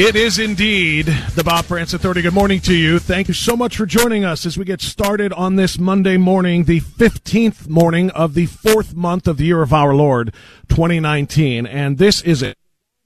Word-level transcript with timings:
It 0.00 0.14
is 0.14 0.38
indeed 0.38 1.06
the 1.34 1.42
Bob 1.42 1.64
Frantz 1.64 1.92
Authority. 1.92 2.22
Good 2.22 2.32
morning 2.32 2.60
to 2.60 2.72
you. 2.72 3.00
Thank 3.00 3.26
you 3.26 3.34
so 3.34 3.56
much 3.56 3.76
for 3.76 3.84
joining 3.84 4.24
us 4.24 4.46
as 4.46 4.56
we 4.56 4.64
get 4.64 4.80
started 4.80 5.32
on 5.32 5.56
this 5.56 5.76
Monday 5.76 6.16
morning, 6.16 6.62
the 6.64 6.80
15th 6.80 7.66
morning 7.66 8.08
of 8.10 8.34
the 8.34 8.46
fourth 8.46 8.94
month 8.94 9.26
of 9.26 9.38
the 9.38 9.46
year 9.46 9.60
of 9.60 9.72
our 9.72 9.92
Lord, 9.92 10.32
2019. 10.68 11.66
And 11.66 11.98
this 11.98 12.22
is 12.22 12.44
a 12.44 12.54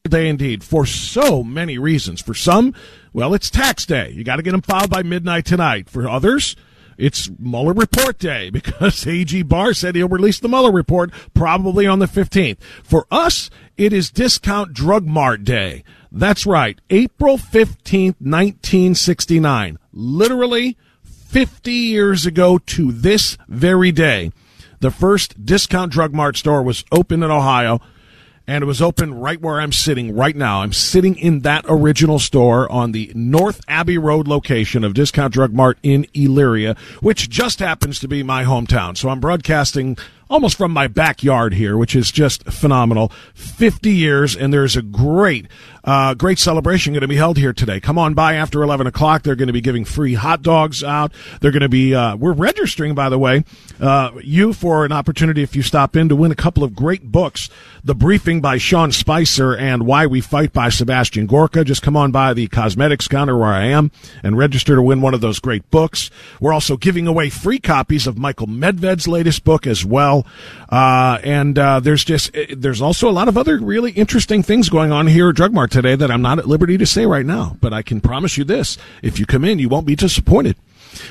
day 0.06 0.28
indeed 0.28 0.62
for 0.62 0.84
so 0.84 1.42
many 1.42 1.78
reasons. 1.78 2.20
For 2.20 2.34
some, 2.34 2.74
well, 3.14 3.32
it's 3.32 3.48
tax 3.48 3.86
day. 3.86 4.10
You 4.10 4.22
got 4.22 4.36
to 4.36 4.42
get 4.42 4.50
them 4.50 4.60
filed 4.60 4.90
by 4.90 5.02
midnight 5.02 5.46
tonight. 5.46 5.88
For 5.88 6.06
others, 6.06 6.56
it's 6.98 7.30
Mueller 7.38 7.72
report 7.72 8.18
day 8.18 8.50
because 8.52 9.06
AG 9.06 9.44
Barr 9.44 9.72
said 9.72 9.94
he'll 9.94 10.08
release 10.08 10.38
the 10.38 10.48
Mueller 10.48 10.70
report 10.70 11.10
probably 11.32 11.86
on 11.86 12.00
the 12.00 12.06
15th. 12.06 12.60
For 12.82 13.06
us, 13.10 13.48
it 13.78 13.94
is 13.94 14.10
discount 14.10 14.74
drug 14.74 15.06
mart 15.06 15.42
day. 15.42 15.84
That's 16.14 16.44
right. 16.44 16.78
April 16.90 17.38
15th, 17.38 18.16
1969. 18.20 19.78
Literally 19.92 20.76
50 21.02 21.72
years 21.72 22.26
ago 22.26 22.58
to 22.58 22.92
this 22.92 23.38
very 23.48 23.90
day. 23.92 24.30
The 24.80 24.90
first 24.90 25.46
discount 25.46 25.90
drug 25.90 26.12
mart 26.12 26.36
store 26.36 26.62
was 26.62 26.84
opened 26.92 27.24
in 27.24 27.30
Ohio 27.30 27.80
and 28.46 28.62
it 28.62 28.66
was 28.66 28.82
open 28.82 29.14
right 29.14 29.40
where 29.40 29.60
I'm 29.60 29.72
sitting 29.72 30.14
right 30.14 30.34
now. 30.34 30.62
I'm 30.62 30.72
sitting 30.72 31.16
in 31.16 31.40
that 31.40 31.64
original 31.68 32.18
store 32.18 32.70
on 32.70 32.92
the 32.92 33.12
North 33.14 33.60
Abbey 33.68 33.98
Road 33.98 34.26
location 34.26 34.84
of 34.84 34.94
Discount 34.94 35.32
Drug 35.32 35.52
Mart 35.52 35.78
in 35.82 36.04
Elyria, 36.14 36.76
which 37.00 37.30
just 37.30 37.60
happens 37.60 37.98
to 38.00 38.08
be 38.08 38.22
my 38.22 38.44
hometown. 38.44 38.96
So 38.96 39.08
I'm 39.08 39.20
broadcasting 39.20 39.96
almost 40.32 40.56
from 40.56 40.72
my 40.72 40.88
backyard 40.88 41.52
here, 41.52 41.76
which 41.76 41.94
is 41.94 42.10
just 42.10 42.42
phenomenal. 42.44 43.12
50 43.34 43.90
years, 43.90 44.34
and 44.34 44.50
there's 44.50 44.76
a 44.76 44.82
great, 44.82 45.46
uh, 45.84 46.14
great 46.14 46.38
celebration 46.38 46.94
going 46.94 47.02
to 47.02 47.08
be 47.08 47.16
held 47.16 47.36
here 47.36 47.52
today. 47.52 47.80
Come 47.80 47.98
on 47.98 48.14
by 48.14 48.34
after 48.34 48.62
11 48.62 48.86
o'clock. 48.86 49.22
They're 49.22 49.36
going 49.36 49.48
to 49.48 49.52
be 49.52 49.60
giving 49.60 49.84
free 49.84 50.14
hot 50.14 50.40
dogs 50.40 50.82
out. 50.82 51.12
They're 51.40 51.50
going 51.50 51.60
to 51.60 51.68
be, 51.68 51.94
uh, 51.94 52.16
we're 52.16 52.32
registering, 52.32 52.94
by 52.94 53.10
the 53.10 53.18
way, 53.18 53.44
uh, 53.78 54.12
you 54.22 54.54
for 54.54 54.86
an 54.86 54.92
opportunity 54.92 55.42
if 55.42 55.54
you 55.54 55.60
stop 55.60 55.96
in 55.96 56.08
to 56.08 56.16
win 56.16 56.32
a 56.32 56.36
couple 56.36 56.64
of 56.64 56.74
great 56.74 57.12
books. 57.12 57.50
The 57.84 57.94
Briefing 57.94 58.40
by 58.40 58.56
Sean 58.56 58.90
Spicer 58.90 59.54
and 59.54 59.84
Why 59.84 60.06
We 60.06 60.22
Fight 60.22 60.54
by 60.54 60.70
Sebastian 60.70 61.26
Gorka. 61.26 61.62
Just 61.62 61.82
come 61.82 61.96
on 61.96 62.10
by 62.10 62.32
the 62.32 62.46
cosmetics 62.48 63.06
counter 63.06 63.36
where 63.36 63.52
I 63.52 63.64
am 63.66 63.90
and 64.22 64.38
register 64.38 64.76
to 64.76 64.82
win 64.82 65.02
one 65.02 65.12
of 65.12 65.20
those 65.20 65.40
great 65.40 65.68
books. 65.70 66.08
We're 66.40 66.54
also 66.54 66.78
giving 66.78 67.06
away 67.06 67.28
free 67.28 67.58
copies 67.58 68.06
of 68.06 68.16
Michael 68.16 68.46
Medved's 68.46 69.06
latest 69.06 69.44
book 69.44 69.66
as 69.66 69.84
well. 69.84 70.21
Uh, 70.68 71.18
and 71.22 71.58
uh, 71.58 71.80
there's 71.80 72.04
just 72.04 72.30
there's 72.56 72.80
also 72.80 73.08
a 73.08 73.12
lot 73.12 73.28
of 73.28 73.36
other 73.36 73.58
really 73.58 73.92
interesting 73.92 74.42
things 74.42 74.68
going 74.68 74.92
on 74.92 75.06
here 75.06 75.30
at 75.30 75.36
Drug 75.36 75.52
Mart 75.52 75.70
today 75.70 75.94
that 75.94 76.10
I'm 76.10 76.22
not 76.22 76.38
at 76.38 76.46
liberty 76.46 76.78
to 76.78 76.86
say 76.86 77.06
right 77.06 77.26
now. 77.26 77.56
But 77.60 77.72
I 77.72 77.82
can 77.82 78.00
promise 78.00 78.36
you 78.36 78.44
this: 78.44 78.78
if 79.02 79.18
you 79.18 79.26
come 79.26 79.44
in, 79.44 79.58
you 79.58 79.68
won't 79.68 79.86
be 79.86 79.96
disappointed. 79.96 80.56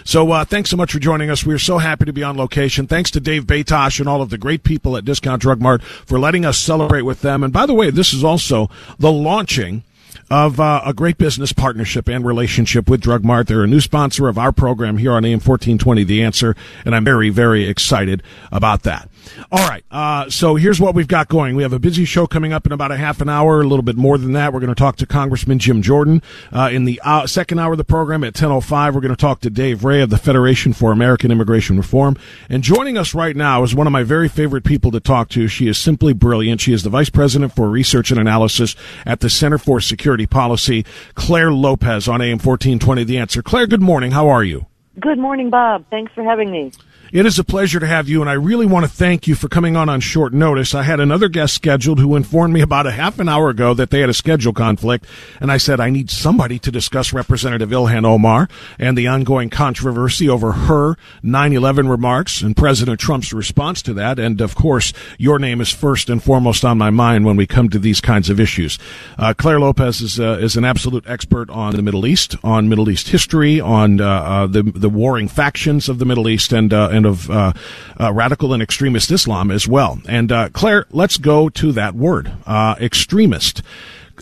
So 0.03 0.31
uh, 0.31 0.45
thanks 0.45 0.69
so 0.69 0.77
much 0.77 0.91
for 0.91 0.99
joining 0.99 1.29
us. 1.29 1.45
We're 1.45 1.57
so 1.57 1.77
happy 1.77 2.05
to 2.05 2.13
be 2.13 2.23
on 2.23 2.38
location. 2.38 2.88
Thanks 2.88 3.11
to 3.11 3.19
Dave 3.19 3.45
Batosh 3.45 3.99
and 3.99 4.07
all 4.07 4.22
of 4.22 4.29
the 4.29 4.38
great 4.38 4.63
people 4.63 4.95
at 4.95 5.05
Discount 5.05 5.41
Drug 5.41 5.59
Mart 5.59 5.83
for 5.83 6.19
letting 6.19 6.45
us 6.45 6.57
celebrate 6.57 7.01
with 7.01 7.22
them. 7.22 7.43
And 7.43 7.51
by 7.51 7.66
the 7.66 7.73
way, 7.73 7.89
this 7.89 8.13
is 8.13 8.23
also 8.23 8.69
the 8.99 9.11
launching 9.11 9.83
of 10.29 10.59
uh, 10.59 10.81
a 10.85 10.94
great 10.94 11.17
business 11.17 11.53
partnership 11.53 12.07
and 12.07 12.25
relationship 12.25 12.89
with 12.89 13.01
Drug 13.01 13.23
Mart. 13.23 13.47
They're 13.47 13.63
a 13.63 13.67
new 13.67 13.81
sponsor 13.81 14.27
of 14.27 14.38
our 14.38 14.51
program 14.51 14.97
here 14.97 15.11
on 15.11 15.25
AM 15.25 15.39
1420, 15.39 16.03
The 16.03 16.23
Answer, 16.23 16.55
and 16.85 16.95
I'm 16.95 17.05
very, 17.05 17.29
very 17.29 17.67
excited 17.67 18.23
about 18.51 18.83
that. 18.83 19.09
All 19.51 19.67
right, 19.67 19.83
uh, 19.91 20.29
so 20.29 20.55
here's 20.55 20.79
what 20.79 20.95
we've 20.95 21.07
got 21.07 21.27
going. 21.27 21.55
We 21.55 21.63
have 21.63 21.73
a 21.73 21.79
busy 21.79 22.05
show 22.05 22.27
coming 22.27 22.53
up 22.53 22.65
in 22.65 22.71
about 22.71 22.91
a 22.91 22.97
half 22.97 23.21
an 23.21 23.29
hour, 23.29 23.61
a 23.61 23.67
little 23.67 23.83
bit 23.83 23.95
more 23.95 24.17
than 24.17 24.33
that. 24.33 24.53
We're 24.53 24.59
going 24.59 24.73
to 24.73 24.75
talk 24.75 24.95
to 24.97 25.05
Congressman 25.05 25.59
Jim 25.59 25.81
Jordan 25.81 26.21
uh, 26.51 26.69
in 26.71 26.85
the 26.85 27.01
uh, 27.03 27.27
second 27.27 27.59
hour 27.59 27.73
of 27.73 27.77
the 27.77 27.83
program 27.83 28.23
at 28.23 28.33
10.05. 28.33 28.93
We're 28.93 29.01
going 29.01 29.09
to 29.09 29.15
talk 29.15 29.41
to 29.41 29.49
Dave 29.49 29.83
Ray 29.83 30.01
of 30.01 30.09
the 30.09 30.17
Federation 30.17 30.73
for 30.73 30.91
American 30.91 31.31
Immigration 31.31 31.77
Reform. 31.77 32.17
And 32.49 32.63
joining 32.63 32.97
us 32.97 33.13
right 33.13 33.35
now 33.35 33.63
is 33.63 33.75
one 33.75 33.87
of 33.87 33.93
my 33.93 34.03
very 34.03 34.27
favorite 34.27 34.63
people 34.63 34.91
to 34.91 34.99
talk 34.99 35.29
to. 35.29 35.47
She 35.47 35.67
is 35.67 35.77
simply 35.77 36.13
brilliant. 36.13 36.61
She 36.61 36.73
is 36.73 36.83
the 36.83 36.89
Vice 36.89 37.09
President 37.09 37.55
for 37.55 37.69
Research 37.69 38.11
and 38.11 38.19
Analysis 38.19 38.75
at 39.05 39.19
the 39.19 39.29
Center 39.29 39.57
for 39.57 39.81
Security 39.81 40.25
Policy, 40.25 40.85
Clare 41.15 41.51
Lopez 41.51 42.07
on 42.07 42.21
AM 42.21 42.39
1420 42.39 43.03
The 43.03 43.17
Answer. 43.17 43.41
Clare, 43.41 43.67
good 43.67 43.81
morning. 43.81 44.11
How 44.11 44.27
are 44.27 44.43
you? 44.43 44.67
Good 44.99 45.17
morning, 45.17 45.49
Bob. 45.49 45.85
Thanks 45.89 46.11
for 46.13 46.23
having 46.23 46.51
me. 46.51 46.71
It 47.11 47.25
is 47.25 47.37
a 47.37 47.43
pleasure 47.43 47.81
to 47.81 47.87
have 47.87 48.08
you, 48.08 48.22
and 48.22 48.29
I 48.29 48.34
really 48.34 48.66
want 48.66 48.85
to 48.85 48.90
thank 48.90 49.28
you 49.28 49.35
for 49.35 49.49
coming 49.49 49.75
on 49.75 49.90
on 49.90 49.99
short 49.99 50.31
notice. 50.31 50.73
I 50.73 50.84
had 50.84 51.02
another 51.02 51.28
guest 51.28 51.53
scheduled 51.53 51.99
who 51.99 52.16
informed 52.16 52.53
me 52.53 52.61
about 52.61 52.87
a 52.87 52.91
half 52.91 53.19
an 53.19 53.28
hour 53.28 53.49
ago 53.49 53.73
that 53.73 53.90
they 53.90 53.99
had 53.99 54.09
a 54.09 54.13
schedule 54.13 54.53
conflict, 54.53 55.05
and 55.41 55.52
I 55.52 55.58
said 55.58 55.81
I 55.81 55.90
need 55.90 56.09
somebody 56.09 56.58
to 56.59 56.72
discuss 56.72 57.11
Representative 57.11 57.69
Ilhan 57.69 58.05
Omar 58.05 58.47
and 58.79 58.97
the 58.97 59.09
ongoing 59.09 59.49
controversy 59.49 60.29
over 60.29 60.53
her 60.53 60.96
9/11 61.22 61.90
remarks 61.90 62.41
and 62.41 62.55
President 62.55 62.97
Trump's 62.97 63.34
response 63.34 63.81
to 63.81 63.93
that. 63.96 64.17
And 64.17 64.40
of 64.40 64.55
course, 64.55 64.93
your 65.17 65.37
name 65.37 65.59
is 65.59 65.69
first 65.69 66.09
and 66.09 66.23
foremost 66.23 66.63
on 66.63 66.78
my 66.78 66.91
mind 66.91 67.25
when 67.25 67.35
we 67.35 67.46
come 67.46 67.67
to 67.72 67.79
these 67.79 67.99
kinds 67.99 68.29
of 68.29 68.40
issues. 68.40 68.79
Uh, 69.17 69.34
Clare 69.34 69.59
Lopez 69.59 69.99
is 69.99 70.17
uh, 70.17 70.37
is 70.40 70.55
an 70.55 70.63
absolute 70.63 71.03
expert 71.08 71.49
on 71.49 71.75
the 71.75 71.81
Middle 71.81 72.05
East, 72.05 72.37
on 72.41 72.69
Middle 72.69 72.90
East 72.90 73.09
history, 73.09 73.59
on 73.59 73.99
uh, 73.99 74.08
uh 74.08 74.47
the 74.47 74.63
the 74.63 74.90
warring 74.90 75.28
factions 75.28 75.90
of 75.90 75.99
the 75.99 76.05
Middle 76.05 76.29
East, 76.29 76.53
and 76.53 76.72
uh, 76.72 77.00
of 77.05 77.29
uh, 77.29 77.53
uh, 77.99 78.11
radical 78.13 78.53
and 78.53 78.61
extremist 78.61 79.11
Islam 79.11 79.51
as 79.51 79.67
well. 79.67 79.99
And 80.07 80.31
uh, 80.31 80.49
Clare, 80.49 80.85
let's 80.91 81.17
go 81.17 81.49
to 81.49 81.71
that 81.73 81.95
word, 81.95 82.31
uh, 82.45 82.75
extremist. 82.79 83.61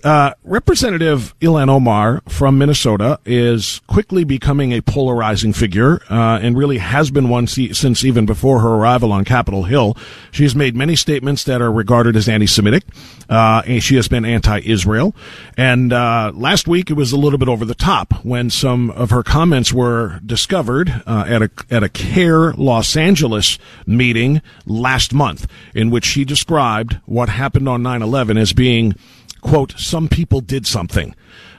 Uh, 0.03 0.33
Representative 0.43 1.37
Ilhan 1.39 1.69
Omar 1.69 2.21
from 2.27 2.57
Minnesota 2.57 3.19
is 3.25 3.81
quickly 3.87 4.23
becoming 4.23 4.71
a 4.71 4.81
polarizing 4.81 5.53
figure, 5.53 6.01
uh, 6.09 6.39
and 6.41 6.57
really 6.57 6.77
has 6.77 7.11
been 7.11 7.29
one 7.29 7.47
since 7.47 8.03
even 8.03 8.25
before 8.25 8.59
her 8.61 8.75
arrival 8.75 9.11
on 9.11 9.25
Capitol 9.25 9.63
Hill. 9.63 9.97
She 10.31 10.43
has 10.43 10.55
made 10.55 10.75
many 10.75 10.95
statements 10.95 11.43
that 11.45 11.61
are 11.61 11.71
regarded 11.71 12.15
as 12.15 12.29
anti-Semitic. 12.29 12.83
Uh, 13.29 13.61
and 13.67 13.83
she 13.83 13.95
has 13.95 14.07
been 14.07 14.25
anti-Israel. 14.25 15.15
And 15.55 15.93
uh, 15.93 16.31
last 16.33 16.67
week 16.67 16.89
it 16.89 16.95
was 16.95 17.11
a 17.11 17.17
little 17.17 17.37
bit 17.37 17.47
over 17.47 17.63
the 17.63 17.75
top 17.75 18.25
when 18.25 18.49
some 18.49 18.89
of 18.91 19.11
her 19.11 19.21
comments 19.21 19.71
were 19.71 20.19
discovered 20.25 21.03
uh, 21.05 21.25
at 21.27 21.43
a 21.43 21.51
at 21.69 21.83
a 21.83 21.89
CAIR 21.89 22.53
Los 22.53 22.97
Angeles 22.97 23.59
meeting 23.85 24.41
last 24.65 25.13
month, 25.13 25.47
in 25.75 25.91
which 25.91 26.05
she 26.05 26.25
described 26.25 26.99
what 27.05 27.29
happened 27.29 27.69
on 27.69 27.83
9/11 27.83 28.39
as 28.39 28.51
being 28.51 28.95
quote, 29.41 29.73
some 29.77 30.07
people 30.07 30.41
did 30.41 30.67
something, 30.67 31.15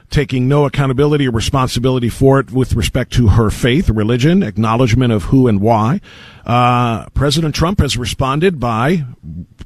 taking 0.09 0.47
no 0.47 0.65
accountability 0.65 1.27
or 1.27 1.31
responsibility 1.31 2.09
for 2.09 2.39
it 2.39 2.51
with 2.51 2.73
respect 2.73 3.13
to 3.13 3.29
her 3.29 3.49
faith, 3.49 3.89
religion, 3.89 4.43
acknowledgement 4.43 5.13
of 5.13 5.25
who 5.25 5.47
and 5.47 5.61
why. 5.61 6.01
Uh, 6.45 7.07
President 7.09 7.55
Trump 7.55 7.79
has 7.79 7.97
responded 7.97 8.59
by 8.59 9.05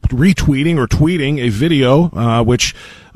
retweeting 0.07 0.77
or 0.77 0.87
tweeting 0.87 1.39
a 1.39 1.49
video, 1.49 2.11
uh, 2.11 2.43
which 2.43 2.75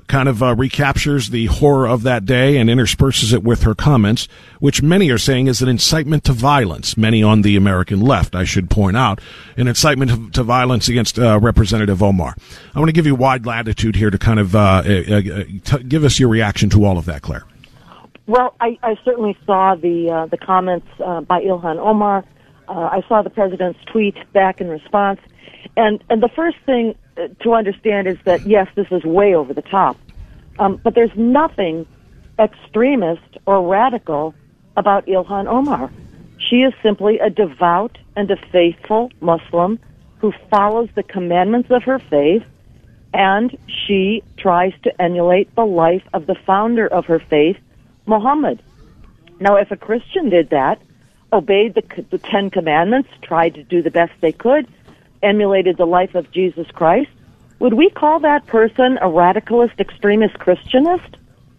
kind 0.10 0.28
of 0.28 0.44
uh, 0.44 0.56
recaptures 0.56 1.30
the 1.30 1.46
horror 1.46 1.88
of 1.88 2.04
that 2.04 2.26
day 2.26 2.58
and 2.58 2.70
intersperses 2.70 3.32
it 3.32 3.44
with 3.44 3.64
her 3.64 3.76
comments, 3.76 4.28
which 4.60 4.82
many 4.82 5.10
are 5.12 5.18
saying 5.18 5.48
is 5.48 5.62
an 5.62 5.70
incitement 5.70 6.26
to 6.26 6.34
violence. 6.34 6.98
Many 6.98 7.24
on 7.24 7.44
the 7.44 7.56
American 7.56 8.02
left, 8.02 8.36
I 8.36 8.44
should 8.44 8.70
point 8.70 8.98
out, 8.98 9.22
an 9.56 9.68
incitement 9.68 10.34
to, 10.34 10.44
violence 10.44 10.90
against 10.90 11.20
uh, 11.20 11.40
Representative 11.40 12.02
Omar. 12.02 12.36
I 12.74 12.80
want 12.80 12.90
to 12.90 12.94
give 12.94 13.06
you 13.06 13.14
wide 13.14 13.46
latitude 13.46 13.96
here 13.96 14.10
to 14.10 14.18
kind 14.18 14.40
of 14.40 14.56
uh, 14.56 14.60
uh, 14.60 14.82
uh 14.82 15.44
t- 15.64 15.84
give 15.84 16.04
us 16.04 16.20
your 16.20 16.30
reaction 16.30 16.70
to 16.72 16.84
all 16.84 16.98
of 16.98 17.06
that, 17.06 17.22
Clare. 17.22 17.46
Well, 18.26 18.56
I, 18.60 18.80
I 18.82 18.96
certainly 19.06 19.38
saw 19.46 19.76
the 19.76 20.10
uh, 20.10 20.26
the 20.26 20.38
comments 20.38 20.88
by 20.98 21.42
Ilhan 21.42 21.78
Omar. 21.78 22.26
I 22.68 23.04
saw 23.08 23.22
the 23.22 23.32
president's 23.32 23.80
tweet 23.92 24.16
back 24.34 24.62
in 24.62 24.70
response, 24.70 25.20
and 25.78 26.04
and 26.10 26.22
the 26.22 26.30
first 26.30 26.58
thing 26.66 26.96
to 27.42 27.54
understand 27.54 28.08
is 28.08 28.18
that 28.26 28.46
yes, 28.46 28.68
this 28.76 28.88
is 28.92 29.04
way 29.04 29.36
over 29.36 29.54
the 29.54 29.62
top, 29.62 29.98
um, 30.58 30.80
but 30.84 30.96
there's 30.96 31.16
nothing 31.16 31.86
extremist 32.40 33.38
or 33.46 33.68
radical 33.68 34.34
about 34.78 35.06
Ilhan 35.08 35.48
Omar. 35.48 35.92
She 36.38 36.58
is 36.58 36.74
simply 36.82 37.20
a 37.20 37.30
devout 37.30 37.98
and 38.16 38.32
a 38.32 38.38
faithful 38.52 39.12
Muslim 39.20 39.80
who 40.20 40.34
follows 40.50 40.90
the 40.96 41.04
commandments 41.04 41.70
of 41.72 41.84
her 41.84 42.00
faith, 42.00 42.44
and 43.14 43.58
she 43.68 44.24
tries 44.38 44.74
to 44.84 45.02
emulate 45.02 45.54
the 45.56 45.66
life 45.66 46.04
of 46.14 46.26
the 46.28 46.36
founder 46.36 46.88
of 46.88 47.06
her 47.06 47.20
faith, 47.20 47.58
Muhammad. 48.06 48.62
Now, 49.40 49.56
if 49.56 49.72
a 49.72 49.78
Christian 49.78 50.30
did 50.30 50.50
that, 50.50 50.82
obeyed 51.32 51.76
the, 51.76 52.04
the 52.10 52.18
Ten 52.18 52.50
Commandments, 52.50 53.10
tried 53.22 53.56
to 53.56 53.64
do 53.64 53.82
the 53.82 53.92
best 53.92 54.12
they 54.22 54.32
could, 54.32 54.68
emulated 55.22 55.78
the 55.78 55.86
life 55.86 56.16
of 56.16 56.32
Jesus 56.32 56.68
Christ, 56.72 57.10
would 57.60 57.74
we 57.74 57.90
call 57.90 58.20
that 58.22 58.46
person 58.48 58.98
a 58.98 59.08
radicalist 59.08 59.80
extremist 59.80 60.36
Christianist? 60.36 61.16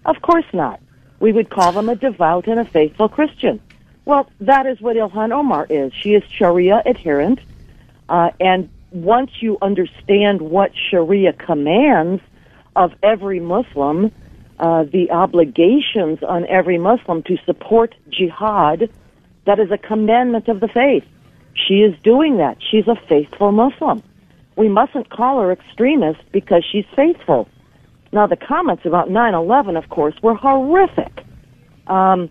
Of 0.07 0.23
course 0.23 0.47
not. 0.53 0.81
We 1.19 1.33
would 1.33 1.51
call 1.51 1.73
them 1.73 1.89
a 1.89 1.97
devout 1.97 2.47
and 2.47 2.59
a 2.59 2.65
faithful 2.65 3.09
Christian. 3.09 3.61
Well, 4.07 4.31
that 4.41 4.67
is 4.67 4.81
what 4.81 4.97
Ilhan 4.97 5.33
Omar 5.33 5.67
is. 5.69 5.93
She 5.93 6.15
is 6.15 6.23
Sharia 6.31 6.83
adherent, 6.87 7.41
uh, 8.09 8.31
and 8.41 8.71
once 8.91 9.31
you 9.41 9.59
understand 9.63 10.41
what 10.41 10.73
Sharia 10.91 11.33
commands 11.35 12.23
of 12.75 12.93
every 13.03 13.41
Muslim, 13.41 14.11
uh, 14.59 14.85
the 14.85 15.11
obligations 15.11 16.23
on 16.23 16.47
every 16.47 16.79
Muslim 16.79 17.23
to 17.25 17.37
support 17.45 17.95
jihad, 18.09 18.91
that 19.45 19.59
is 19.59 19.71
a 19.71 19.79
commandment 19.79 20.49
of 20.49 20.61
the 20.61 20.69
faith. 20.69 21.05
She 21.55 21.81
is 21.81 21.95
doing 22.03 22.39
that. 22.39 22.59
She's 22.71 22.87
a 22.87 22.97
faithful 23.09 23.53
Muslim. 23.53 24.03
We 24.57 24.69
mustn't 24.69 25.11
call 25.11 25.41
her 25.41 25.53
extremist 25.53 26.21
because 26.33 26.65
she's 26.71 26.85
faithful. 26.95 27.49
Now, 28.13 28.27
the 28.27 28.37
comments 28.37 28.85
about 28.85 29.09
9-11, 29.09 29.79
of 29.79 29.89
course, 29.89 30.15
were 30.23 30.35
horrific. 30.35 31.25
Um, 31.87 32.31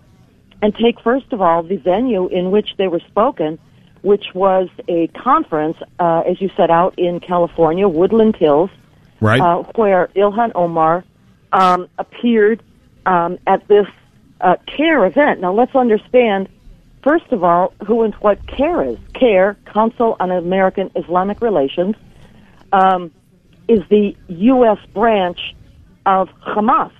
and 0.61 0.75
take, 0.75 0.99
first 1.01 1.31
of 1.31 1.41
all, 1.41 1.63
the 1.63 1.77
venue 1.77 2.27
in 2.27 2.51
which 2.51 2.75
they 2.77 2.87
were 2.87 2.99
spoken, 3.07 3.57
which 4.01 4.25
was 4.33 4.67
a 4.87 5.07
conference, 5.07 5.77
uh, 5.99 6.23
as 6.27 6.41
you 6.41 6.49
said, 6.57 6.69
out 6.69 6.97
in 6.97 7.19
California, 7.19 7.87
Woodland 7.87 8.35
Hills, 8.35 8.69
right. 9.21 9.39
uh, 9.39 9.63
where 9.75 10.07
Ilhan 10.15 10.51
Omar 10.55 11.03
um, 11.53 11.87
appeared 11.97 12.61
um, 13.05 13.39
at 13.47 13.67
this 13.67 13.87
uh, 14.41 14.55
CAIR 14.67 15.05
event. 15.05 15.41
Now, 15.41 15.53
let's 15.53 15.75
understand 15.75 16.49
First 17.03 17.31
of 17.31 17.43
all, 17.43 17.73
who 17.85 18.03
and 18.03 18.13
what 18.15 18.45
CAIR 18.47 18.83
is. 18.83 18.97
CAIR, 19.13 19.57
Council 19.65 20.17
on 20.19 20.31
American 20.31 20.91
Islamic 20.95 21.41
Relations, 21.41 21.95
um, 22.73 23.11
is 23.67 23.79
the 23.89 24.15
U.S. 24.27 24.79
branch 24.93 25.55
of 26.05 26.29
Hamas. 26.45 26.91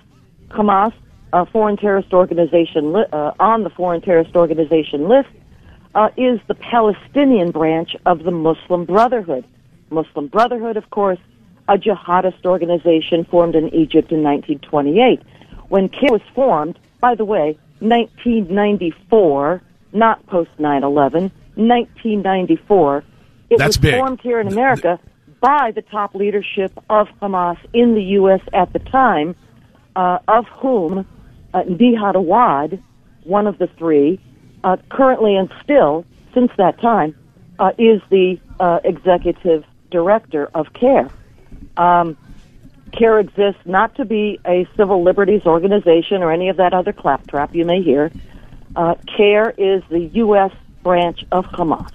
Hamas, 0.48 0.92
a 1.32 1.44
foreign 1.46 1.76
terrorist 1.76 2.12
organization 2.14 2.92
li- 2.92 3.04
uh, 3.12 3.32
on 3.38 3.62
the 3.62 3.70
foreign 3.70 4.00
terrorist 4.00 4.34
organization 4.34 5.08
list, 5.08 5.28
uh, 5.94 6.08
is 6.16 6.40
the 6.46 6.54
Palestinian 6.54 7.50
branch 7.50 7.94
of 8.06 8.22
the 8.22 8.30
Muslim 8.30 8.84
Brotherhood. 8.84 9.44
Muslim 9.90 10.28
Brotherhood, 10.28 10.76
of 10.76 10.88
course, 10.90 11.18
a 11.68 11.76
jihadist 11.76 12.46
organization 12.46 13.24
formed 13.24 13.54
in 13.54 13.68
Egypt 13.74 14.12
in 14.12 14.22
1928. 14.22 15.20
When 15.68 15.88
CAIR 15.88 16.12
was 16.12 16.22
formed, 16.34 16.78
by 17.00 17.14
the 17.14 17.24
way, 17.24 17.58
1994 17.80 19.62
not 19.92 20.24
post 20.26 20.50
9/11, 20.58 21.30
1994. 21.54 23.04
It 23.48 23.58
That's 23.58 23.68
was 23.68 23.78
big. 23.78 23.94
formed 23.94 24.20
here 24.20 24.40
in 24.40 24.48
America 24.48 24.98
by 25.40 25.72
the 25.74 25.82
top 25.82 26.14
leadership 26.14 26.72
of 26.88 27.08
Hamas 27.20 27.58
in 27.72 27.94
the 27.94 28.02
U.S. 28.02 28.40
at 28.52 28.72
the 28.72 28.78
time, 28.78 29.34
uh, 29.96 30.18
of 30.28 30.46
whom 30.48 31.06
uh, 31.54 31.62
Nihad 31.62 32.14
Awad, 32.14 32.82
one 33.24 33.46
of 33.46 33.58
the 33.58 33.66
three, 33.78 34.20
uh, 34.62 34.76
currently 34.90 35.36
and 35.36 35.50
still 35.62 36.04
since 36.34 36.52
that 36.58 36.80
time, 36.80 37.14
uh, 37.58 37.72
is 37.78 38.00
the 38.10 38.38
uh, 38.60 38.80
executive 38.84 39.64
director 39.90 40.48
of 40.54 40.72
CAIR. 40.74 41.08
Um, 41.76 42.16
CAIR 42.92 43.20
exists 43.20 43.62
not 43.64 43.94
to 43.96 44.04
be 44.04 44.38
a 44.46 44.66
civil 44.76 45.02
liberties 45.02 45.42
organization 45.46 46.22
or 46.22 46.32
any 46.32 46.48
of 46.48 46.56
that 46.58 46.72
other 46.72 46.92
claptrap 46.92 47.54
you 47.54 47.64
may 47.64 47.82
hear. 47.82 48.10
Uh, 48.76 48.94
CAIR 49.16 49.54
is 49.58 49.82
the 49.90 50.10
U.S. 50.14 50.52
branch 50.82 51.24
of 51.32 51.44
Hamas, 51.46 51.90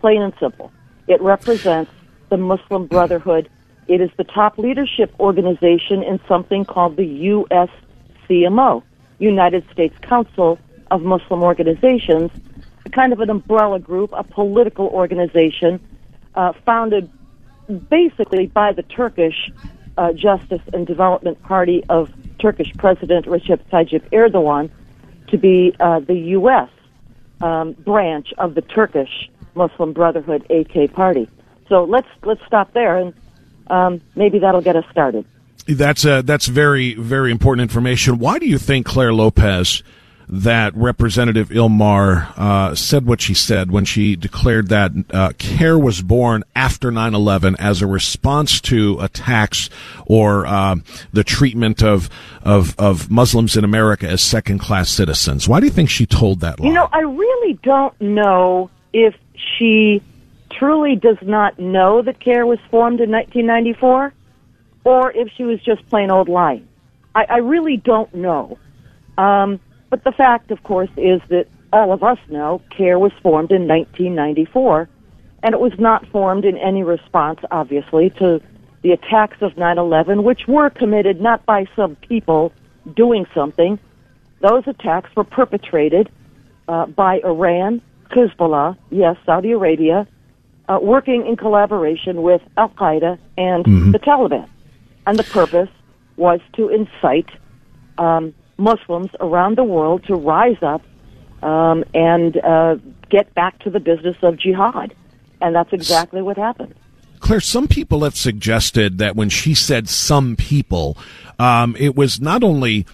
plain 0.00 0.22
and 0.22 0.32
simple. 0.40 0.72
It 1.06 1.20
represents 1.20 1.90
the 2.30 2.38
Muslim 2.38 2.86
Brotherhood. 2.86 3.50
It 3.88 4.00
is 4.00 4.10
the 4.16 4.24
top 4.24 4.56
leadership 4.56 5.14
organization 5.20 6.02
in 6.02 6.18
something 6.26 6.64
called 6.64 6.96
the 6.96 7.46
USCMO, 8.28 8.82
United 9.18 9.70
States 9.70 9.94
Council 10.00 10.58
of 10.90 11.02
Muslim 11.02 11.42
Organizations, 11.42 12.30
a 12.86 12.90
kind 12.90 13.12
of 13.12 13.20
an 13.20 13.28
umbrella 13.28 13.78
group, 13.78 14.10
a 14.14 14.24
political 14.24 14.86
organization 14.86 15.80
uh, 16.34 16.52
founded 16.64 17.10
basically 17.88 18.46
by 18.46 18.72
the 18.72 18.82
Turkish 18.82 19.50
uh, 19.98 20.12
Justice 20.12 20.62
and 20.72 20.86
Development 20.86 21.40
Party 21.42 21.84
of 21.88 22.10
Turkish 22.38 22.72
President 22.78 23.26
Recep 23.26 23.60
Tayyip 23.70 24.08
Erdogan 24.10 24.70
to 25.34 25.38
be 25.38 25.74
uh, 25.80 26.00
the 26.00 26.14
U.S. 26.14 26.68
Um, 27.40 27.72
branch 27.72 28.32
of 28.38 28.54
the 28.54 28.62
Turkish 28.62 29.28
Muslim 29.54 29.92
Brotherhood 29.92 30.48
AK 30.48 30.92
party. 30.92 31.28
So 31.68 31.84
let's 31.84 32.06
let's 32.22 32.40
stop 32.46 32.72
there, 32.72 32.96
and 32.98 33.14
um, 33.66 34.00
maybe 34.14 34.38
that'll 34.38 34.60
get 34.60 34.76
us 34.76 34.84
started. 34.90 35.24
That's 35.66 36.04
uh, 36.04 36.22
that's 36.22 36.46
very 36.46 36.94
very 36.94 37.32
important 37.32 37.62
information. 37.62 38.18
Why 38.18 38.38
do 38.38 38.46
you 38.46 38.58
think 38.58 38.86
Clare 38.86 39.12
Lopez? 39.12 39.82
That 40.28 40.74
Representative 40.74 41.50
Ilmar 41.50 42.32
uh, 42.36 42.74
said 42.74 43.06
what 43.06 43.20
she 43.20 43.34
said 43.34 43.70
when 43.70 43.84
she 43.84 44.16
declared 44.16 44.68
that 44.68 44.92
uh, 45.10 45.32
CAIR 45.38 45.78
was 45.78 46.00
born 46.00 46.44
after 46.56 46.90
9 46.90 47.14
11 47.14 47.56
as 47.58 47.82
a 47.82 47.86
response 47.86 48.60
to 48.62 48.98
attacks 49.00 49.68
or 50.06 50.46
uh, 50.46 50.76
the 51.12 51.24
treatment 51.24 51.82
of, 51.82 52.08
of, 52.42 52.74
of 52.78 53.10
Muslims 53.10 53.56
in 53.56 53.64
America 53.64 54.08
as 54.08 54.22
second 54.22 54.60
class 54.60 54.90
citizens. 54.90 55.48
Why 55.48 55.60
do 55.60 55.66
you 55.66 55.72
think 55.72 55.90
she 55.90 56.06
told 56.06 56.40
that 56.40 56.58
lie? 56.58 56.68
You 56.68 56.72
know, 56.72 56.88
I 56.92 57.00
really 57.00 57.54
don't 57.62 57.98
know 58.00 58.70
if 58.92 59.14
she 59.58 60.02
truly 60.50 60.96
does 60.96 61.18
not 61.22 61.58
know 61.58 62.02
that 62.02 62.20
CAIR 62.20 62.46
was 62.46 62.58
formed 62.70 63.00
in 63.00 63.10
1994 63.10 64.12
or 64.84 65.12
if 65.12 65.28
she 65.36 65.44
was 65.44 65.60
just 65.62 65.86
plain 65.88 66.10
old 66.10 66.28
lying. 66.28 66.66
I, 67.14 67.24
I 67.28 67.36
really 67.38 67.76
don't 67.76 68.12
know. 68.14 68.58
Um, 69.16 69.60
but 69.94 70.02
the 70.02 70.10
fact, 70.10 70.50
of 70.50 70.60
course, 70.64 70.90
is 70.96 71.20
that 71.28 71.46
all 71.72 71.92
of 71.92 72.02
us 72.02 72.18
know 72.28 72.60
CAIR 72.76 72.98
was 72.98 73.12
formed 73.22 73.52
in 73.52 73.68
1994, 73.68 74.88
and 75.44 75.54
it 75.54 75.60
was 75.60 75.70
not 75.78 76.04
formed 76.08 76.44
in 76.44 76.58
any 76.58 76.82
response, 76.82 77.38
obviously, 77.52 78.10
to 78.18 78.40
the 78.82 78.90
attacks 78.90 79.36
of 79.40 79.52
9/11, 79.54 80.24
which 80.24 80.48
were 80.48 80.68
committed 80.68 81.20
not 81.20 81.46
by 81.46 81.66
some 81.76 81.94
people 81.94 82.52
doing 82.96 83.24
something. 83.32 83.78
Those 84.40 84.64
attacks 84.66 85.14
were 85.14 85.22
perpetrated 85.22 86.10
uh, 86.66 86.86
by 86.86 87.20
Iran, 87.20 87.80
Hezbollah, 88.10 88.76
yes, 88.90 89.16
Saudi 89.24 89.52
Arabia, 89.52 90.08
uh, 90.68 90.80
working 90.82 91.24
in 91.24 91.36
collaboration 91.36 92.22
with 92.22 92.42
Al 92.56 92.70
Qaeda 92.70 93.16
and 93.38 93.64
Mm-hmm. 93.64 93.92
the 93.92 94.00
Taliban. 94.00 94.48
And 95.06 95.16
the 95.16 95.24
purpose 95.24 95.70
was 96.16 96.40
to 96.54 96.68
incite 96.68 97.30
um, 97.96 98.34
Muslims 98.56 99.10
around 99.20 99.56
the 99.56 99.64
world 99.64 100.04
to 100.04 100.14
rise 100.14 100.62
up 100.62 100.82
um, 101.42 101.84
and 101.94 102.36
uh, 102.38 102.76
get 103.10 103.32
back 103.34 103.58
to 103.60 103.70
the 103.70 103.80
business 103.80 104.16
of 104.22 104.38
jihad. 104.38 104.94
And 105.40 105.54
that's 105.54 105.72
exactly 105.72 106.22
what 106.22 106.36
happened. 106.36 106.74
Clare, 107.20 107.40
some 107.40 107.68
people 107.68 108.04
have 108.04 108.16
suggested 108.16 108.98
that 108.98 109.16
when 109.16 109.28
she 109.28 109.54
said 109.54 109.88
some 109.88 110.36
people, 110.36 110.96
um, 111.38 111.74
it 111.78 111.96
was 111.96 112.20
not 112.20 112.42
only 112.42 112.86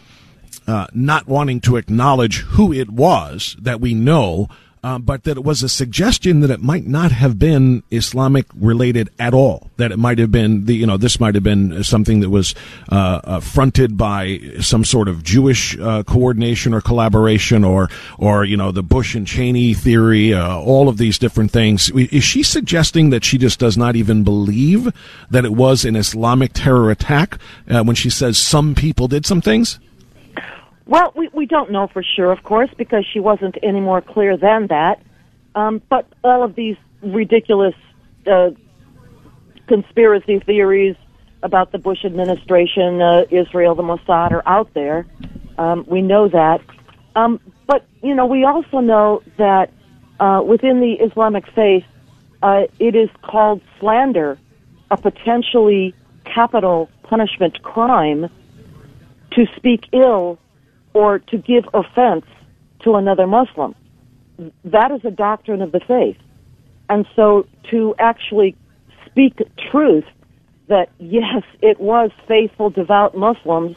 uh, 0.67 0.87
not 0.93 1.26
wanting 1.26 1.61
to 1.62 1.76
acknowledge 1.76 2.38
who 2.38 2.73
it 2.73 2.90
was 2.90 3.57
that 3.61 3.81
we 3.81 3.95
know, 3.95 4.49
uh, 4.83 4.99
but 4.99 5.25
that 5.25 5.37
it 5.37 5.45
was 5.45 5.63
a 5.63 5.69
suggestion 5.69 6.41
that 6.41 6.51
it 6.51 6.63
might 6.63 6.87
not 6.87 7.13
have 7.13 7.39
been 7.39 7.83
Islamic 7.91 8.47
related 8.55 9.11
at 9.19 9.35
all. 9.35 9.71
That 9.77 9.93
it 9.93 9.99
might 9.99 10.19
have 10.19 10.33
been 10.33 10.65
the 10.65 10.75
you 10.75 10.87
know 10.87 10.97
this 10.97 11.21
might 11.21 11.35
have 11.35 11.45
been 11.45 11.85
something 11.85 12.21
that 12.21 12.31
was 12.31 12.55
uh, 12.91 13.21
uh, 13.25 13.41
fronted 13.41 13.97
by 13.99 14.41
some 14.61 14.85
sort 14.85 15.09
of 15.09 15.23
Jewish 15.23 15.79
uh, 15.79 16.03
coordination 16.05 16.73
or 16.73 16.81
collaboration, 16.81 17.63
or 17.63 17.91
or 18.19 18.45
you 18.45 18.57
know 18.57 18.73
the 18.73 18.83
Bush 18.83 19.15
and 19.15 19.27
Cheney 19.27 19.75
theory, 19.75 20.33
uh, 20.33 20.59
all 20.59 20.89
of 20.89 20.97
these 20.97 21.19
different 21.19 21.51
things. 21.51 21.91
Is 21.91 22.25
she 22.25 22.43
suggesting 22.43 23.11
that 23.11 23.25
she 23.25 23.37
just 23.37 23.59
does 23.59 23.77
not 23.77 23.97
even 23.97 24.25
believe 24.25 24.93
that 25.31 25.45
it 25.45 25.53
was 25.53 25.85
an 25.85 25.97
Islamic 25.97 26.53
terror 26.55 26.91
attack 26.91 27.39
uh, 27.69 27.83
when 27.83 27.97
she 27.97 28.09
says 28.09 28.39
some 28.39 28.75
people 28.75 29.09
did 29.09 29.27
some 29.27 29.43
things? 29.43 29.79
Well, 30.91 31.13
we, 31.15 31.31
we 31.33 31.47
don't 31.47 31.71
know 31.71 31.87
for 31.87 32.03
sure, 32.03 32.33
of 32.33 32.43
course, 32.43 32.69
because 32.77 33.07
she 33.13 33.21
wasn't 33.21 33.57
any 33.63 33.79
more 33.79 34.01
clear 34.01 34.37
than 34.37 34.67
that. 34.67 35.01
Um, 35.55 35.81
but 35.89 36.05
all 36.25 36.43
of 36.43 36.57
these 36.57 36.77
ridiculous 37.01 37.77
uh, 38.27 38.51
conspiracy 39.69 40.41
theories 40.41 40.97
about 41.45 41.71
the 41.71 41.79
Bush 41.79 42.05
administration, 42.05 43.01
uh, 43.01 43.23
Israel, 43.31 43.77
the 43.77 43.85
Mossad 43.85 44.33
are 44.33 44.43
out 44.47 44.75
there. 44.75 45.07
Um, 45.59 45.85
we 45.87 46.03
know 46.03 46.27
that. 46.29 46.61
Um, 47.15 47.39
but, 47.69 47.87
you 48.03 48.17
know, 48.17 48.27
we 48.27 48.45
also 48.45 48.81
know 48.81 49.23
that 49.39 49.71
uh, 50.19 50.43
within 50.45 50.81
the 50.81 50.95
Islamic 50.95 51.45
faith, 51.55 51.85
uh, 52.43 52.63
it 52.81 52.97
is 52.97 53.09
called 53.23 53.61
slander, 53.79 54.39
a 54.91 54.97
potentially 54.97 55.95
capital 56.25 56.91
punishment 57.05 57.63
crime 57.63 58.29
to 59.31 59.47
speak 59.57 59.85
ill 59.93 60.37
or 60.95 61.19
to 61.19 61.39
give 61.39 61.65
offense 61.75 62.25
to 62.81 62.95
another 62.95 63.27
Muslim. 63.27 63.75
That 64.65 64.91
is 64.91 65.05
a 65.05 65.11
doctrine 65.11 65.63
of 65.63 65.73
the 65.73 65.81
faith. 65.81 66.17
And 66.89 67.07
so 67.15 67.47
to 67.71 67.95
actually 67.99 68.57
speak 69.07 69.41
truth 69.71 70.05
that 70.69 70.89
yes, 70.99 71.43
it 71.61 71.81
was 71.81 72.11
faithful, 72.27 72.71
devout 72.71 73.17
Muslims, 73.17 73.77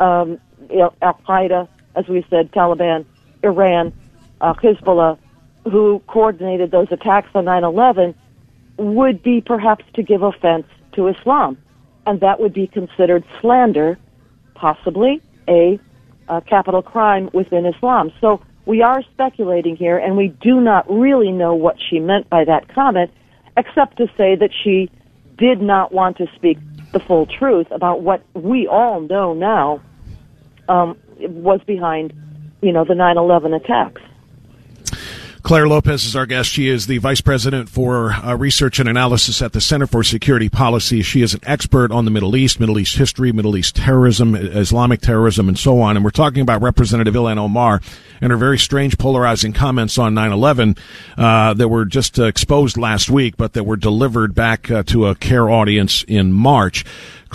um, 0.00 0.38
you 0.70 0.78
know, 0.78 0.92
Al 1.00 1.18
Qaeda, 1.26 1.68
as 1.94 2.06
we 2.08 2.26
said, 2.28 2.52
Taliban, 2.52 3.04
Iran, 3.42 3.92
uh, 4.40 4.52
Hezbollah, 4.54 5.18
who 5.64 6.02
coordinated 6.06 6.70
those 6.70 6.88
attacks 6.90 7.30
on 7.34 7.46
9 7.46 7.64
11, 7.64 8.14
would 8.76 9.22
be 9.22 9.40
perhaps 9.40 9.84
to 9.94 10.02
give 10.02 10.22
offense 10.22 10.66
to 10.92 11.08
Islam. 11.08 11.56
And 12.06 12.20
that 12.20 12.38
would 12.40 12.52
be 12.52 12.66
considered 12.66 13.24
slander, 13.40 13.98
possibly 14.54 15.20
a, 15.48 15.78
a 16.28 16.40
capital 16.40 16.82
crime 16.82 17.30
within 17.32 17.66
Islam. 17.66 18.12
So 18.20 18.42
we 18.66 18.82
are 18.82 19.02
speculating 19.14 19.76
here, 19.76 19.96
and 19.96 20.16
we 20.16 20.28
do 20.40 20.60
not 20.60 20.90
really 20.90 21.30
know 21.32 21.54
what 21.54 21.76
she 21.88 22.00
meant 22.00 22.28
by 22.28 22.44
that 22.44 22.68
comment, 22.74 23.10
except 23.56 23.96
to 23.98 24.06
say 24.16 24.34
that 24.36 24.50
she 24.64 24.90
did 25.38 25.60
not 25.60 25.92
want 25.92 26.16
to 26.18 26.26
speak 26.34 26.58
the 26.92 27.00
full 27.00 27.26
truth 27.26 27.68
about 27.70 28.02
what 28.02 28.22
we 28.34 28.66
all 28.66 29.00
know 29.00 29.34
now 29.34 29.80
um, 30.68 30.96
was 31.18 31.60
behind, 31.66 32.12
you 32.62 32.72
know, 32.72 32.84
the 32.84 32.94
9/11 32.94 33.54
attacks. 33.54 34.02
Clare 35.46 35.68
Lopez 35.68 36.04
is 36.04 36.16
our 36.16 36.26
guest. 36.26 36.50
She 36.50 36.66
is 36.66 36.88
the 36.88 36.98
vice 36.98 37.20
president 37.20 37.68
for 37.68 38.14
uh, 38.14 38.34
research 38.34 38.80
and 38.80 38.88
analysis 38.88 39.40
at 39.40 39.52
the 39.52 39.60
Center 39.60 39.86
for 39.86 40.02
Security 40.02 40.48
Policy. 40.48 41.02
She 41.02 41.22
is 41.22 41.34
an 41.34 41.40
expert 41.44 41.92
on 41.92 42.04
the 42.04 42.10
Middle 42.10 42.34
East, 42.34 42.58
Middle 42.58 42.80
East 42.80 42.96
history, 42.96 43.30
Middle 43.30 43.56
East 43.56 43.76
terrorism, 43.76 44.34
Islamic 44.34 45.00
terrorism, 45.02 45.46
and 45.46 45.56
so 45.56 45.80
on. 45.80 45.94
And 45.94 46.04
we're 46.04 46.10
talking 46.10 46.42
about 46.42 46.62
Representative 46.62 47.14
Ilhan 47.14 47.38
Omar 47.38 47.80
and 48.20 48.32
her 48.32 48.36
very 48.36 48.58
strange, 48.58 48.98
polarizing 48.98 49.52
comments 49.52 49.98
on 49.98 50.16
9/11 50.16 50.76
uh, 51.16 51.54
that 51.54 51.68
were 51.68 51.84
just 51.84 52.18
uh, 52.18 52.24
exposed 52.24 52.76
last 52.76 53.08
week, 53.08 53.36
but 53.36 53.52
that 53.52 53.62
were 53.62 53.76
delivered 53.76 54.34
back 54.34 54.68
uh, 54.68 54.82
to 54.86 55.06
a 55.06 55.14
CAIR 55.14 55.48
audience 55.48 56.04
in 56.08 56.32
March. 56.32 56.84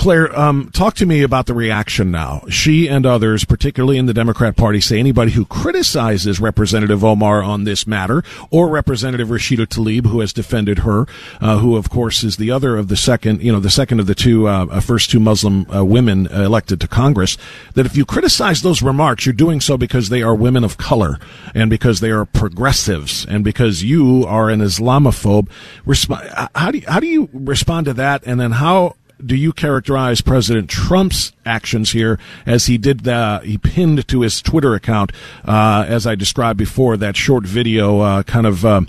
Clare, 0.01 0.35
um, 0.35 0.71
talk 0.71 0.95
to 0.95 1.05
me 1.05 1.21
about 1.21 1.45
the 1.45 1.53
reaction 1.53 2.09
now. 2.09 2.41
She 2.49 2.89
and 2.89 3.05
others, 3.05 3.45
particularly 3.45 3.99
in 3.99 4.07
the 4.07 4.15
Democrat 4.15 4.55
Party, 4.57 4.81
say 4.81 4.97
anybody 4.97 5.29
who 5.29 5.45
criticizes 5.45 6.39
Representative 6.39 7.03
Omar 7.03 7.43
on 7.43 7.65
this 7.65 7.85
matter, 7.85 8.23
or 8.49 8.67
Representative 8.67 9.27
Rashida 9.27 9.67
Tlaib, 9.67 10.07
who 10.07 10.21
has 10.21 10.33
defended 10.33 10.79
her, 10.79 11.05
uh, 11.39 11.59
who 11.59 11.75
of 11.75 11.91
course 11.91 12.23
is 12.23 12.37
the 12.37 12.49
other 12.49 12.77
of 12.77 12.87
the 12.87 12.97
second, 12.97 13.43
you 13.43 13.51
know, 13.51 13.59
the 13.59 13.69
second 13.69 13.99
of 13.99 14.07
the 14.07 14.15
two 14.15 14.47
uh, 14.47 14.81
first 14.81 15.11
two 15.11 15.19
Muslim 15.19 15.69
uh, 15.71 15.85
women 15.85 16.25
elected 16.31 16.81
to 16.81 16.87
Congress, 16.87 17.37
that 17.75 17.85
if 17.85 17.95
you 17.95 18.03
criticize 18.03 18.63
those 18.63 18.81
remarks, 18.81 19.27
you're 19.27 19.33
doing 19.33 19.61
so 19.61 19.77
because 19.77 20.09
they 20.09 20.23
are 20.23 20.33
women 20.33 20.63
of 20.63 20.77
color 20.77 21.19
and 21.53 21.69
because 21.69 21.99
they 21.99 22.09
are 22.09 22.25
progressives 22.25 23.23
and 23.27 23.43
because 23.43 23.83
you 23.83 24.25
are 24.25 24.49
an 24.49 24.61
Islamophobe. 24.61 25.47
Resp- 25.85 26.49
how 26.55 26.71
do 26.71 26.79
you, 26.79 26.85
how 26.87 26.99
do 26.99 27.05
you 27.05 27.29
respond 27.33 27.85
to 27.85 27.93
that? 27.93 28.23
And 28.25 28.39
then 28.39 28.53
how 28.53 28.95
do 29.25 29.35
you 29.35 29.53
characterize 29.53 30.21
President 30.21 30.69
Trump's 30.69 31.33
actions 31.45 31.91
here 31.91 32.19
as 32.45 32.65
he 32.65 32.77
did 32.77 33.01
the, 33.01 33.41
he 33.43 33.57
pinned 33.57 34.07
to 34.07 34.21
his 34.21 34.41
Twitter 34.41 34.73
account, 34.75 35.11
uh, 35.45 35.85
as 35.87 36.05
I 36.07 36.15
described 36.15 36.57
before, 36.57 36.97
that 36.97 37.15
short 37.15 37.45
video, 37.45 37.99
uh, 37.99 38.23
kind 38.23 38.45
of, 38.45 38.65
uh, 38.65 38.81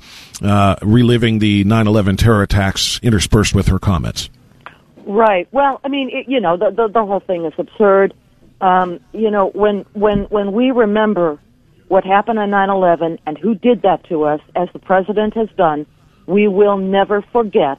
uh 0.42 0.76
reliving 0.82 1.38
the 1.38 1.64
9-11 1.64 2.18
terror 2.18 2.42
attacks 2.42 2.98
interspersed 3.02 3.54
with 3.54 3.68
her 3.68 3.78
comments? 3.78 4.28
Right. 5.04 5.48
Well, 5.52 5.80
I 5.84 5.88
mean, 5.88 6.10
it, 6.10 6.28
you 6.28 6.40
know, 6.40 6.56
the, 6.56 6.70
the, 6.70 6.88
the 6.88 7.04
whole 7.04 7.20
thing 7.20 7.44
is 7.44 7.52
absurd. 7.58 8.14
Um, 8.60 9.00
you 9.12 9.30
know, 9.30 9.48
when, 9.48 9.84
when, 9.92 10.24
when 10.24 10.52
we 10.52 10.70
remember 10.70 11.38
what 11.88 12.04
happened 12.04 12.38
on 12.38 12.50
9-11 12.50 13.18
and 13.26 13.36
who 13.36 13.54
did 13.54 13.82
that 13.82 14.04
to 14.04 14.24
us, 14.24 14.40
as 14.54 14.68
the 14.72 14.78
president 14.78 15.34
has 15.34 15.48
done, 15.56 15.86
we 16.26 16.48
will 16.48 16.76
never 16.78 17.22
forget. 17.32 17.78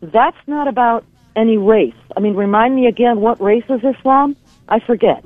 That's 0.00 0.36
not 0.46 0.68
about 0.68 1.04
any 1.36 1.56
race. 1.56 1.94
I 2.16 2.20
mean, 2.20 2.34
remind 2.34 2.74
me 2.74 2.86
again, 2.86 3.20
what 3.20 3.40
race 3.40 3.64
is 3.68 3.80
Islam? 3.84 4.36
I 4.68 4.80
forget. 4.80 5.24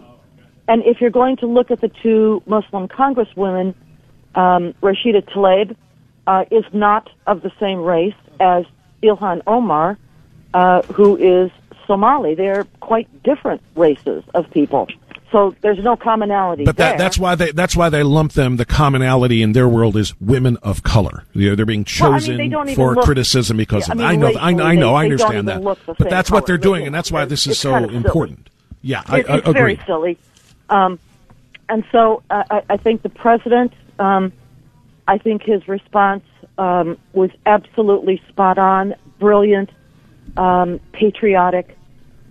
And 0.68 0.82
if 0.84 1.00
you're 1.00 1.10
going 1.10 1.36
to 1.38 1.46
look 1.46 1.70
at 1.70 1.80
the 1.80 1.90
two 2.02 2.42
Muslim 2.46 2.88
congresswomen, 2.88 3.74
um, 4.34 4.74
Rashida 4.82 5.22
Tlaib 5.22 5.76
uh, 6.26 6.44
is 6.50 6.64
not 6.72 7.10
of 7.26 7.42
the 7.42 7.52
same 7.60 7.80
race 7.80 8.14
as 8.40 8.64
Ilhan 9.02 9.42
Omar, 9.46 9.98
uh, 10.54 10.82
who 10.82 11.16
is 11.16 11.50
Somali. 11.86 12.34
They're 12.34 12.64
quite 12.80 13.08
different 13.22 13.62
races 13.76 14.24
of 14.34 14.50
people. 14.50 14.88
So 15.34 15.52
there's 15.62 15.82
no 15.82 15.96
commonality. 15.96 16.64
But 16.64 16.76
that, 16.76 16.96
that's 16.96 17.18
why 17.18 17.34
they 17.34 17.50
that's 17.50 17.74
why 17.74 17.88
they 17.88 18.04
lump 18.04 18.34
them. 18.34 18.56
The 18.56 18.64
commonality 18.64 19.42
in 19.42 19.50
their 19.50 19.68
world 19.68 19.96
is 19.96 20.14
women 20.20 20.58
of 20.62 20.84
color. 20.84 21.24
They're, 21.34 21.56
they're 21.56 21.66
being 21.66 21.84
Well, 21.98 22.10
I 22.10 22.12
mean, 22.12 22.20
chosen 22.20 22.36
they 22.36 22.46
don't 22.48 22.68
even 22.68 22.76
for 22.76 22.94
look- 22.94 23.04
criticism 23.04 23.56
because 23.56 23.88
Yeah, 23.88 23.94
of. 23.94 24.00
I 24.00 24.12
mean, 24.12 24.22
I 24.22 24.30
know, 24.30 24.38
I, 24.38 24.52
know- 24.52 24.64
I 24.64 24.74
know, 24.76 24.94
I 24.94 25.02
they- 25.02 25.08
they 25.08 25.12
understand 25.24 25.48
that. 25.48 25.62
But 25.98 26.08
that's 26.08 26.30
what 26.30 26.46
they're 26.46 26.56
doing, 26.56 26.86
and 26.86 26.94
that's 26.94 27.10
why 27.10 27.24
this 27.24 27.48
is 27.48 27.58
so 27.58 27.72
kind 27.72 27.84
of 27.84 27.92
important. 27.96 28.48
Yeah, 28.80 29.02
I, 29.08 29.18
It- 29.18 29.28
I 29.30 29.36
it's 29.38 29.48
agree. 29.48 29.52
very 29.60 29.80
silly. 29.86 30.18
Um, 30.70 31.00
and 31.68 31.84
so 31.90 32.22
uh, 32.30 32.44
I, 32.48 32.62
I 32.70 32.76
think 32.76 33.02
the 33.02 33.08
president, 33.08 33.72
um, 33.98 34.32
I 35.08 35.18
think 35.18 35.42
his 35.42 35.66
response 35.66 36.22
um, 36.58 36.96
was 37.12 37.30
absolutely 37.44 38.22
spot 38.28 38.56
on, 38.58 38.94
brilliant, 39.18 39.70
um, 40.36 40.78
patriotic. 40.92 41.76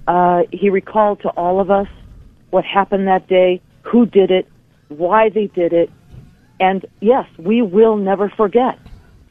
Uh, 0.07 0.43
he 0.53 0.69
recalled 0.69 1.19
to 1.23 1.29
all 1.31 1.59
of 1.59 1.69
us 1.69 1.89
what 2.53 2.63
happened 2.63 3.07
that 3.07 3.27
day, 3.27 3.59
who 3.81 4.05
did 4.05 4.29
it, 4.29 4.47
why 4.87 5.29
they 5.29 5.47
did 5.47 5.73
it, 5.73 5.89
and 6.59 6.85
yes, 7.01 7.27
we 7.39 7.63
will 7.63 7.97
never 7.97 8.29
forget. 8.29 8.77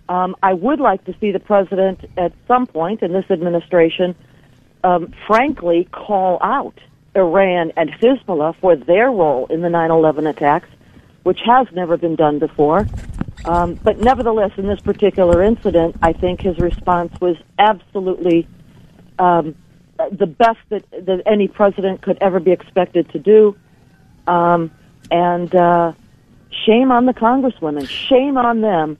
Um, 0.09 0.35
I 0.43 0.53
would 0.55 0.81
like 0.81 1.05
to 1.05 1.15
see 1.21 1.31
the 1.31 1.39
president 1.39 2.01
at 2.17 2.33
some 2.49 2.67
point 2.67 3.01
in 3.01 3.13
this 3.13 3.25
administration, 3.31 4.17
um, 4.83 5.15
frankly, 5.27 5.89
call 5.93 6.39
out 6.43 6.75
Iran 7.15 7.73
and 7.77 7.91
Hezbollah 7.91 8.57
for 8.61 8.75
their 8.75 9.11
role 9.11 9.47
in 9.47 9.63
the 9.63 9.69
9/11 9.69 10.27
attacks, 10.29 10.69
which 11.23 11.41
has 11.47 11.69
never 11.73 11.97
been 11.97 12.17
done 12.17 12.41
before. 12.41 12.89
Um, 13.45 13.75
but 13.75 14.01
nevertheless, 14.01 14.51
in 14.57 14.67
this 14.67 14.81
particular 14.81 15.43
incident, 15.43 15.97
I 16.03 16.13
think 16.13 16.41
his 16.41 16.59
response 16.59 17.13
was 17.21 17.37
absolutely 17.59 18.49
um, 19.21 19.55
the 20.11 20.27
best 20.27 20.59
that, 20.71 20.89
that 20.91 21.23
any 21.27 21.49
president 21.49 22.03
could 22.03 22.19
ever 22.21 22.41
be 22.41 22.51
expected 22.51 23.11
to 23.11 23.19
do. 23.19 23.57
Um, 24.27 24.71
and 25.11 25.55
uh, 25.55 25.93
shame 26.65 26.91
on 26.93 27.07
the 27.07 27.15
congresswomen. 27.15 27.89
Shame 27.89 28.37
on 28.37 28.61
them 28.61 28.99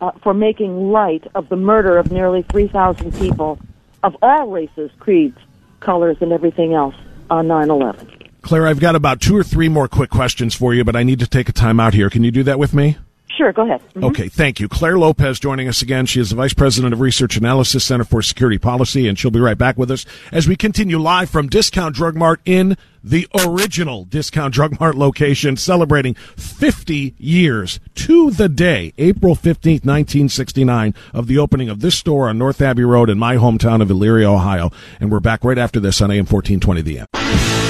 uh, 0.00 0.12
for 0.22 0.34
making 0.34 0.90
light 0.90 1.26
of 1.34 1.48
the 1.48 1.56
murder 1.56 1.98
of 1.98 2.10
nearly 2.10 2.42
3,000 2.42 3.12
people 3.14 3.58
of 4.02 4.16
all 4.22 4.48
races, 4.48 4.90
creeds, 4.98 5.38
colors, 5.80 6.16
and 6.20 6.32
everything 6.32 6.74
else 6.74 6.94
on 7.30 7.48
9 7.48 7.70
11. 7.70 8.12
Clare, 8.42 8.66
I've 8.66 8.78
got 8.78 8.94
about 8.94 9.20
two 9.20 9.36
or 9.36 9.42
three 9.42 9.68
more 9.68 9.88
quick 9.88 10.10
questions 10.10 10.54
for 10.54 10.72
you, 10.72 10.84
but 10.84 10.94
I 10.94 11.02
need 11.02 11.18
to 11.18 11.26
take 11.26 11.48
a 11.48 11.52
time 11.52 11.80
out 11.80 11.94
here. 11.94 12.08
Can 12.08 12.22
you 12.22 12.30
do 12.30 12.44
that 12.44 12.58
with 12.58 12.72
me? 12.72 12.96
Sure, 13.36 13.52
go 13.52 13.62
ahead. 13.62 13.82
Mm-hmm. 13.90 14.04
Okay, 14.04 14.28
thank 14.28 14.60
you. 14.60 14.68
Clare 14.68 14.98
Lopez 14.98 15.38
joining 15.38 15.68
us 15.68 15.82
again. 15.82 16.06
She 16.06 16.20
is 16.20 16.30
the 16.30 16.36
Vice 16.36 16.54
President 16.54 16.94
of 16.94 17.00
Research 17.00 17.36
Analysis 17.36 17.84
Center 17.84 18.04
for 18.04 18.22
Security 18.22 18.56
Policy, 18.56 19.06
and 19.06 19.18
she'll 19.18 19.30
be 19.30 19.40
right 19.40 19.58
back 19.58 19.76
with 19.76 19.90
us 19.90 20.06
as 20.32 20.48
we 20.48 20.56
continue 20.56 20.98
live 20.98 21.28
from 21.28 21.48
Discount 21.48 21.94
Drug 21.94 22.16
Mart 22.16 22.40
in 22.46 22.78
the 23.04 23.28
original 23.46 24.04
Discount 24.04 24.54
Drug 24.54 24.80
Mart 24.80 24.94
location, 24.94 25.56
celebrating 25.56 26.14
50 26.14 27.14
years 27.18 27.78
to 27.94 28.30
the 28.30 28.48
day, 28.48 28.94
April 28.96 29.36
15th, 29.36 29.84
1969, 29.84 30.94
of 31.12 31.26
the 31.26 31.38
opening 31.38 31.68
of 31.68 31.80
this 31.80 31.94
store 31.94 32.28
on 32.28 32.38
North 32.38 32.62
Abbey 32.62 32.84
Road 32.84 33.10
in 33.10 33.18
my 33.18 33.36
hometown 33.36 33.82
of 33.82 33.88
Elyria, 33.88 34.24
Ohio. 34.24 34.70
And 34.98 35.12
we're 35.12 35.20
back 35.20 35.44
right 35.44 35.58
after 35.58 35.78
this 35.78 36.00
on 36.00 36.10
AM 36.10 36.26
1420 36.26 36.82
The 36.82 37.00
M. 37.00 37.65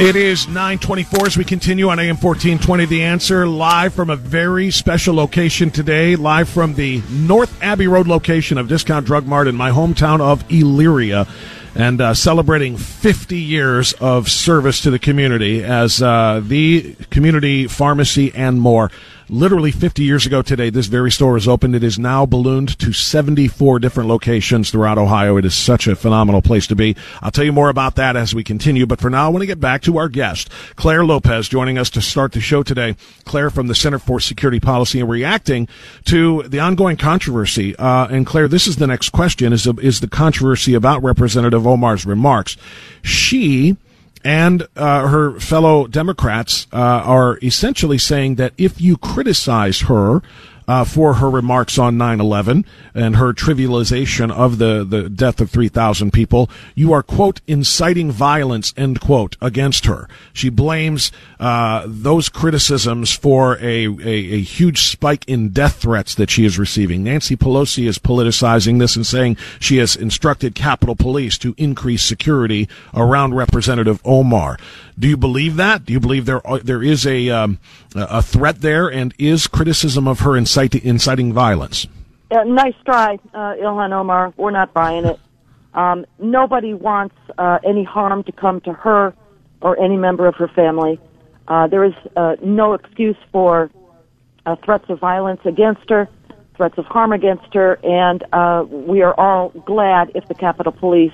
It 0.00 0.14
is 0.14 0.46
924 0.46 1.26
as 1.26 1.36
we 1.36 1.42
continue 1.42 1.88
on 1.88 1.98
AM 1.98 2.18
1420 2.18 2.84
The 2.84 3.02
Answer, 3.02 3.48
live 3.48 3.94
from 3.94 4.10
a 4.10 4.16
very 4.16 4.70
special 4.70 5.12
location 5.12 5.72
today, 5.72 6.14
live 6.14 6.48
from 6.48 6.74
the 6.74 7.02
North 7.10 7.60
Abbey 7.60 7.88
Road 7.88 8.06
location 8.06 8.58
of 8.58 8.68
Discount 8.68 9.06
Drug 9.06 9.26
Mart 9.26 9.48
in 9.48 9.56
my 9.56 9.72
hometown 9.72 10.20
of 10.20 10.46
Elyria, 10.46 11.26
and 11.74 12.00
uh, 12.00 12.14
celebrating 12.14 12.76
50 12.76 13.40
years 13.40 13.92
of 13.94 14.28
service 14.28 14.82
to 14.82 14.92
the 14.92 15.00
community 15.00 15.64
as 15.64 16.00
uh, 16.00 16.42
the 16.44 16.94
community 17.10 17.66
pharmacy 17.66 18.32
and 18.36 18.60
more. 18.60 18.92
Literally 19.30 19.70
50 19.70 20.02
years 20.02 20.24
ago 20.24 20.40
today, 20.40 20.70
this 20.70 20.86
very 20.86 21.10
store 21.10 21.34
was 21.34 21.46
opened. 21.46 21.74
It 21.74 21.84
is 21.84 21.98
now 21.98 22.24
ballooned 22.24 22.78
to 22.78 22.94
74 22.94 23.78
different 23.78 24.08
locations 24.08 24.70
throughout 24.70 24.96
Ohio. 24.96 25.36
It 25.36 25.44
is 25.44 25.54
such 25.54 25.86
a 25.86 25.94
phenomenal 25.94 26.40
place 26.40 26.66
to 26.68 26.74
be. 26.74 26.96
I'll 27.20 27.30
tell 27.30 27.44
you 27.44 27.52
more 27.52 27.68
about 27.68 27.96
that 27.96 28.16
as 28.16 28.34
we 28.34 28.42
continue. 28.42 28.86
But 28.86 29.02
for 29.02 29.10
now, 29.10 29.26
I 29.26 29.28
want 29.28 29.42
to 29.42 29.46
get 29.46 29.60
back 29.60 29.82
to 29.82 29.98
our 29.98 30.08
guest, 30.08 30.48
Clare 30.76 31.04
Lopez, 31.04 31.46
joining 31.46 31.76
us 31.76 31.90
to 31.90 32.00
start 32.00 32.32
the 32.32 32.40
show 32.40 32.62
today. 32.62 32.96
Clare 33.26 33.50
from 33.50 33.66
the 33.66 33.74
Center 33.74 33.98
for 33.98 34.18
Security 34.18 34.60
Policy 34.60 34.98
and 34.98 35.10
reacting 35.10 35.68
to 36.06 36.44
the 36.44 36.60
ongoing 36.60 36.96
controversy. 36.96 37.76
Uh, 37.76 38.06
and 38.06 38.24
Clare, 38.24 38.48
this 38.48 38.66
is 38.66 38.76
the 38.76 38.86
next 38.86 39.10
question: 39.10 39.52
is 39.52 39.66
is 39.66 40.00
the 40.00 40.08
controversy 40.08 40.72
about 40.72 41.02
Representative 41.02 41.66
Omar's 41.66 42.06
remarks? 42.06 42.56
She 43.02 43.76
and 44.24 44.66
uh, 44.76 45.08
her 45.08 45.38
fellow 45.40 45.86
Democrats 45.86 46.66
uh, 46.72 46.76
are 46.76 47.38
essentially 47.42 47.98
saying 47.98 48.36
that 48.36 48.52
if 48.58 48.80
you 48.80 48.96
criticize 48.96 49.82
her 49.82 50.22
uh, 50.68 50.84
for 50.84 51.14
her 51.14 51.30
remarks 51.30 51.78
on 51.78 51.96
9/11 51.96 52.64
and 52.94 53.16
her 53.16 53.32
trivialization 53.32 54.30
of 54.30 54.58
the 54.58 54.84
the 54.84 55.08
death 55.08 55.40
of 55.40 55.50
3,000 55.50 56.12
people. 56.12 56.50
You 56.74 56.92
are 56.92 57.02
quote 57.02 57.40
inciting 57.46 58.12
violence 58.12 58.74
end 58.76 59.00
quote 59.00 59.36
against 59.40 59.86
her. 59.86 60.08
She 60.34 60.50
blames 60.50 61.10
uh, 61.40 61.84
those 61.86 62.28
criticisms 62.28 63.10
for 63.12 63.56
a, 63.58 63.86
a, 63.86 64.08
a 64.34 64.40
huge 64.42 64.82
spike 64.82 65.24
in 65.26 65.48
death 65.48 65.76
threats 65.76 66.14
that 66.16 66.28
she 66.28 66.44
is 66.44 66.58
receiving. 66.58 67.02
Nancy 67.02 67.36
Pelosi 67.36 67.88
is 67.88 67.98
politicizing 67.98 68.78
this 68.78 68.94
and 68.94 69.06
saying 69.06 69.38
she 69.58 69.78
has 69.78 69.96
instructed 69.96 70.54
Capitol 70.54 70.94
Police 70.94 71.38
to 71.38 71.54
increase 71.56 72.02
security 72.02 72.68
around 72.92 73.34
Representative 73.34 74.02
Omar. 74.04 74.58
Do 74.98 75.08
you 75.08 75.16
believe 75.16 75.56
that? 75.56 75.86
Do 75.86 75.92
you 75.92 76.00
believe 76.00 76.26
there 76.26 76.42
there 76.62 76.82
is 76.82 77.06
a 77.06 77.30
um, 77.30 77.58
a 77.94 78.20
threat 78.20 78.60
there, 78.60 78.88
and 78.88 79.14
is 79.16 79.46
criticism 79.46 80.06
of 80.08 80.20
her 80.20 80.36
inciting 80.36 80.57
inciting 80.58 81.32
violence? 81.32 81.86
Uh, 82.30 82.44
nice 82.44 82.74
try, 82.84 83.18
uh, 83.32 83.54
Ilhan 83.54 83.92
Omar. 83.92 84.34
We're 84.36 84.50
not 84.50 84.72
buying 84.74 85.04
it. 85.04 85.18
Um, 85.74 86.06
nobody 86.18 86.74
wants 86.74 87.14
uh, 87.36 87.58
any 87.64 87.84
harm 87.84 88.24
to 88.24 88.32
come 88.32 88.60
to 88.62 88.72
her 88.72 89.14
or 89.60 89.78
any 89.78 89.96
member 89.96 90.26
of 90.26 90.34
her 90.36 90.48
family. 90.48 90.98
Uh, 91.46 91.68
there 91.68 91.84
is 91.84 91.92
uh, 92.16 92.36
no 92.42 92.72
excuse 92.72 93.16
for 93.30 93.70
uh, 94.46 94.56
threats 94.64 94.86
of 94.88 94.98
violence 94.98 95.40
against 95.44 95.88
her, 95.90 96.08
threats 96.56 96.76
of 96.78 96.86
harm 96.86 97.12
against 97.12 97.52
her, 97.54 97.78
and 97.84 98.24
uh, 98.32 98.64
we 98.68 99.02
are 99.02 99.14
all 99.20 99.50
glad 99.66 100.10
if 100.14 100.26
the 100.26 100.34
Capitol 100.34 100.72
Police 100.72 101.12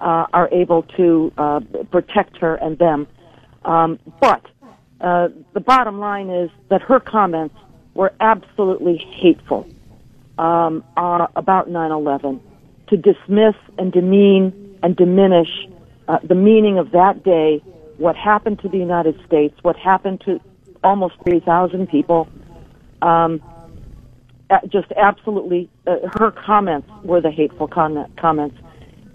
uh, 0.00 0.26
are 0.32 0.48
able 0.50 0.82
to 0.96 1.32
uh, 1.38 1.60
protect 1.90 2.36
her 2.38 2.56
and 2.56 2.78
them. 2.78 3.06
Um, 3.64 3.98
but 4.20 4.44
uh, 5.00 5.28
the 5.52 5.60
bottom 5.60 6.00
line 6.00 6.30
is 6.30 6.50
that 6.68 6.82
her 6.82 6.98
comments 7.00 7.54
were 7.94 8.12
absolutely 8.20 8.98
hateful 8.98 9.66
um, 10.38 10.84
about 10.96 11.68
9/11 11.68 12.40
to 12.88 12.96
dismiss 12.96 13.54
and 13.78 13.92
demean 13.92 14.78
and 14.82 14.96
diminish 14.96 15.50
uh, 16.08 16.18
the 16.24 16.34
meaning 16.34 16.78
of 16.78 16.90
that 16.90 17.22
day, 17.22 17.62
what 17.98 18.16
happened 18.16 18.58
to 18.60 18.68
the 18.68 18.78
United 18.78 19.20
States, 19.26 19.56
what 19.62 19.76
happened 19.76 20.20
to 20.22 20.40
almost 20.82 21.14
3,000 21.24 21.88
people. 21.88 22.28
Um, 23.02 23.40
just 24.66 24.90
absolutely, 24.96 25.70
uh, 25.86 25.96
her 26.18 26.32
comments 26.32 26.88
were 27.04 27.20
the 27.20 27.30
hateful 27.30 27.68
comment, 27.68 28.16
comments, 28.16 28.56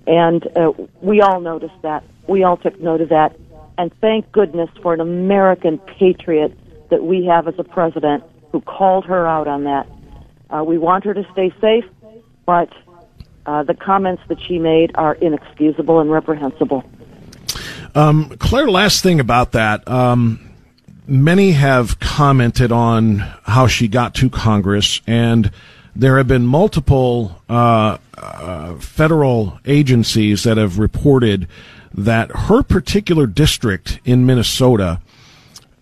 and 0.08 0.48
uh, 0.56 0.72
we 1.02 1.20
all 1.20 1.42
noticed 1.42 1.82
that. 1.82 2.06
We 2.28 2.44
all 2.44 2.56
took 2.56 2.80
note 2.80 3.02
of 3.02 3.10
that 3.10 3.36
and 3.78 3.92
thank 4.00 4.32
goodness 4.32 4.70
for 4.82 4.94
an 4.94 5.00
American 5.00 5.78
patriot 5.80 6.58
that 6.90 7.04
we 7.04 7.26
have 7.26 7.48
as 7.48 7.56
a 7.58 7.64
president 7.64 8.24
who 8.56 8.62
called 8.62 9.04
her 9.04 9.28
out 9.28 9.50
on 9.50 9.66
that. 9.66 9.86
Uh, 10.50 10.64
we 10.64 10.78
want 10.78 11.04
her 11.04 11.14
to 11.14 11.28
stay 11.34 11.54
safe, 11.60 11.84
but 12.46 12.72
uh, 13.46 13.64
the 13.64 13.74
comments 13.74 14.24
that 14.30 14.40
she 14.40 14.60
made 14.60 14.92
are 14.96 15.16
inexcusable 15.16 16.00
and 16.00 16.10
reprehensible. 16.10 16.82
Um, 17.96 18.30
Clare, 18.40 18.70
last 18.70 19.04
thing 19.04 19.20
about 19.20 19.52
that. 19.52 19.86
Um, 19.90 20.52
many 21.06 21.52
have 21.52 22.00
commented 22.00 22.72
on 22.72 23.18
how 23.44 23.68
she 23.68 23.90
got 23.90 24.16
to 24.16 24.30
Congress, 24.30 25.02
and 25.06 25.52
there 25.94 26.16
have 26.16 26.30
been 26.30 26.46
multiple 26.46 27.42
uh, 27.50 27.98
uh 28.18 28.76
federal 28.76 29.60
agencies 29.66 30.44
that 30.44 30.56
have 30.56 30.80
reported 30.80 31.50
that 31.94 32.32
her 32.32 32.64
particular 32.64 33.28
district 33.28 34.00
in 34.06 34.26
Minnesota 34.26 35.02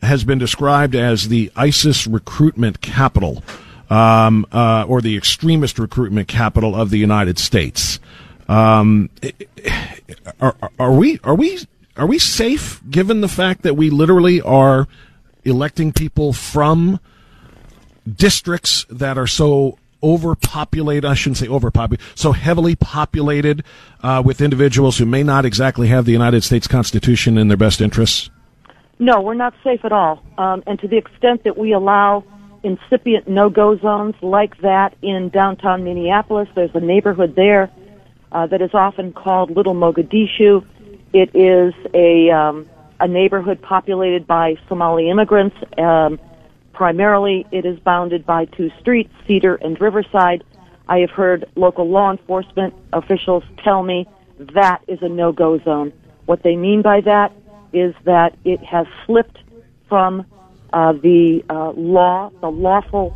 has 0.03 0.23
been 0.23 0.37
described 0.37 0.95
as 0.95 1.27
the 1.29 1.51
ISIS 1.55 2.07
recruitment 2.07 2.81
capital, 2.81 3.43
um, 3.89 4.45
uh, 4.51 4.85
or 4.87 5.01
the 5.01 5.17
extremist 5.17 5.79
recruitment 5.79 6.27
capital 6.27 6.75
of 6.75 6.89
the 6.89 6.97
United 6.97 7.37
States. 7.39 7.99
Um, 8.47 9.09
are, 10.39 10.55
are 10.77 10.91
we 10.91 11.19
are 11.23 11.35
we 11.35 11.59
are 11.95 12.05
we 12.05 12.19
safe 12.19 12.81
given 12.89 13.21
the 13.21 13.27
fact 13.27 13.61
that 13.63 13.75
we 13.75 13.89
literally 13.89 14.41
are 14.41 14.87
electing 15.45 15.93
people 15.93 16.33
from 16.33 16.99
districts 18.15 18.85
that 18.89 19.17
are 19.17 19.27
so 19.27 19.77
overpopulated, 20.01 21.05
I 21.05 21.13
shouldn't 21.13 21.37
say 21.37 21.47
overpopulated, 21.47 22.05
so 22.15 22.33
heavily 22.33 22.75
populated 22.75 23.63
uh, 24.01 24.21
with 24.23 24.41
individuals 24.41 24.97
who 24.97 25.05
may 25.05 25.23
not 25.23 25.45
exactly 25.45 25.87
have 25.87 26.05
the 26.05 26.11
United 26.11 26.43
States 26.43 26.67
Constitution 26.67 27.37
in 27.37 27.47
their 27.47 27.57
best 27.57 27.79
interests? 27.79 28.29
No, 29.03 29.19
we're 29.19 29.33
not 29.33 29.53
safe 29.65 29.83
at 29.83 29.91
all. 29.91 30.23
Um, 30.37 30.63
and 30.65 30.79
to 30.79 30.87
the 30.87 30.95
extent 30.95 31.43
that 31.43 31.57
we 31.57 31.73
allow 31.73 32.23
incipient 32.63 33.27
no-go 33.27 33.77
zones 33.77 34.15
like 34.21 34.57
that 34.61 34.95
in 35.01 35.27
downtown 35.27 35.83
Minneapolis, 35.83 36.47
there's 36.55 36.73
a 36.73 36.79
neighborhood 36.79 37.35
there 37.35 37.69
uh, 38.31 38.47
that 38.47 38.61
is 38.61 38.73
often 38.73 39.11
called 39.11 39.51
Little 39.51 39.75
Mogadishu. 39.75 40.65
It 41.11 41.35
is 41.35 41.73
a 41.93 42.31
um, 42.31 42.69
a 43.01 43.07
neighborhood 43.07 43.61
populated 43.61 44.25
by 44.25 44.55
Somali 44.69 45.09
immigrants. 45.09 45.57
Um, 45.77 46.17
Primarily, 46.73 47.45
it 47.51 47.65
is 47.65 47.79
bounded 47.79 48.25
by 48.25 48.45
two 48.45 48.71
streets, 48.79 49.13
Cedar 49.27 49.55
and 49.55 49.79
Riverside. 49.79 50.43
I 50.87 50.99
have 50.99 51.11
heard 51.11 51.45
local 51.55 51.87
law 51.87 52.09
enforcement 52.09 52.73
officials 52.91 53.43
tell 53.63 53.83
me 53.83 54.07
that 54.39 54.81
is 54.87 54.99
a 55.01 55.09
no-go 55.09 55.59
zone. 55.59 55.93
What 56.25 56.41
they 56.41 56.55
mean 56.55 56.81
by 56.81 57.01
that 57.01 57.31
is 57.73 57.93
that 58.05 58.37
it 58.45 58.63
has 58.63 58.87
slipped 59.05 59.37
from 59.89 60.25
uh, 60.71 60.93
the 60.93 61.43
uh, 61.49 61.71
law, 61.71 62.31
the 62.41 62.49
lawful 62.49 63.15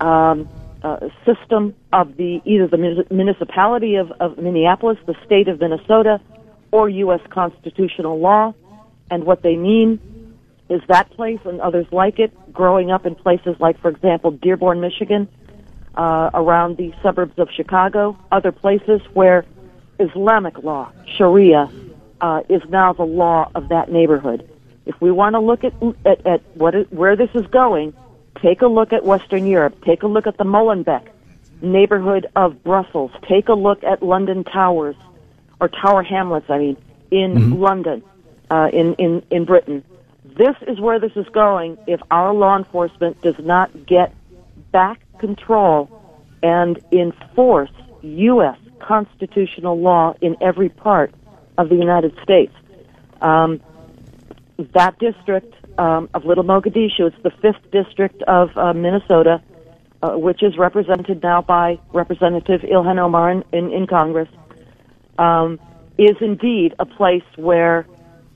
um, 0.00 0.48
uh, 0.82 1.08
system 1.24 1.74
of 1.92 2.16
the 2.16 2.40
either 2.44 2.66
the 2.66 3.04
municipality 3.10 3.96
of, 3.96 4.10
of 4.20 4.38
Minneapolis, 4.38 4.98
the 5.06 5.14
state 5.24 5.48
of 5.48 5.60
Minnesota, 5.60 6.20
or 6.70 6.88
U.S. 6.88 7.20
constitutional 7.30 8.18
law. 8.18 8.54
And 9.10 9.24
what 9.24 9.42
they 9.42 9.56
mean 9.56 10.00
is 10.68 10.80
that 10.88 11.10
place 11.10 11.40
and 11.44 11.60
others 11.60 11.86
like 11.92 12.18
it 12.18 12.32
growing 12.52 12.90
up 12.90 13.04
in 13.06 13.14
places 13.14 13.56
like, 13.60 13.78
for 13.80 13.90
example, 13.90 14.30
Dearborn, 14.30 14.80
Michigan, 14.80 15.28
uh, 15.94 16.30
around 16.32 16.76
the 16.78 16.92
suburbs 17.02 17.38
of 17.38 17.48
Chicago, 17.54 18.16
other 18.30 18.52
places 18.52 19.00
where 19.12 19.44
Islamic 19.98 20.62
law, 20.62 20.90
Sharia, 21.16 21.70
uh, 22.22 22.42
is 22.48 22.62
now 22.70 22.92
the 22.92 23.02
law 23.02 23.50
of 23.54 23.68
that 23.68 23.90
neighborhood. 23.90 24.48
If 24.86 25.00
we 25.00 25.10
want 25.10 25.34
to 25.34 25.40
look 25.40 25.64
at, 25.64 25.74
at, 26.06 26.26
at 26.26 26.42
what 26.54 26.74
where 26.92 27.16
this 27.16 27.30
is 27.34 27.46
going, 27.48 27.92
take 28.40 28.62
a 28.62 28.66
look 28.66 28.92
at 28.92 29.04
Western 29.04 29.46
Europe. 29.46 29.84
Take 29.84 30.02
a 30.02 30.06
look 30.06 30.26
at 30.26 30.38
the 30.38 30.44
Molenbeek 30.44 31.08
neighborhood 31.60 32.26
of 32.34 32.62
Brussels. 32.64 33.10
Take 33.28 33.48
a 33.48 33.54
look 33.54 33.84
at 33.84 34.02
London 34.02 34.44
Towers, 34.44 34.96
or 35.60 35.68
Tower 35.68 36.02
Hamlets, 36.02 36.48
I 36.48 36.58
mean, 36.58 36.76
in 37.10 37.34
mm-hmm. 37.34 37.52
London, 37.54 38.02
uh, 38.50 38.68
in, 38.72 38.94
in, 38.94 39.22
in 39.30 39.44
Britain. 39.44 39.84
This 40.24 40.56
is 40.66 40.80
where 40.80 40.98
this 40.98 41.12
is 41.14 41.26
going 41.28 41.78
if 41.86 42.00
our 42.10 42.32
law 42.32 42.56
enforcement 42.56 43.20
does 43.22 43.38
not 43.38 43.86
get 43.86 44.14
back 44.72 45.00
control 45.18 46.00
and 46.42 46.82
enforce 46.90 47.70
U.S. 48.02 48.58
constitutional 48.80 49.78
law 49.78 50.14
in 50.20 50.36
every 50.40 50.68
part 50.68 51.14
of 51.58 51.68
the 51.68 51.76
United 51.76 52.16
States. 52.22 52.54
Um, 53.20 53.60
that 54.74 54.98
district 54.98 55.54
um, 55.78 56.08
of 56.14 56.24
Little 56.24 56.44
Mogadishu, 56.44 57.00
it's 57.00 57.22
the 57.22 57.30
fifth 57.30 57.70
district 57.70 58.22
of 58.22 58.56
uh, 58.56 58.72
Minnesota, 58.72 59.42
uh, 60.02 60.10
which 60.18 60.42
is 60.42 60.56
represented 60.58 61.22
now 61.22 61.42
by 61.42 61.78
Representative 61.92 62.62
Ilhan 62.62 62.98
Omar 62.98 63.30
in, 63.30 63.44
in, 63.52 63.72
in 63.72 63.86
Congress, 63.86 64.28
um, 65.18 65.60
is 65.98 66.16
indeed 66.20 66.74
a 66.78 66.86
place 66.86 67.24
where 67.36 67.86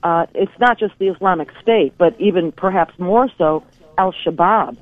uh, 0.03 0.25
it's 0.33 0.57
not 0.59 0.79
just 0.79 0.97
the 0.99 1.07
Islamic 1.07 1.49
State, 1.61 1.93
but 1.97 2.19
even 2.19 2.51
perhaps 2.51 2.97
more 2.99 3.27
so, 3.37 3.63
Al 3.97 4.13
Shabaab, 4.13 4.77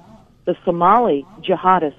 the 0.45 0.55
Somali 0.65 1.25
jihadist 1.41 1.95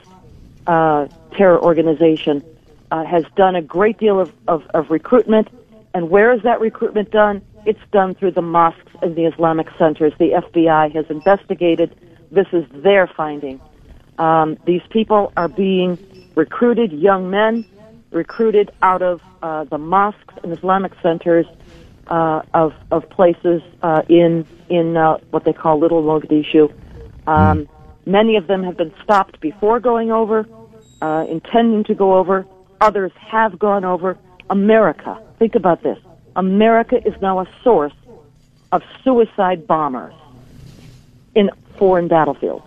uh, 0.67 1.09
terror 1.37 1.61
organization, 1.61 2.45
uh, 2.91 3.05
has 3.05 3.25
done 3.35 3.57
a 3.57 3.63
great 3.63 3.99
deal 3.99 4.21
of, 4.21 4.33
of, 4.47 4.65
of 4.75 4.91
recruitment. 4.91 5.49
And 5.97 6.11
where 6.11 6.31
is 6.35 6.43
that 6.43 6.61
recruitment 6.61 7.11
done? 7.11 7.41
It's 7.65 7.81
done 7.91 8.15
through 8.15 8.33
the 8.33 8.43
mosques 8.43 8.93
and 9.01 9.17
the 9.17 9.25
Islamic 9.25 9.67
centers. 9.79 10.13
The 10.19 10.43
FBI 10.45 10.95
has 10.95 11.07
investigated. 11.09 11.97
This 12.31 12.47
is 12.53 12.67
their 12.71 13.07
finding. 13.07 13.63
Um, 14.19 14.59
these 14.67 14.83
people 14.91 15.33
are 15.39 15.49
being 15.49 15.99
recruited, 16.35 16.93
young 16.93 17.31
men 17.31 17.65
recruited 18.11 18.73
out 18.83 19.01
of 19.01 19.23
uh, 19.43 19.65
the 19.65 19.79
mosques 19.79 20.35
and 20.43 20.53
Islamic 20.53 20.93
centers 21.03 21.47
uh, 22.09 22.43
of 22.53 22.75
of 22.91 23.09
places 23.09 23.63
uh, 23.83 24.03
in 24.11 24.47
in 24.69 24.99
uh, 24.99 25.17
what 25.31 25.45
they 25.45 25.55
call 25.55 25.81
Little 25.81 26.03
Mogadishu. 26.03 26.71
Um. 27.27 27.67
Many 28.09 28.37
of 28.37 28.47
them 28.47 28.63
have 28.63 28.77
been 28.77 28.95
stopped 29.03 29.41
before 29.41 29.81
going 29.81 30.13
over, 30.13 30.47
uh, 31.03 31.27
intending 31.29 31.83
to 31.85 31.95
go 31.95 32.15
over. 32.15 32.47
Others 32.81 33.11
have 33.19 33.59
gone 33.59 33.85
over. 33.85 34.17
America, 34.49 35.21
think 35.39 35.55
about 35.55 35.83
this. 35.83 35.99
America 36.35 36.97
is 37.07 37.15
now 37.21 37.41
a 37.41 37.49
source 37.63 37.95
of 38.73 38.83
suicide 39.03 39.67
bombers 39.67 40.15
in 41.35 41.51
foreign 41.79 42.09
battlefields. 42.09 42.65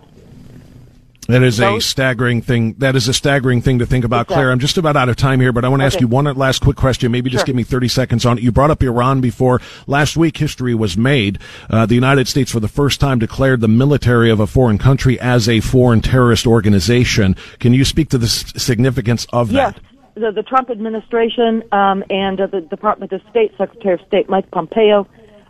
That 1.30 1.44
is 1.44 1.60
a 1.60 1.80
staggering 1.80 2.42
thing. 2.42 2.74
That 2.78 2.96
is 2.96 3.06
a 3.06 3.14
staggering 3.14 3.62
thing 3.62 3.78
to 3.78 3.86
think 3.86 4.04
about, 4.04 4.22
exactly. 4.22 4.34
Clare. 4.34 4.50
I'm 4.50 4.58
just 4.58 4.78
about 4.78 4.96
out 4.96 5.08
of 5.08 5.14
time 5.16 5.40
here, 5.40 5.52
but 5.52 5.64
I 5.64 5.68
want 5.68 5.80
to 5.80 5.86
okay. 5.86 5.94
ask 5.94 6.00
you 6.00 6.08
one 6.08 6.24
last 6.24 6.60
quick 6.60 6.76
question. 6.76 7.12
Maybe 7.12 7.30
just 7.30 7.42
sure. 7.42 7.46
give 7.46 7.56
me 7.56 7.62
30 7.62 7.88
seconds 7.88 8.26
on 8.26 8.38
it. 8.38 8.42
You 8.42 8.50
brought 8.50 8.70
up 8.70 8.82
Iran 8.82 9.20
before. 9.20 9.60
Last 9.86 10.16
week, 10.16 10.36
history 10.36 10.74
was 10.74 10.96
made. 10.96 11.38
Uh, 11.68 11.86
the 11.86 11.94
United 11.94 12.26
States, 12.26 12.50
for 12.50 12.58
the 12.58 12.68
first 12.68 12.98
time, 12.98 13.20
declared 13.20 13.60
the 13.60 13.68
military 13.68 14.28
of 14.28 14.40
a 14.40 14.46
foreign 14.46 14.78
country 14.78 15.20
as 15.20 15.48
a 15.48 15.60
foreign 15.60 16.00
terrorist 16.00 16.46
organization. 16.46 17.36
Can 17.60 17.74
you 17.74 17.84
speak 17.84 18.08
to 18.10 18.18
the 18.18 18.28
significance 18.28 19.26
of 19.32 19.52
yes. 19.52 19.74
that? 19.74 19.82
The, 20.14 20.32
the 20.32 20.42
Trump 20.42 20.70
administration 20.70 21.62
um, 21.72 22.04
and 22.10 22.40
uh, 22.40 22.46
the 22.46 22.60
Department 22.60 23.12
of 23.12 23.22
State, 23.30 23.52
Secretary 23.56 23.94
of 23.94 24.00
State 24.06 24.28
Mike 24.28 24.50
Pompeo, 24.50 25.06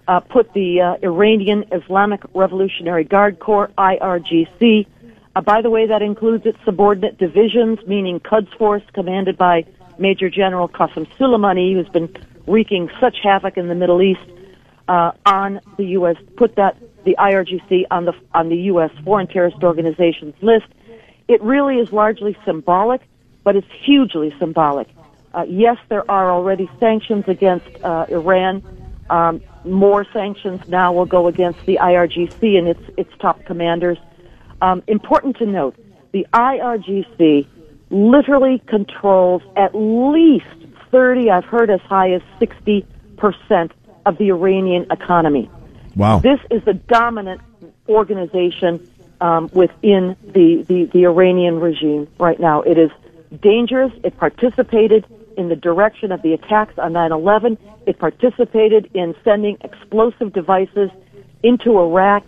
uh, 0.06 0.20
put 0.20 0.52
the 0.52 0.80
uh, 0.80 1.06
Iranian 1.06 1.64
Islamic 1.72 2.20
Revolutionary 2.34 3.04
Guard 3.04 3.38
Corps, 3.38 3.70
IRGC, 3.78 4.86
uh, 5.36 5.40
by 5.40 5.62
the 5.62 5.70
way, 5.70 5.86
that 5.86 6.02
includes 6.02 6.44
its 6.44 6.58
subordinate 6.64 7.18
divisions, 7.18 7.78
meaning 7.86 8.18
Quds 8.18 8.52
Force, 8.58 8.82
commanded 8.92 9.38
by 9.38 9.64
Major 9.98 10.28
General 10.28 10.68
Qasem 10.68 11.06
Soleimani, 11.18 11.74
who's 11.74 11.88
been 11.88 12.12
wreaking 12.46 12.90
such 13.00 13.18
havoc 13.22 13.56
in 13.56 13.68
the 13.68 13.74
Middle 13.74 14.02
East, 14.02 14.20
uh, 14.88 15.12
on 15.24 15.60
the 15.76 15.84
U.S. 15.84 16.16
Put 16.36 16.56
that 16.56 16.76
the 17.04 17.14
IRGC 17.16 17.84
on 17.92 18.06
the 18.06 18.12
on 18.34 18.48
the 18.48 18.56
U.S. 18.72 18.90
foreign 19.04 19.28
terrorist 19.28 19.62
organizations 19.62 20.34
list. 20.42 20.66
It 21.28 21.40
really 21.42 21.76
is 21.76 21.92
largely 21.92 22.36
symbolic, 22.44 23.00
but 23.44 23.57
it's 23.57 23.70
hugely 23.85 24.35
symbolic. 24.38 24.88
Uh, 25.33 25.44
yes, 25.48 25.76
there 25.88 26.09
are 26.11 26.31
already 26.31 26.68
sanctions 26.81 27.24
against 27.29 27.66
uh, 27.85 28.07
Iran. 28.09 28.62
Um, 29.09 29.40
more 29.64 30.07
sanctions 30.12 30.66
now 30.68 30.92
will 30.92 31.07
go 31.07 31.29
against 31.29 31.64
the 31.66 31.79
IRGC 31.81 32.59
and 32.59 32.68
its 32.68 32.83
its 32.96 33.11
top 33.18 33.44
commanders. 33.44 33.98
Um, 34.62 34.83
important 34.87 35.37
to 35.38 35.46
note, 35.46 35.76
the 36.12 36.26
IRGC 36.33 37.46
literally 37.90 38.62
controls 38.66 39.42
at 39.57 39.74
least 39.74 40.46
30, 40.90 41.31
I've 41.31 41.44
heard 41.44 41.70
as 41.70 41.81
high 41.83 42.12
as 42.12 42.22
60% 42.40 42.85
of 44.07 44.18
the 44.18 44.29
Iranian 44.29 44.87
economy. 44.90 45.50
Wow. 45.96 46.18
This 46.18 46.40
is 46.50 46.64
the 46.64 46.74
dominant 46.74 47.40
organization 47.88 48.88
um, 49.20 49.50
within 49.53 50.16
the, 50.22 50.64
the, 50.66 50.85
the 50.92 51.05
Iranian 51.05 51.61
regime 51.61 52.09
right 52.18 52.38
now. 52.40 52.62
It 52.62 52.79
is 52.79 52.90
dangerous. 53.40 53.92
It 54.04 54.16
participated 54.16 55.06
in 55.36 55.48
the 55.48 55.56
direction 55.56 56.12
of 56.12 56.22
the 56.22 56.34
attacks 56.34 56.78
on 56.78 56.92
9 56.92 57.12
11. 57.12 57.58
It 57.86 57.98
participated 57.98 58.90
in 58.94 59.14
sending 59.24 59.56
explosive 59.62 60.32
devices 60.32 60.90
into 61.42 61.78
Iraq 61.78 62.24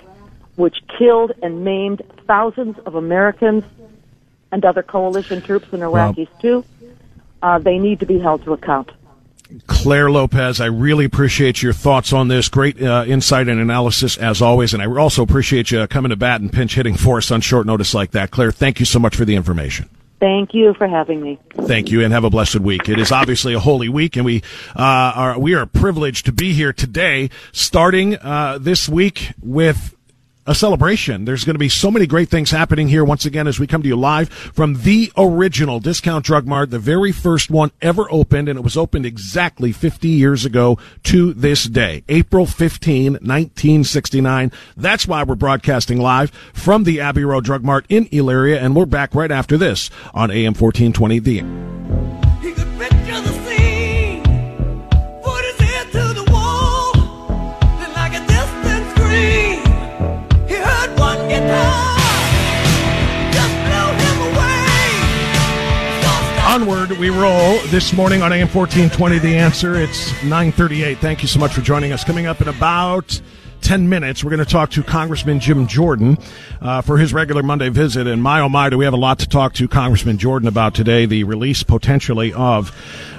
which 0.57 0.83
killed 0.99 1.33
and 1.43 1.65
maimed 1.65 2.03
thousands 2.27 2.79
of 2.81 2.95
Americans 2.95 3.65
and 4.51 4.65
other 4.65 4.83
coalition 4.83 5.41
troops 5.41 5.67
and 5.73 5.83
Iraqis 5.83 6.29
too. 6.41 6.65
Uh, 7.43 7.59
they 7.59 7.79
need 7.79 8.01
to 8.01 8.07
be 8.07 8.19
held 8.19 8.45
to 8.45 8.53
account. 8.53 8.91
Clare 9.67 10.11
Lopez, 10.11 10.61
I 10.61 10.67
really 10.67 11.05
appreciate 11.05 11.63
your 11.63 11.73
thoughts 11.73 12.13
on 12.13 12.29
this. 12.29 12.49
Great 12.49 12.81
uh, 12.83 13.05
insight 13.07 13.49
and 13.49 13.61
analysis 13.61 14.17
as 14.17 14.41
always, 14.41 14.73
and 14.73 14.83
I 14.83 14.87
also 14.87 15.23
appreciate 15.23 15.71
you 15.71 15.87
coming 15.89 16.11
to 16.11 16.17
bat 16.17 16.41
and 16.41 16.51
pinch 16.51 16.75
hitting 16.75 16.95
for 16.95 17.19
us 17.19 17.31
on 17.31 17.41
short 17.43 17.67
notice 17.67 17.93
like 17.93 18.13
that. 18.13 18.31
Clare, 18.31 18.53
thank 18.53 18.81
you 18.81 18.87
so 18.87 18.99
much 18.99 19.15
for 19.17 19.25
the 19.25 19.37
information. 19.37 19.91
Thank 20.23 20.55
you 20.55 20.73
for 20.75 20.87
having 20.87 21.21
me. 21.21 21.41
Thank 21.53 21.91
you, 21.91 22.05
and 22.05 22.13
have 22.13 22.23
a 22.23 22.31
blessed 22.31 22.61
week. 22.61 22.89
It 22.89 23.01
is 23.01 23.11
obviously 23.11 23.55
a 23.55 23.59
holy 23.59 23.89
week, 23.89 24.15
and 24.15 24.25
we 24.25 24.45
uh, 24.77 25.13
are 25.17 25.37
we 25.37 25.55
are 25.55 25.67
privileged 25.67 26.27
to 26.27 26.33
be 26.33 26.53
here 26.53 26.73
today, 26.73 27.29
starting 27.51 28.17
uh, 28.19 28.59
this 28.61 28.89
week 28.89 29.33
with 29.43 29.97
a 30.47 30.55
celebration. 30.55 31.25
There's 31.25 31.45
going 31.45 31.55
to 31.55 31.59
be 31.59 31.69
so 31.69 31.91
many 31.91 32.07
great 32.07 32.29
things 32.29 32.51
happening 32.51 32.89
here 32.89 33.05
once 33.05 33.25
again 33.25 33.47
as 33.47 33.61
we 33.61 33.67
come 33.67 33.83
to 33.83 33.89
you 33.89 33.97
live 33.97 34.29
from 34.29 34.83
the 34.83 35.13
original 35.17 35.81
Discount 35.81 36.25
Drug 36.25 36.47
Mart, 36.47 36.71
the 36.71 36.79
very 36.79 37.13
first 37.13 37.51
one 37.51 37.71
ever 37.81 38.07
opened, 38.11 38.49
and 38.49 38.59
it 38.59 38.63
was 38.63 38.77
opened 38.77 39.07
exactly 39.07 39.73
50 39.73 40.09
years 40.09 40.45
ago 40.45 40.79
to 41.05 41.33
this 41.33 41.65
day, 41.65 42.03
April 42.09 42.47
15, 42.47 43.13
1969. 43.15 44.53
That's 44.77 45.07
why 45.07 45.23
we're 45.23 45.35
broadcasting 45.35 46.01
live 46.01 46.31
from 46.53 46.85
the 46.85 47.01
Abbey 47.01 47.25
Road 47.25 47.45
Drug 47.45 47.63
Mart 47.63 47.87
in 47.89 48.07
Elyria, 48.07 48.61
and 48.61 48.75
we're 48.75 48.87
back 48.87 49.15
right 49.15 49.31
after 49.31 49.57
this 49.57 49.91
on 50.13 50.31
AM 50.31 50.55
1420 50.55 51.19
The. 51.21 52.02
Onward 66.53 66.91
we 66.99 67.09
roll 67.09 67.59
this 67.69 67.95
morning 67.95 68.21
on 68.21 68.31
AM 68.31 68.47
1420 68.47 69.19
The 69.21 69.39
Answer. 69.39 69.75
It's 69.77 70.11
938. 70.23 70.99
Thank 70.99 71.23
you 71.23 71.29
so 71.29 71.39
much 71.39 71.55
for 71.55 71.63
joining 71.63 71.93
us. 71.93 72.05
Coming 72.05 72.27
up 72.27 72.43
in 72.43 72.49
about 72.49 73.23
10 73.63 73.89
minutes, 73.89 74.23
we're 74.25 74.31
going 74.31 74.45
to 74.45 74.51
talk 74.51 74.71
to 74.73 74.83
Congressman 74.83 75.39
Jim 75.39 75.67
Jordan 75.67 76.19
uh, 76.61 76.83
for 76.83 76.99
his 76.99 77.15
regular 77.15 77.43
Monday 77.43 77.69
visit. 77.69 78.07
And 78.07 78.23
my 78.23 78.41
oh 78.41 78.49
my, 78.49 78.69
do 78.69 78.77
we 78.77 78.85
have 78.85 78.93
a 78.93 78.99
lot 78.99 79.21
to 79.21 79.29
talk 79.29 79.55
to 79.55 79.69
Congressman 79.69 80.19
Jordan 80.19 80.49
about 80.49 80.75
today. 80.75 81.07
The 81.07 81.25
release 81.25 81.63
potentially 81.63 82.33
of 82.33 82.73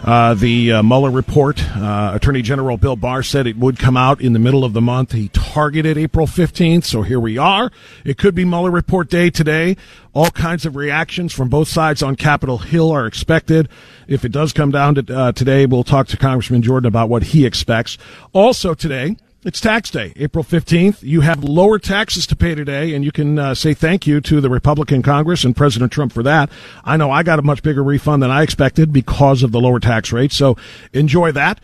uh, 0.03 0.33
the 0.33 0.73
uh, 0.73 0.83
Mueller 0.83 1.11
report. 1.11 1.63
Uh, 1.75 2.11
Attorney 2.13 2.41
General 2.41 2.77
Bill 2.77 2.97
Barr 2.97 3.23
said 3.23 3.47
it 3.47 3.57
would 3.57 3.79
come 3.79 3.95
out 3.95 4.19
in 4.19 4.33
the 4.33 4.39
middle 4.39 4.65
of 4.65 4.73
the 4.73 4.81
month. 4.81 5.13
He 5.13 5.29
targeted 5.29 5.97
April 5.97 6.27
15th, 6.27 6.83
so 6.83 7.03
here 7.03 7.19
we 7.19 7.37
are. 7.37 7.71
It 8.03 8.17
could 8.17 8.35
be 8.35 8.43
Mueller 8.43 8.71
report 8.71 9.09
day 9.09 9.29
today. 9.29 9.77
All 10.13 10.29
kinds 10.29 10.65
of 10.65 10.75
reactions 10.75 11.33
from 11.33 11.49
both 11.49 11.69
sides 11.69 12.03
on 12.03 12.15
Capitol 12.15 12.59
Hill 12.59 12.91
are 12.91 13.07
expected. 13.07 13.69
If 14.07 14.25
it 14.25 14.31
does 14.33 14.51
come 14.51 14.71
down 14.71 14.95
to 14.95 15.17
uh, 15.17 15.31
today, 15.31 15.65
we'll 15.65 15.83
talk 15.83 16.07
to 16.07 16.17
Congressman 16.17 16.61
Jordan 16.61 16.87
about 16.87 17.09
what 17.09 17.23
he 17.23 17.45
expects. 17.45 17.97
Also 18.33 18.73
today, 18.73 19.15
It's 19.45 19.59
tax 19.59 19.89
day, 19.89 20.13
April 20.15 20.41
15th. 20.41 20.99
You 21.03 21.19
have 21.19 21.43
lower 21.43 21.77
taxes 21.77 22.25
to 22.27 22.35
pay 22.35 22.55
today, 22.55 22.95
and 22.95 23.03
you 23.03 23.11
can 23.11 23.37
uh, 23.37 23.53
say 23.53 23.73
thank 23.73 24.07
you 24.07 24.21
to 24.21 24.39
the 24.39 24.49
Republican 24.49 25.01
Congress 25.01 25.43
and 25.43 25.53
President 25.53 25.91
Trump 25.91 26.13
for 26.13 26.23
that. 26.23 26.49
I 26.85 26.95
know 26.95 27.11
I 27.11 27.23
got 27.23 27.39
a 27.39 27.41
much 27.41 27.61
bigger 27.61 27.83
refund 27.83 28.23
than 28.23 28.31
I 28.31 28.41
expected 28.41 28.93
because 28.93 29.43
of 29.43 29.51
the 29.51 29.59
lower 29.59 29.81
tax 29.81 30.13
rate, 30.13 30.31
so 30.31 30.55
enjoy 30.93 31.33
that. 31.33 31.59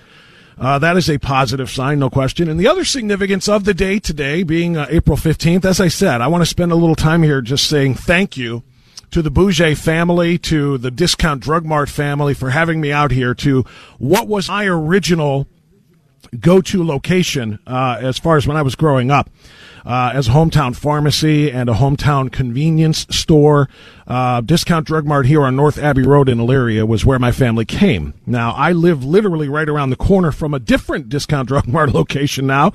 Uh, 0.57 0.77
that 0.79 0.97
is 0.97 1.09
a 1.09 1.19
positive 1.19 1.69
sign, 1.69 1.99
no 1.99 2.09
question. 2.09 2.49
And 2.49 2.59
the 2.59 2.67
other 2.67 2.83
significance 2.83 3.47
of 3.47 3.63
the 3.63 3.73
day 3.73 3.97
today 3.97 4.43
being 4.43 4.75
uh, 4.75 4.85
April 4.89 5.15
15th, 5.15 5.63
as 5.63 5.79
I 5.79 5.87
said, 5.87 6.19
I 6.19 6.27
want 6.27 6.41
to 6.41 6.45
spend 6.47 6.73
a 6.73 6.75
little 6.75 6.97
time 6.97 7.23
here 7.23 7.39
just 7.39 7.69
saying 7.69 7.95
thank 7.95 8.35
you 8.35 8.61
to 9.11 9.21
the 9.21 9.31
Boodjeh 9.31 9.77
family, 9.77 10.37
to 10.39 10.77
the 10.77 10.91
Discount 10.91 11.41
Drug 11.41 11.63
Mart 11.63 11.87
family 11.87 12.33
for 12.33 12.49
having 12.49 12.81
me 12.81 12.91
out 12.91 13.11
here 13.11 13.33
to 13.35 13.63
what 13.99 14.27
was 14.27 14.49
my 14.49 14.65
original 14.65 15.47
go-to 16.39 16.83
location 16.83 17.59
uh, 17.65 17.97
as 17.99 18.17
far 18.17 18.37
as 18.37 18.47
when 18.47 18.57
I 18.57 18.61
was 18.61 18.75
growing 18.75 19.11
up. 19.11 19.29
Uh, 19.85 20.11
as 20.13 20.27
a 20.27 20.31
hometown 20.31 20.75
pharmacy 20.75 21.49
and 21.49 21.69
a 21.69 21.73
hometown 21.73 22.29
convenience 22.29 23.07
store. 23.09 23.69
Uh, 24.05 24.41
Discount 24.41 24.85
Drug 24.85 25.05
Mart 25.05 25.25
here 25.25 25.41
on 25.41 25.55
North 25.55 25.77
Abbey 25.77 26.03
Road 26.03 26.27
in 26.27 26.37
Elyria 26.37 26.85
was 26.85 27.05
where 27.05 27.17
my 27.17 27.31
family 27.31 27.63
came. 27.63 28.13
Now, 28.25 28.51
I 28.51 28.73
live 28.73 29.05
literally 29.05 29.47
right 29.47 29.69
around 29.69 29.89
the 29.89 29.95
corner 29.95 30.33
from 30.33 30.53
a 30.53 30.59
different 30.59 31.07
Discount 31.07 31.47
Drug 31.47 31.65
Mart 31.67 31.93
location 31.93 32.45
now. 32.45 32.73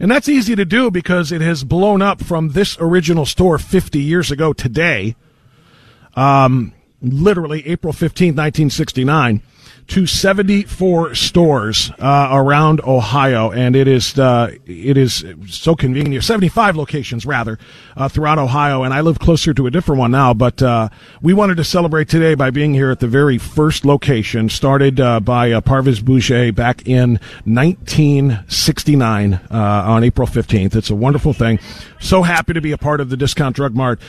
And 0.00 0.10
that's 0.10 0.28
easy 0.28 0.56
to 0.56 0.64
do 0.64 0.90
because 0.90 1.30
it 1.30 1.40
has 1.40 1.62
blown 1.62 2.02
up 2.02 2.22
from 2.22 2.50
this 2.50 2.76
original 2.80 3.26
store 3.26 3.56
50 3.56 4.00
years 4.00 4.32
ago 4.32 4.52
today. 4.52 5.14
Um, 6.14 6.72
literally 7.00 7.66
April 7.68 7.92
15, 7.92 8.28
1969 8.30 9.42
to 9.90 10.06
74 10.06 11.16
stores 11.16 11.90
uh, 11.98 12.28
around 12.30 12.80
Ohio, 12.82 13.50
and 13.50 13.74
it 13.74 13.88
is 13.88 14.16
uh, 14.16 14.52
it 14.64 14.96
is 14.96 15.24
so 15.48 15.74
convenient. 15.74 16.22
75 16.22 16.76
locations 16.76 17.26
rather 17.26 17.58
uh, 17.96 18.08
throughout 18.08 18.38
Ohio, 18.38 18.84
and 18.84 18.94
I 18.94 19.00
live 19.00 19.18
closer 19.18 19.52
to 19.52 19.66
a 19.66 19.70
different 19.70 19.98
one 19.98 20.12
now. 20.12 20.32
But 20.32 20.62
uh, 20.62 20.90
we 21.20 21.34
wanted 21.34 21.56
to 21.56 21.64
celebrate 21.64 22.08
today 22.08 22.36
by 22.36 22.50
being 22.50 22.72
here 22.72 22.92
at 22.92 23.00
the 23.00 23.08
very 23.08 23.36
first 23.36 23.84
location, 23.84 24.48
started 24.48 25.00
uh, 25.00 25.18
by 25.18 25.50
uh, 25.50 25.60
Parviz 25.60 25.98
Boodjeh 26.00 26.54
back 26.54 26.86
in 26.86 27.18
1969 27.44 29.40
on 29.50 30.04
April 30.04 30.28
15th. 30.28 30.76
It's 30.76 30.90
a 30.90 30.94
wonderful 30.94 31.32
thing. 31.32 31.58
So 31.98 32.22
happy 32.22 32.52
to 32.52 32.60
be 32.60 32.70
a 32.70 32.78
part 32.78 33.00
of 33.00 33.10
the 33.10 33.16
Discount 33.16 33.56
Drug 33.56 33.74
Mart 33.74 34.00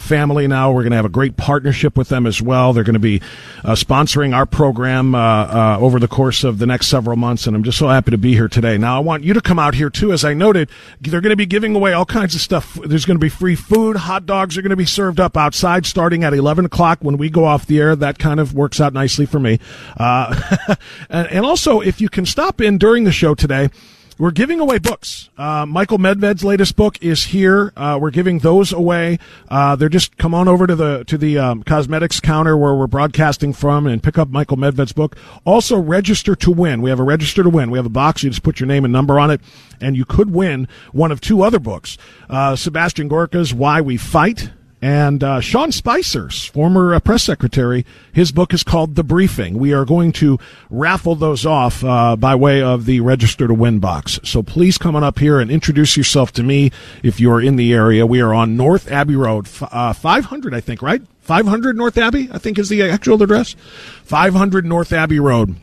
family. 0.00 0.46
Now 0.46 0.70
we're 0.70 0.82
going 0.82 0.92
to 0.92 0.96
have 0.96 1.04
a 1.04 1.10
great 1.10 1.36
partnership 1.36 1.96
with 1.96 2.08
them 2.08 2.24
as 2.24 2.40
well. 2.40 2.72
They're 2.72 2.84
going 2.84 2.94
to 2.94 3.00
be 3.00 3.20
sponsoring 3.64 4.32
our 4.32 4.46
program 4.46 5.07
uh, 5.14 5.18
uh, 5.18 5.78
over 5.80 5.98
the 5.98 6.08
course 6.08 6.44
of 6.44 6.58
the 6.58 6.66
next 6.66 6.88
several 6.88 7.16
months, 7.16 7.46
and 7.46 7.54
I'm 7.54 7.62
just 7.62 7.78
so 7.78 7.88
happy 7.88 8.10
to 8.10 8.18
be 8.18 8.34
here 8.34 8.48
today. 8.48 8.78
Now, 8.78 8.96
I 8.96 9.00
want 9.00 9.24
you 9.24 9.34
to 9.34 9.40
come 9.40 9.58
out 9.58 9.74
here 9.74 9.90
too. 9.90 10.12
As 10.12 10.24
I 10.24 10.34
noted, 10.34 10.70
they're 11.00 11.20
going 11.20 11.30
to 11.30 11.36
be 11.36 11.46
giving 11.46 11.74
away 11.74 11.92
all 11.92 12.04
kinds 12.04 12.34
of 12.34 12.40
stuff. 12.40 12.78
There's 12.84 13.04
going 13.04 13.16
to 13.16 13.24
be 13.24 13.28
free 13.28 13.54
food. 13.54 13.96
Hot 13.96 14.26
dogs 14.26 14.56
are 14.56 14.62
going 14.62 14.70
to 14.70 14.76
be 14.76 14.86
served 14.86 15.20
up 15.20 15.36
outside 15.36 15.86
starting 15.86 16.24
at 16.24 16.34
11 16.34 16.64
o'clock 16.64 16.98
when 17.00 17.16
we 17.16 17.30
go 17.30 17.44
off 17.44 17.66
the 17.66 17.78
air. 17.78 17.96
That 17.96 18.18
kind 18.18 18.40
of 18.40 18.54
works 18.54 18.80
out 18.80 18.92
nicely 18.92 19.26
for 19.26 19.40
me. 19.40 19.60
Uh, 19.96 20.74
and 21.10 21.44
also, 21.44 21.80
if 21.80 22.00
you 22.00 22.08
can 22.08 22.26
stop 22.26 22.60
in 22.60 22.78
during 22.78 23.04
the 23.04 23.12
show 23.12 23.34
today, 23.34 23.70
we're 24.18 24.32
giving 24.32 24.60
away 24.60 24.78
books. 24.78 25.30
Uh, 25.38 25.64
Michael 25.66 25.98
Medved's 25.98 26.42
latest 26.42 26.76
book 26.76 27.00
is 27.02 27.26
here. 27.26 27.72
Uh, 27.76 27.98
we're 28.00 28.10
giving 28.10 28.40
those 28.40 28.72
away. 28.72 29.18
Uh, 29.48 29.76
they're 29.76 29.88
just 29.88 30.16
come 30.16 30.34
on 30.34 30.48
over 30.48 30.66
to 30.66 30.74
the 30.74 31.04
to 31.04 31.16
the 31.16 31.38
um, 31.38 31.62
cosmetics 31.62 32.20
counter 32.20 32.56
where 32.56 32.74
we're 32.74 32.86
broadcasting 32.86 33.52
from 33.52 33.86
and 33.86 34.02
pick 34.02 34.18
up 34.18 34.28
Michael 34.28 34.56
Medved's 34.56 34.92
book. 34.92 35.16
Also, 35.44 35.78
register 35.78 36.34
to 36.36 36.50
win. 36.50 36.82
We 36.82 36.90
have 36.90 37.00
a 37.00 37.04
register 37.04 37.42
to 37.42 37.50
win. 37.50 37.70
We 37.70 37.78
have 37.78 37.86
a 37.86 37.90
box. 37.90 38.22
You 38.22 38.30
just 38.30 38.42
put 38.42 38.60
your 38.60 38.66
name 38.66 38.84
and 38.84 38.92
number 38.92 39.20
on 39.20 39.30
it, 39.30 39.40
and 39.80 39.96
you 39.96 40.04
could 40.04 40.30
win 40.30 40.68
one 40.92 41.12
of 41.12 41.20
two 41.20 41.42
other 41.42 41.58
books. 41.58 41.96
Uh, 42.28 42.56
Sebastian 42.56 43.08
Gorka's 43.08 43.54
Why 43.54 43.80
We 43.80 43.96
Fight 43.96 44.50
and 44.80 45.24
uh, 45.24 45.40
Sean 45.40 45.72
Spicer's 45.72 46.44
former 46.44 46.94
uh, 46.94 47.00
press 47.00 47.24
secretary, 47.24 47.84
his 48.12 48.30
book 48.30 48.54
is 48.54 48.62
called 48.62 48.94
The 48.94 49.02
Briefing. 49.02 49.58
We 49.58 49.72
are 49.72 49.84
going 49.84 50.12
to 50.12 50.38
raffle 50.70 51.16
those 51.16 51.44
off 51.44 51.82
uh, 51.82 52.14
by 52.14 52.36
way 52.36 52.62
of 52.62 52.86
the 52.86 53.00
Register 53.00 53.48
to 53.48 53.54
Win 53.54 53.80
box. 53.80 54.20
So 54.22 54.42
please 54.42 54.78
come 54.78 54.94
on 54.94 55.02
up 55.02 55.18
here 55.18 55.40
and 55.40 55.50
introduce 55.50 55.96
yourself 55.96 56.30
to 56.32 56.44
me 56.44 56.70
if 57.02 57.18
you're 57.18 57.40
in 57.40 57.56
the 57.56 57.72
area. 57.72 58.06
We 58.06 58.20
are 58.20 58.32
on 58.32 58.56
North 58.56 58.90
Abbey 58.90 59.16
Road, 59.16 59.48
uh, 59.60 59.92
500, 59.92 60.54
I 60.54 60.60
think, 60.60 60.80
right? 60.80 61.02
500 61.20 61.76
North 61.76 61.98
Abbey, 61.98 62.28
I 62.30 62.38
think 62.38 62.58
is 62.58 62.68
the 62.68 62.82
actual 62.82 63.20
address. 63.20 63.56
500 64.04 64.64
North 64.64 64.92
Abbey 64.92 65.18
Road. 65.18 65.56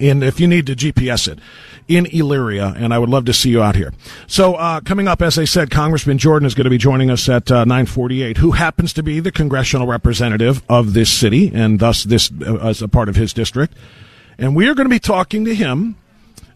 And 0.00 0.24
if 0.24 0.40
you 0.40 0.48
need 0.48 0.66
to 0.66 0.74
GPS 0.74 1.28
it 1.28 1.38
in 1.86 2.06
Elyria, 2.06 2.74
and 2.76 2.94
I 2.94 2.98
would 2.98 3.08
love 3.10 3.26
to 3.26 3.32
see 3.32 3.50
you 3.50 3.62
out 3.62 3.76
here. 3.76 3.92
So, 4.26 4.54
uh, 4.54 4.80
coming 4.80 5.06
up, 5.06 5.20
as 5.20 5.38
I 5.38 5.44
said, 5.44 5.70
Congressman 5.70 6.18
Jordan 6.18 6.46
is 6.46 6.54
going 6.54 6.64
to 6.64 6.70
be 6.70 6.78
joining 6.78 7.10
us 7.10 7.28
at 7.28 7.50
uh, 7.50 7.64
9:48. 7.64 8.38
Who 8.38 8.52
happens 8.52 8.92
to 8.94 9.02
be 9.02 9.20
the 9.20 9.32
congressional 9.32 9.86
representative 9.86 10.62
of 10.68 10.94
this 10.94 11.10
city, 11.10 11.50
and 11.52 11.78
thus 11.78 12.04
this 12.04 12.30
uh, 12.46 12.56
as 12.56 12.80
a 12.80 12.88
part 12.88 13.08
of 13.08 13.16
his 13.16 13.32
district. 13.32 13.74
And 14.38 14.56
we 14.56 14.66
are 14.68 14.74
going 14.74 14.86
to 14.86 14.94
be 14.94 14.98
talking 14.98 15.44
to 15.44 15.54
him 15.54 15.96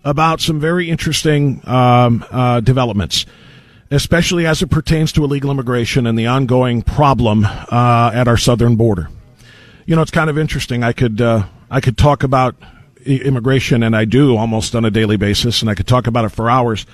about 0.04 0.40
some 0.40 0.58
very 0.58 0.90
interesting 0.90 1.60
um, 1.68 2.24
uh, 2.30 2.60
developments, 2.60 3.26
especially 3.90 4.46
as 4.46 4.62
it 4.62 4.68
pertains 4.68 5.12
to 5.12 5.24
illegal 5.24 5.50
immigration 5.50 6.06
and 6.06 6.18
the 6.18 6.26
ongoing 6.26 6.82
problem 6.82 7.44
uh, 7.44 8.10
at 8.14 8.26
our 8.26 8.36
southern 8.36 8.76
border. 8.76 9.08
You 9.86 9.96
know, 9.96 10.02
it's 10.02 10.10
kind 10.10 10.30
of 10.30 10.38
interesting. 10.38 10.82
I 10.82 10.92
could 10.92 11.20
uh, 11.20 11.44
I 11.70 11.80
could 11.80 11.98
talk 11.98 12.22
about 12.22 12.56
immigration, 13.16 13.82
and 13.82 13.96
I 13.96 14.04
do 14.04 14.36
almost 14.36 14.74
on 14.74 14.84
a 14.84 14.90
daily 14.90 15.16
basis, 15.16 15.60
and 15.62 15.70
I 15.70 15.74
could 15.74 15.86
talk 15.86 16.06
about 16.06 16.24
it 16.24 16.30
for 16.30 16.50
hours. 16.50 16.86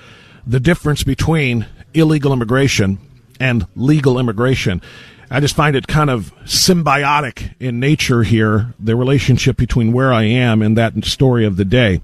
The 0.47 0.61
difference 0.61 1.03
between 1.03 1.67
illegal 1.95 2.33
immigration 2.33 2.99
and 3.41 3.67
legal 3.75 4.19
immigration. 4.19 4.83
I 5.31 5.41
just 5.41 5.57
find 5.57 5.75
it 5.75 5.87
kind 5.87 6.11
of 6.11 6.35
symbiotic 6.45 7.55
in 7.59 7.81
nature 7.81 8.23
here, 8.23 8.75
the 8.79 8.95
relationship 8.95 9.57
between 9.57 9.93
where 9.93 10.13
I 10.13 10.25
am 10.25 10.63
and 10.63 10.77
that 10.77 11.05
story 11.05 11.47
of 11.47 11.57
the 11.57 11.65
day. 11.65 12.01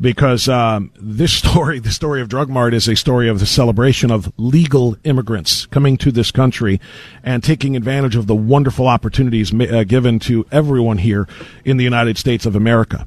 Because 0.00 0.48
um, 0.48 0.90
this 0.96 1.32
story, 1.38 1.78
the 1.78 1.92
story 1.92 2.20
of 2.20 2.28
Drug 2.28 2.48
Mart, 2.48 2.74
is 2.74 2.88
a 2.88 2.96
story 2.96 3.28
of 3.28 3.38
the 3.38 3.46
celebration 3.46 4.10
of 4.10 4.32
legal 4.36 4.96
immigrants 5.04 5.66
coming 5.66 5.96
to 5.98 6.10
this 6.10 6.30
country 6.30 6.80
and 7.22 7.44
taking 7.44 7.76
advantage 7.76 8.16
of 8.16 8.26
the 8.26 8.34
wonderful 8.34 8.88
opportunities 8.88 9.54
uh, 9.54 9.84
given 9.84 10.18
to 10.20 10.44
everyone 10.50 10.98
here 10.98 11.28
in 11.64 11.76
the 11.76 11.84
United 11.84 12.18
States 12.18 12.44
of 12.44 12.56
America. 12.56 13.06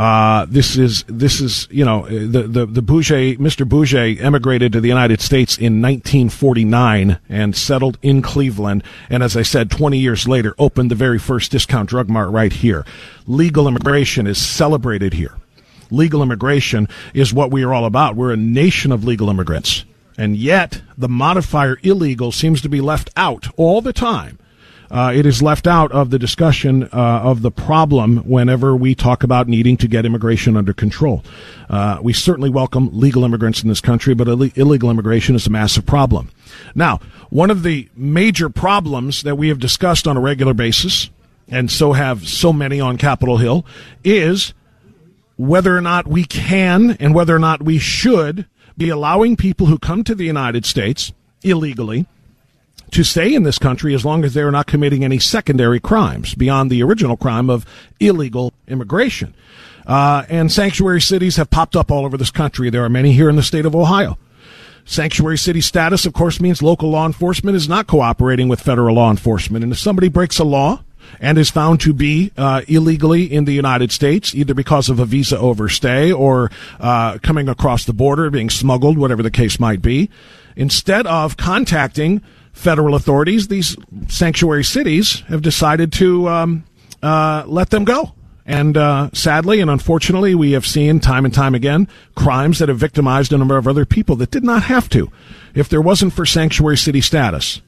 Uh, 0.00 0.46
this 0.48 0.78
is 0.78 1.04
this 1.08 1.42
is 1.42 1.68
you 1.70 1.84
know 1.84 2.08
the 2.08 2.44
the 2.44 2.64
the 2.64 2.82
Boodjeh 2.82 3.36
Mr. 3.36 3.68
Boodjeh 3.68 4.18
emigrated 4.18 4.72
to 4.72 4.80
the 4.80 4.88
United 4.88 5.20
States 5.20 5.58
in 5.58 5.82
1949 5.82 7.18
and 7.28 7.54
settled 7.54 7.98
in 8.00 8.22
Cleveland, 8.22 8.82
and 9.10 9.22
as 9.22 9.36
I 9.36 9.42
said, 9.42 9.70
20 9.70 9.98
years 9.98 10.26
later, 10.26 10.54
opened 10.58 10.90
the 10.90 10.94
very 10.94 11.18
first 11.18 11.50
discount 11.50 11.90
drug 11.90 12.08
mart 12.08 12.30
right 12.30 12.50
here. 12.50 12.86
Legal 13.26 13.68
immigration 13.68 14.26
is 14.26 14.38
celebrated 14.38 15.12
here. 15.12 15.34
Legal 15.90 16.22
immigration 16.22 16.88
is 17.12 17.34
what 17.34 17.50
we 17.50 17.62
are 17.62 17.74
all 17.74 17.84
about. 17.84 18.16
We're 18.16 18.32
a 18.32 18.38
nation 18.38 18.92
of 18.92 19.04
legal 19.04 19.28
immigrants. 19.28 19.84
And 20.16 20.34
yet, 20.34 20.80
the 20.96 21.10
modifier 21.10 21.76
illegal 21.82 22.32
seems 22.32 22.62
to 22.62 22.70
be 22.70 22.80
left 22.80 23.10
out 23.18 23.48
all 23.58 23.82
the 23.82 23.92
time 23.92 24.38
uh, 24.90 25.12
it 25.14 25.24
is 25.24 25.40
left 25.40 25.66
out 25.66 25.92
of 25.92 26.10
the 26.10 26.18
discussion 26.18 26.84
uh, 26.84 26.88
of 26.92 27.42
the 27.42 27.50
problem 27.50 28.18
whenever 28.18 28.74
we 28.74 28.94
talk 28.94 29.22
about 29.22 29.46
needing 29.46 29.76
to 29.76 29.86
get 29.86 30.04
immigration 30.04 30.56
under 30.56 30.72
control. 30.72 31.24
Uh, 31.68 31.98
we 32.02 32.12
certainly 32.12 32.50
welcome 32.50 32.90
legal 32.92 33.24
immigrants 33.24 33.62
in 33.62 33.68
this 33.68 33.80
country, 33.80 34.14
but 34.14 34.26
Ill- 34.26 34.50
illegal 34.54 34.90
immigration 34.90 35.36
is 35.36 35.46
a 35.46 35.50
massive 35.50 35.86
problem. 35.86 36.30
Now, 36.74 36.98
one 37.28 37.50
of 37.50 37.62
the 37.62 37.88
major 37.94 38.50
problems 38.50 39.22
that 39.22 39.36
we 39.36 39.48
have 39.48 39.60
discussed 39.60 40.08
on 40.08 40.16
a 40.16 40.20
regular 40.20 40.54
basis, 40.54 41.10
and 41.48 41.70
so 41.70 41.92
have 41.92 42.26
so 42.26 42.52
many 42.52 42.80
on 42.80 42.96
Capitol 42.98 43.36
Hill, 43.36 43.64
is 44.02 44.54
whether 45.36 45.76
or 45.76 45.80
not 45.80 46.06
we 46.06 46.24
can 46.24 46.96
and 46.98 47.14
whether 47.14 47.34
or 47.34 47.38
not 47.38 47.62
we 47.62 47.78
should 47.78 48.46
be 48.76 48.88
allowing 48.88 49.36
people 49.36 49.66
who 49.66 49.78
come 49.78 50.02
to 50.04 50.14
the 50.14 50.24
United 50.24 50.66
States 50.66 51.12
illegally 51.42 52.06
to 52.92 53.04
stay 53.04 53.34
in 53.34 53.42
this 53.42 53.58
country 53.58 53.94
as 53.94 54.04
long 54.04 54.24
as 54.24 54.34
they're 54.34 54.50
not 54.50 54.66
committing 54.66 55.04
any 55.04 55.18
secondary 55.18 55.80
crimes 55.80 56.34
beyond 56.34 56.70
the 56.70 56.82
original 56.82 57.16
crime 57.16 57.50
of 57.50 57.64
illegal 57.98 58.52
immigration. 58.68 59.34
Uh, 59.86 60.24
and 60.28 60.52
sanctuary 60.52 61.00
cities 61.00 61.36
have 61.36 61.50
popped 61.50 61.74
up 61.74 61.90
all 61.90 62.04
over 62.04 62.16
this 62.16 62.30
country. 62.30 62.70
There 62.70 62.84
are 62.84 62.88
many 62.88 63.12
here 63.12 63.28
in 63.28 63.36
the 63.36 63.42
state 63.42 63.66
of 63.66 63.74
Ohio. 63.74 64.18
Sanctuary 64.84 65.38
city 65.38 65.60
status, 65.60 66.06
of 66.06 66.12
course, 66.12 66.40
means 66.40 66.62
local 66.62 66.90
law 66.90 67.06
enforcement 67.06 67.56
is 67.56 67.68
not 67.68 67.86
cooperating 67.86 68.48
with 68.48 68.60
federal 68.60 68.96
law 68.96 69.10
enforcement. 69.10 69.62
And 69.62 69.72
if 69.72 69.78
somebody 69.78 70.08
breaks 70.08 70.38
a 70.38 70.44
law 70.44 70.82
and 71.20 71.38
is 71.38 71.50
found 71.50 71.80
to 71.80 71.92
be 71.92 72.32
uh, 72.36 72.62
illegally 72.68 73.24
in 73.24 73.44
the 73.44 73.52
United 73.52 73.92
States, 73.92 74.34
either 74.34 74.54
because 74.54 74.88
of 74.88 74.98
a 74.98 75.04
visa 75.04 75.38
overstay 75.38 76.12
or 76.12 76.50
uh, 76.78 77.18
coming 77.18 77.48
across 77.48 77.84
the 77.84 77.92
border, 77.92 78.30
being 78.30 78.50
smuggled, 78.50 78.98
whatever 78.98 79.22
the 79.22 79.30
case 79.30 79.58
might 79.60 79.82
be, 79.82 80.10
instead 80.56 81.06
of 81.06 81.36
contacting 81.36 82.22
federal 82.52 82.94
authorities, 82.94 83.48
these 83.48 83.76
sanctuary 84.08 84.64
cities 84.64 85.20
have 85.28 85.42
decided 85.42 85.92
to 85.94 86.28
um, 86.28 86.64
uh, 87.02 87.44
let 87.46 87.70
them 87.70 87.84
go 87.84 88.12
And 88.50 88.76
uh, 88.76 89.10
sadly 89.12 89.60
and 89.60 89.70
unfortunately, 89.70 90.34
we 90.34 90.52
have 90.52 90.66
seen 90.66 90.98
time 90.98 91.24
and 91.24 91.32
time 91.32 91.54
again 91.54 91.86
crimes 92.16 92.58
that 92.58 92.68
have 92.68 92.78
victimized 92.78 93.32
a 93.32 93.38
number 93.38 93.56
of 93.56 93.68
other 93.68 93.84
people 93.84 94.16
that 94.16 94.32
did 94.32 94.42
not 94.42 94.64
have 94.64 94.88
to 94.90 95.10
if 95.54 95.68
there 95.68 95.80
wasn't 95.80 96.12
for 96.12 96.26
sanctuary 96.26 96.76
city 96.76 97.00
status. 97.00 97.60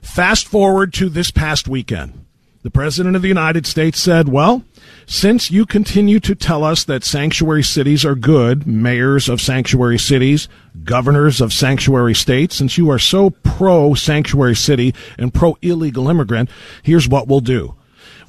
Fast 0.00 0.46
forward 0.46 0.92
to 0.94 1.08
this 1.08 1.32
past 1.32 1.66
weekend. 1.66 2.24
The 2.62 2.70
President 2.70 3.16
of 3.16 3.22
the 3.22 3.28
United 3.28 3.66
States 3.66 3.98
said, 4.00 4.28
Well, 4.28 4.62
since 5.08 5.50
you 5.50 5.64
continue 5.64 6.20
to 6.20 6.34
tell 6.34 6.62
us 6.62 6.84
that 6.84 7.02
sanctuary 7.02 7.62
cities 7.62 8.04
are 8.04 8.14
good, 8.14 8.66
mayors 8.66 9.26
of 9.26 9.40
sanctuary 9.40 9.98
cities, 9.98 10.48
governors 10.84 11.40
of 11.40 11.50
sanctuary 11.50 12.14
states, 12.14 12.56
since 12.56 12.76
you 12.76 12.90
are 12.90 12.98
so 12.98 13.30
pro 13.30 13.94
sanctuary 13.94 14.54
city 14.54 14.94
and 15.16 15.32
pro 15.32 15.56
illegal 15.62 16.08
immigrant, 16.10 16.50
here's 16.82 17.08
what 17.08 17.26
we'll 17.26 17.40
do. 17.40 17.74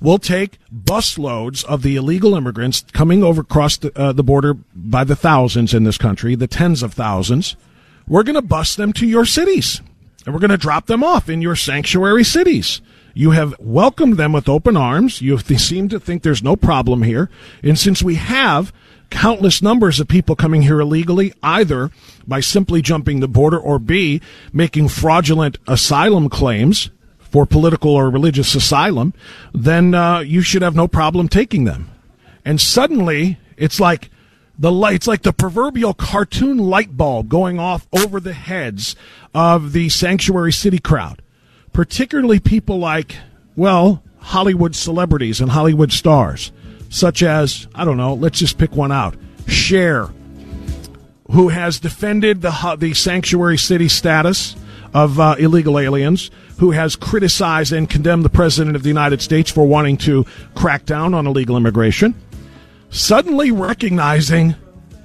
We'll 0.02 0.20
take 0.20 0.58
busloads 0.74 1.66
of 1.66 1.82
the 1.82 1.98
illegal 1.98 2.34
immigrants 2.34 2.86
coming 2.94 3.24
over 3.24 3.42
across 3.42 3.76
the, 3.76 3.92
uh, 4.00 4.14
the 4.14 4.24
border 4.24 4.54
by 4.74 5.04
the 5.04 5.18
thousands 5.18 5.74
in 5.74 5.84
this 5.84 5.98
country, 5.98 6.36
the 6.36 6.48
tens 6.48 6.82
of 6.82 6.94
thousands. 6.94 7.58
We're 8.08 8.24
going 8.24 8.36
to 8.36 8.42
bus 8.42 8.78
them 8.78 8.94
to 8.94 9.06
your 9.06 9.26
cities 9.26 9.82
and 10.26 10.34
we're 10.34 10.40
going 10.40 10.50
to 10.52 10.58
drop 10.58 10.86
them 10.86 11.04
off 11.04 11.30
in 11.30 11.42
your 11.42 11.58
sanctuary 11.58 12.24
cities. 12.24 12.80
You 13.20 13.32
have 13.32 13.54
welcomed 13.60 14.16
them 14.16 14.32
with 14.32 14.48
open 14.48 14.78
arms. 14.78 15.22
You 15.22 15.38
seem 15.40 15.90
to 15.90 16.00
think 16.00 16.24
there's 16.24 16.42
no 16.42 16.56
problem 16.56 17.04
here. 17.04 17.30
And 17.62 17.78
since 17.78 18.02
we 18.02 18.16
have 18.16 18.72
countless 19.10 19.62
numbers 19.62 20.00
of 20.00 20.08
people 20.08 20.38
coming 20.38 20.62
here 20.62 20.80
illegally, 20.80 21.34
either 21.44 21.92
by 22.26 22.40
simply 22.40 22.82
jumping 22.82 23.20
the 23.20 23.28
border 23.28 23.60
or 23.60 23.78
B, 23.78 24.22
making 24.54 24.88
fraudulent 24.88 25.58
asylum 25.68 26.30
claims 26.30 26.92
for 27.20 27.46
political 27.46 27.92
or 27.92 28.10
religious 28.10 28.56
asylum, 28.56 29.14
then 29.54 29.94
uh, 29.94 30.20
you 30.20 30.42
should 30.42 30.62
have 30.62 30.78
no 30.78 30.88
problem 30.88 31.28
taking 31.28 31.66
them. 31.66 31.92
And 32.46 32.62
suddenly, 32.62 33.38
it's 33.58 33.82
like 33.82 34.10
the 34.58 34.72
light, 34.72 34.96
it's 34.96 35.08
like 35.08 35.24
the 35.24 35.34
proverbial 35.34 35.94
cartoon 35.94 36.58
light 36.58 36.96
bulb 36.96 37.28
going 37.28 37.60
off 37.60 37.86
over 37.92 38.22
the 38.22 38.32
heads 38.32 38.96
of 39.34 39.74
the 39.74 39.90
sanctuary 39.90 40.54
city 40.54 40.80
crowd 40.80 41.22
particularly 41.74 42.40
people 42.40 42.80
like, 42.80 43.16
well, 43.56 44.04
Hollywood 44.20 44.76
celebrities 44.76 45.42
and 45.42 45.52
Hollywood 45.52 45.92
stars, 45.92 46.52
such 46.90 47.24
as, 47.24 47.68
I 47.74 47.86
don't 47.86 47.98
know, 47.98 48.14
let's 48.14 48.40
just 48.40 48.58
pick 48.58 48.74
one 48.74 48.92
out 48.92 49.16
Cher, 49.48 50.10
who 51.32 51.50
has 51.50 51.80
defended 51.80 52.42
the, 52.42 52.76
the 52.80 52.94
sanctuary 52.94 53.58
city 53.58 53.88
status 53.88 54.56
of 54.94 55.20
uh, 55.20 55.36
illegal 55.38 55.78
aliens, 55.78 56.32
who 56.58 56.72
has 56.72 56.96
criticized 56.96 57.72
and 57.72 57.90
condemned 57.90 58.26
the 58.26 58.30
President 58.30 58.76
of 58.76 58.84
the 58.84 58.90
United 58.90 59.22
States 59.22 59.52
for 59.52 59.66
wanting 59.66 59.98
to 59.98 60.26
crack 60.56 60.86
down 60.86 61.14
on 61.14 61.28
illegal 61.28 61.58
immigration, 61.58 62.16
suddenly 62.90 63.52
recognizing, 63.52 64.56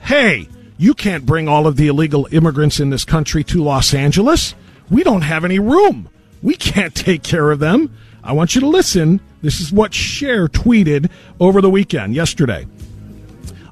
hey, 0.00 0.48
you 0.78 0.94
can't 0.94 1.26
bring 1.26 1.48
all 1.48 1.66
of 1.66 1.76
the 1.76 1.86
illegal 1.88 2.26
immigrants 2.32 2.80
in 2.80 2.90
this 2.90 3.04
country 3.04 3.44
to 3.44 3.62
Los 3.62 3.94
Angeles. 3.94 4.54
We 4.90 5.02
don't 5.02 5.22
have 5.22 5.44
any 5.44 5.58
room. 5.58 6.08
We 6.44 6.56
can't 6.56 6.94
take 6.94 7.22
care 7.22 7.50
of 7.50 7.58
them. 7.58 7.96
I 8.22 8.32
want 8.32 8.54
you 8.54 8.60
to 8.60 8.68
listen. 8.68 9.20
This 9.40 9.60
is 9.60 9.72
what 9.72 9.94
Cher 9.94 10.46
tweeted 10.46 11.10
over 11.40 11.62
the 11.62 11.70
weekend, 11.70 12.14
yesterday. 12.14 12.66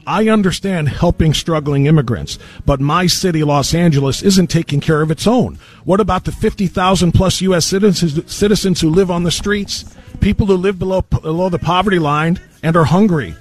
I 0.07 0.31
understand 0.31 0.89
helping 0.89 1.35
struggling 1.35 1.85
immigrants, 1.85 2.39
but 2.65 2.81
my 2.81 3.07
city, 3.07 3.45
Los 3.45 3.75
Angeles, 3.75 4.23
isn't 4.23 4.47
taking 4.47 4.81
care 4.81 5.03
of 5.03 5.11
its 5.11 5.27
own. 5.27 5.59
What 5.85 6.01
about 6.01 6.25
the 6.25 6.33
50,000 6.33 7.13
plus 7.13 7.43
U.S. 7.43 7.67
Citizens, 7.67 8.33
citizens 8.33 8.81
who 8.81 8.89
live 8.89 9.11
on 9.11 9.23
the 9.23 9.31
streets? 9.31 9.85
People 10.21 10.47
who 10.47 10.57
live 10.57 10.79
below, 10.79 11.03
below 11.03 11.51
the 11.51 11.59
poverty 11.59 11.99
line 11.99 12.41
and 12.63 12.75
are 12.75 12.85
hungry. 12.85 13.35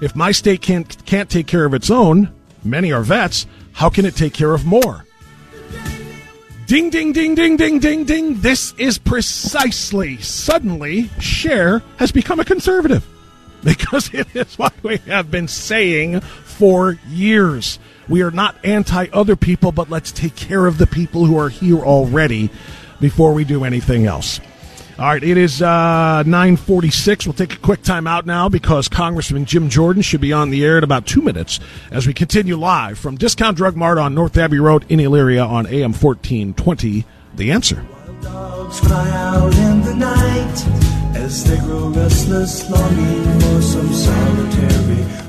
If 0.00 0.16
my 0.16 0.32
state 0.32 0.62
can't, 0.62 1.04
can't 1.04 1.28
take 1.28 1.46
care 1.46 1.66
of 1.66 1.74
its 1.74 1.90
own, 1.90 2.32
many 2.64 2.92
are 2.92 3.02
vets, 3.02 3.46
how 3.72 3.90
can 3.90 4.06
it 4.06 4.16
take 4.16 4.32
care 4.32 4.54
of 4.54 4.64
more? 4.64 5.04
Ding, 6.70 6.88
ding, 6.88 7.10
ding, 7.10 7.34
ding, 7.34 7.56
ding, 7.56 7.80
ding, 7.80 8.04
ding. 8.04 8.40
This 8.42 8.74
is 8.78 8.96
precisely, 8.96 10.18
suddenly, 10.18 11.10
Cher 11.18 11.82
has 11.96 12.12
become 12.12 12.38
a 12.38 12.44
conservative. 12.44 13.04
Because 13.64 14.14
it 14.14 14.28
is 14.34 14.56
what 14.56 14.72
we 14.84 14.98
have 14.98 15.32
been 15.32 15.48
saying 15.48 16.20
for 16.20 16.96
years. 17.08 17.80
We 18.08 18.22
are 18.22 18.30
not 18.30 18.54
anti 18.64 19.08
other 19.12 19.34
people, 19.34 19.72
but 19.72 19.90
let's 19.90 20.12
take 20.12 20.36
care 20.36 20.66
of 20.66 20.78
the 20.78 20.86
people 20.86 21.24
who 21.24 21.36
are 21.36 21.48
here 21.48 21.80
already 21.80 22.50
before 23.00 23.34
we 23.34 23.42
do 23.42 23.64
anything 23.64 24.06
else. 24.06 24.38
All 25.00 25.06
right, 25.06 25.24
it 25.24 25.38
is 25.38 25.62
uh, 25.62 26.22
946. 26.26 27.24
We'll 27.24 27.32
take 27.32 27.54
a 27.54 27.58
quick 27.58 27.82
time 27.82 28.06
out 28.06 28.26
now 28.26 28.50
because 28.50 28.86
Congressman 28.86 29.46
Jim 29.46 29.70
Jordan 29.70 30.02
should 30.02 30.20
be 30.20 30.30
on 30.30 30.50
the 30.50 30.62
air 30.62 30.76
in 30.76 30.84
about 30.84 31.06
two 31.06 31.22
minutes 31.22 31.58
as 31.90 32.06
we 32.06 32.12
continue 32.12 32.54
live 32.54 32.98
from 32.98 33.16
Discount 33.16 33.56
Drug 33.56 33.76
Mart 33.76 33.96
on 33.96 34.14
North 34.14 34.36
Abbey 34.36 34.58
Road 34.58 34.84
in 34.90 35.00
Elyria 35.00 35.48
on 35.48 35.66
AM 35.68 35.94
1420. 35.94 37.06
The 37.34 37.50
answer. 37.50 37.82
Dogs 38.20 38.80
cry 38.80 39.10
out 39.10 39.54
in 39.54 39.80
the 39.80 39.94
night 39.94 41.16
as 41.16 41.44
they 41.44 41.56
grow 41.60 41.88
restless, 41.88 42.68
longing 42.68 43.40
for 43.40 43.62
some 43.62 43.90
solitary. 43.94 45.20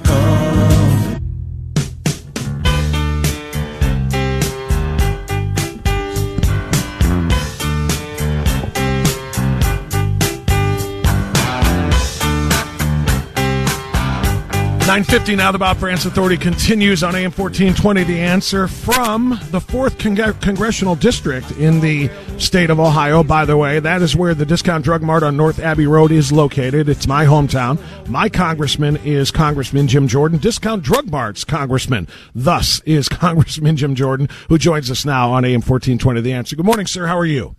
950 14.91 15.37
now 15.37 15.53
the 15.53 15.57
Bob 15.57 15.77
Frantz 15.77 16.03
Authority 16.03 16.35
continues 16.35 17.01
on 17.01 17.15
AM 17.15 17.31
1420. 17.31 18.03
The 18.03 18.19
answer 18.19 18.67
from 18.67 19.29
the 19.49 19.61
4th 19.61 19.97
Cong- 19.97 20.33
Congressional 20.41 20.95
District 20.95 21.49
in 21.51 21.79
the 21.79 22.09
state 22.37 22.69
of 22.69 22.77
Ohio. 22.77 23.23
By 23.23 23.45
the 23.45 23.55
way, 23.55 23.79
that 23.79 24.01
is 24.01 24.17
where 24.17 24.33
the 24.33 24.45
Discount 24.45 24.83
Drug 24.83 25.01
Mart 25.01 25.23
on 25.23 25.37
North 25.37 25.59
Abbey 25.59 25.87
Road 25.87 26.11
is 26.11 26.33
located. 26.33 26.89
It's 26.89 27.07
my 27.07 27.23
hometown. 27.23 27.79
My 28.09 28.27
congressman 28.27 28.97
is 28.97 29.31
Congressman 29.31 29.87
Jim 29.87 30.09
Jordan, 30.09 30.39
Discount 30.39 30.83
Drug 30.83 31.09
Mart's 31.09 31.45
congressman. 31.45 32.05
Thus 32.35 32.81
is 32.81 33.07
Congressman 33.09 33.77
Jim 33.77 33.95
Jordan, 33.95 34.27
who 34.49 34.57
joins 34.57 34.91
us 34.91 35.05
now 35.05 35.31
on 35.31 35.45
AM 35.45 35.61
1420. 35.61 36.19
The 36.19 36.33
answer. 36.33 36.57
Good 36.57 36.65
morning, 36.65 36.85
sir. 36.85 37.07
How 37.07 37.17
are 37.17 37.25
you? 37.25 37.55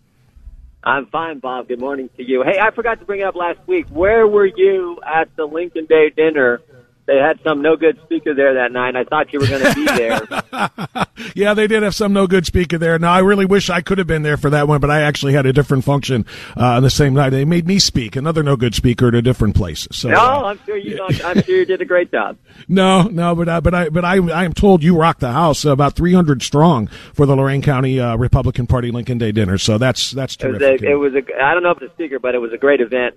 I'm 0.85 1.07
fine, 1.07 1.38
Bob. 1.38 1.68
Good 1.68 1.81
morning 1.81 2.11
to 2.18 2.23
you. 2.23 2.42
Hey, 2.42 2.59
I 2.61 2.73
forgot 2.73 2.99
to 2.99 3.07
bring 3.07 3.21
it 3.21 3.25
up 3.25 3.37
last 3.37 3.61
week. 3.66 3.87
Where 3.88 4.27
were 4.27 4.45
you 4.45 4.99
at 5.03 5.35
the 5.35 5.47
Lincoln 5.47 5.87
Day 5.87 6.11
dinner 6.11 6.61
they 7.07 7.17
had 7.17 7.41
some 7.43 7.62
no 7.62 7.77
good 7.77 8.01
speaker 8.05 8.35
there 8.35 8.55
that 8.55 8.73
night. 8.73 8.95
I 8.95 9.05
thought 9.05 9.33
you 9.33 9.41
were 9.41 9.47
going 9.47 9.62
to 9.62 9.75
be 9.75 9.85
there. 9.87 11.07
yeah, 11.35 11.53
they 11.55 11.67
did 11.67 11.83
have 11.83 11.95
some 11.95 12.12
no 12.12 12.27
good 12.27 12.47
speaker 12.47 12.79
there. 12.79 12.99
Now 12.99 13.12
I 13.12 13.19
really 13.21 13.45
wish 13.45 13.71
I 13.71 13.81
could 13.81 13.99
have 13.99 14.07
been 14.07 14.23
there 14.23 14.37
for 14.37 14.51
that 14.51 14.69
one, 14.69 14.81
but 14.81 14.91
I 14.91 15.03
actually 15.03 15.33
had 15.33 15.45
a 15.45 15.53
different 15.53 15.85
function 15.85 16.25
uh, 16.57 16.77
on 16.77 16.83
the 16.83 16.91
same 16.91 17.15
night. 17.15 17.31
They 17.31 17.45
made 17.45 17.67
me 17.67 17.79
speak, 17.79 18.15
another 18.15 18.43
no 18.43 18.57
good 18.57 18.75
speaker 18.75 19.09
at 19.09 19.15
a 19.15 19.23
different 19.23 19.57
place. 19.57 19.88
So 19.91 20.11
no, 20.11 20.17
uh, 20.17 20.43
I'm 20.45 20.61
sure 20.65 20.77
you. 20.77 21.03
I'm 21.03 21.43
sure 21.43 21.57
you 21.57 21.65
did 21.65 21.81
a 21.81 21.87
great 21.87 22.11
job. 22.11 22.38
No, 22.69 23.03
no, 23.03 23.35
but 23.35 23.49
uh, 23.49 23.61
but 23.61 23.75
I 23.75 23.88
but 23.88 24.05
I 24.05 24.17
I 24.17 24.45
am 24.45 24.53
told 24.53 24.83
you 24.83 24.97
rocked 24.97 25.21
the 25.21 25.33
house 25.33 25.65
about 25.65 25.95
300 25.95 26.43
strong 26.43 26.87
for 27.12 27.27
the 27.27 27.35
Lorain 27.35 27.61
County 27.61 27.99
uh, 27.99 28.17
Republican 28.17 28.67
Party 28.67 28.91
Lincoln 28.91 29.19
Day 29.19 29.33
dinner. 29.33 29.59
So 29.59 29.79
that's 29.79 30.12
that's 30.12 30.37
terrific. 30.37 30.83
It 30.83 30.95
was 30.95 31.12
a, 31.15 31.19
it 31.19 31.25
was 31.25 31.35
a 31.38 31.43
I 31.43 31.55
don't 31.55 31.62
know 31.62 31.71
if 31.71 31.81
the 31.81 31.91
speaker, 31.95 32.19
but 32.19 32.35
it 32.35 32.38
was 32.38 32.53
a 32.53 32.59
great 32.59 32.81
event. 32.81 33.17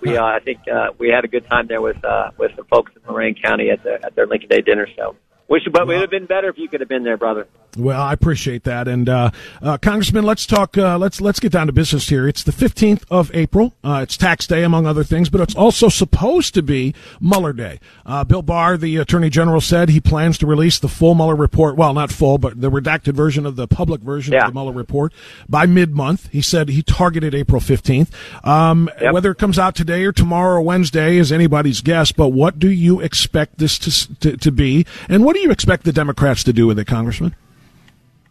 we 0.00 0.16
uh, 0.16 0.24
I 0.24 0.38
think 0.40 0.60
uh, 0.72 0.92
we 0.98 1.08
had 1.08 1.24
a 1.24 1.28
good 1.28 1.46
time 1.46 1.66
there 1.66 1.82
with 1.82 2.02
uh, 2.04 2.30
with 2.38 2.54
the 2.56 2.64
folks 2.64 2.92
in 2.94 3.02
Lorain 3.08 3.34
County 3.34 3.70
at, 3.70 3.82
the, 3.82 3.94
at 4.04 4.14
their 4.14 4.26
Lincoln 4.26 4.48
Day 4.48 4.60
dinner 4.60 4.86
show. 4.96 5.16
Wish, 5.48 5.62
but 5.72 5.82
it 5.82 5.86
would 5.86 6.00
have 6.00 6.10
been 6.10 6.26
better 6.26 6.48
if 6.48 6.58
you 6.58 6.68
could 6.68 6.80
have 6.80 6.88
been 6.88 7.04
there, 7.04 7.16
brother. 7.16 7.48
Well, 7.78 8.02
I 8.02 8.12
appreciate 8.12 8.64
that, 8.64 8.88
and 8.88 9.08
uh, 9.08 9.30
uh, 9.62 9.78
Congressman, 9.78 10.24
let's 10.24 10.46
talk. 10.46 10.76
Uh, 10.76 10.98
let's 10.98 11.20
let's 11.20 11.38
get 11.38 11.52
down 11.52 11.68
to 11.68 11.72
business 11.72 12.08
here. 12.08 12.26
It's 12.26 12.42
the 12.42 12.50
fifteenth 12.50 13.04
of 13.08 13.30
April. 13.34 13.72
Uh, 13.84 14.00
it's 14.02 14.16
tax 14.16 14.48
day, 14.48 14.64
among 14.64 14.84
other 14.84 15.04
things, 15.04 15.28
but 15.28 15.40
it's 15.40 15.54
also 15.54 15.88
supposed 15.88 16.54
to 16.54 16.62
be 16.62 16.92
Mueller 17.20 17.52
Day. 17.52 17.78
Uh, 18.04 18.24
Bill 18.24 18.42
Barr, 18.42 18.76
the 18.76 18.96
Attorney 18.96 19.30
General, 19.30 19.60
said 19.60 19.90
he 19.90 20.00
plans 20.00 20.38
to 20.38 20.46
release 20.46 20.80
the 20.80 20.88
full 20.88 21.14
Mueller 21.14 21.36
report. 21.36 21.76
Well, 21.76 21.94
not 21.94 22.10
full, 22.10 22.36
but 22.36 22.60
the 22.60 22.70
redacted 22.70 23.14
version 23.14 23.46
of 23.46 23.54
the 23.54 23.68
public 23.68 24.00
version 24.00 24.32
yeah. 24.32 24.40
of 24.40 24.48
the 24.48 24.54
Mueller 24.54 24.72
report 24.72 25.12
by 25.48 25.64
mid-month. 25.66 26.30
He 26.32 26.42
said 26.42 26.70
he 26.70 26.82
targeted 26.82 27.32
April 27.32 27.60
fifteenth. 27.60 28.12
Um, 28.44 28.90
yep. 29.00 29.14
Whether 29.14 29.30
it 29.30 29.38
comes 29.38 29.58
out 29.58 29.76
today 29.76 30.04
or 30.04 30.10
tomorrow 30.10 30.56
or 30.56 30.62
Wednesday 30.62 31.16
is 31.16 31.30
anybody's 31.30 31.80
guess. 31.80 32.10
But 32.10 32.30
what 32.30 32.58
do 32.58 32.70
you 32.70 33.00
expect 33.00 33.58
this 33.58 33.78
to 33.78 34.14
to, 34.16 34.36
to 34.36 34.50
be, 34.50 34.84
and 35.08 35.24
what 35.24 35.36
do 35.36 35.40
you 35.40 35.52
expect 35.52 35.84
the 35.84 35.92
Democrats 35.92 36.42
to 36.42 36.52
do 36.52 36.66
with 36.66 36.78
it, 36.80 36.86
Congressman? 36.86 37.36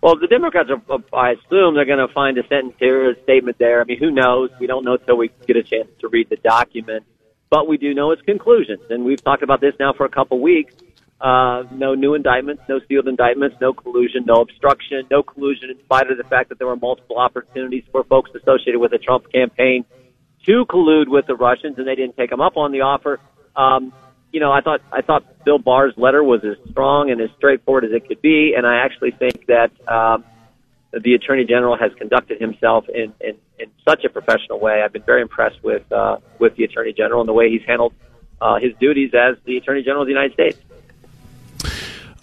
Well, 0.01 0.17
the 0.19 0.27
Democrats 0.27 0.69
are, 0.69 1.17
I 1.17 1.31
assume 1.31 1.75
they're 1.75 1.85
going 1.85 2.05
to 2.05 2.13
find 2.13 2.37
a 2.37 2.47
sentence 2.47 2.75
here, 2.79 3.11
a 3.11 3.21
statement 3.23 3.57
there. 3.57 3.81
I 3.81 3.83
mean, 3.83 3.97
who 3.97 4.11
knows? 4.11 4.51
We 4.59 4.67
don't 4.67 4.85
know 4.85 4.93
until 4.93 5.17
we 5.17 5.31
get 5.47 5.57
a 5.57 5.63
chance 5.63 5.87
to 6.01 6.07
read 6.07 6.29
the 6.29 6.37
document. 6.37 7.03
But 7.49 7.67
we 7.67 7.77
do 7.77 7.93
know 7.93 8.11
its 8.11 8.21
conclusions. 8.21 8.81
And 8.89 9.05
we've 9.05 9.23
talked 9.23 9.41
about 9.41 9.61
this 9.61 9.73
now 9.79 9.93
for 9.93 10.05
a 10.05 10.09
couple 10.09 10.39
weeks. 10.39 10.73
Uh, 11.19 11.63
no 11.71 11.95
new 11.95 12.13
indictments, 12.13 12.61
no 12.69 12.79
sealed 12.87 13.07
indictments, 13.07 13.57
no 13.59 13.73
collusion, 13.73 14.23
no 14.25 14.35
obstruction, 14.35 15.03
no 15.09 15.23
collusion 15.23 15.71
in 15.71 15.79
spite 15.79 16.11
of 16.11 16.17
the 16.17 16.23
fact 16.25 16.49
that 16.49 16.59
there 16.59 16.67
were 16.67 16.75
multiple 16.75 17.17
opportunities 17.17 17.83
for 17.91 18.03
folks 18.03 18.29
associated 18.35 18.79
with 18.79 18.91
the 18.91 18.99
Trump 18.99 19.31
campaign 19.31 19.83
to 20.45 20.65
collude 20.65 21.07
with 21.07 21.25
the 21.25 21.35
Russians 21.35 21.79
and 21.79 21.87
they 21.87 21.95
didn't 21.95 22.15
take 22.17 22.29
them 22.29 22.39
up 22.39 22.55
on 22.55 22.71
the 22.71 22.81
offer. 22.81 23.19
Um, 23.55 23.93
you 24.31 24.39
know, 24.39 24.51
I 24.51 24.61
thought 24.61 24.81
I 24.91 25.01
thought 25.01 25.23
Bill 25.45 25.59
Barr's 25.59 25.93
letter 25.97 26.23
was 26.23 26.41
as 26.43 26.57
strong 26.71 27.09
and 27.09 27.21
as 27.21 27.29
straightforward 27.37 27.85
as 27.85 27.91
it 27.91 28.07
could 28.07 28.21
be, 28.21 28.53
and 28.55 28.67
I 28.67 28.77
actually 28.77 29.11
think 29.11 29.45
that 29.47 29.71
um, 29.87 30.23
the 30.91 31.13
Attorney 31.13 31.45
General 31.45 31.77
has 31.77 31.91
conducted 31.97 32.39
himself 32.39 32.85
in, 32.89 33.13
in, 33.21 33.35
in 33.59 33.71
such 33.87 34.03
a 34.03 34.09
professional 34.09 34.59
way. 34.59 34.81
I've 34.83 34.93
been 34.93 35.03
very 35.03 35.21
impressed 35.21 35.63
with 35.63 35.89
uh, 35.91 36.17
with 36.39 36.55
the 36.55 36.63
Attorney 36.63 36.93
General 36.93 37.21
and 37.21 37.29
the 37.29 37.33
way 37.33 37.49
he's 37.49 37.65
handled 37.65 37.93
uh, 38.41 38.59
his 38.59 38.73
duties 38.79 39.11
as 39.13 39.37
the 39.45 39.57
Attorney 39.57 39.83
General 39.83 40.01
of 40.01 40.07
the 40.07 40.13
United 40.13 40.33
States. 40.33 40.59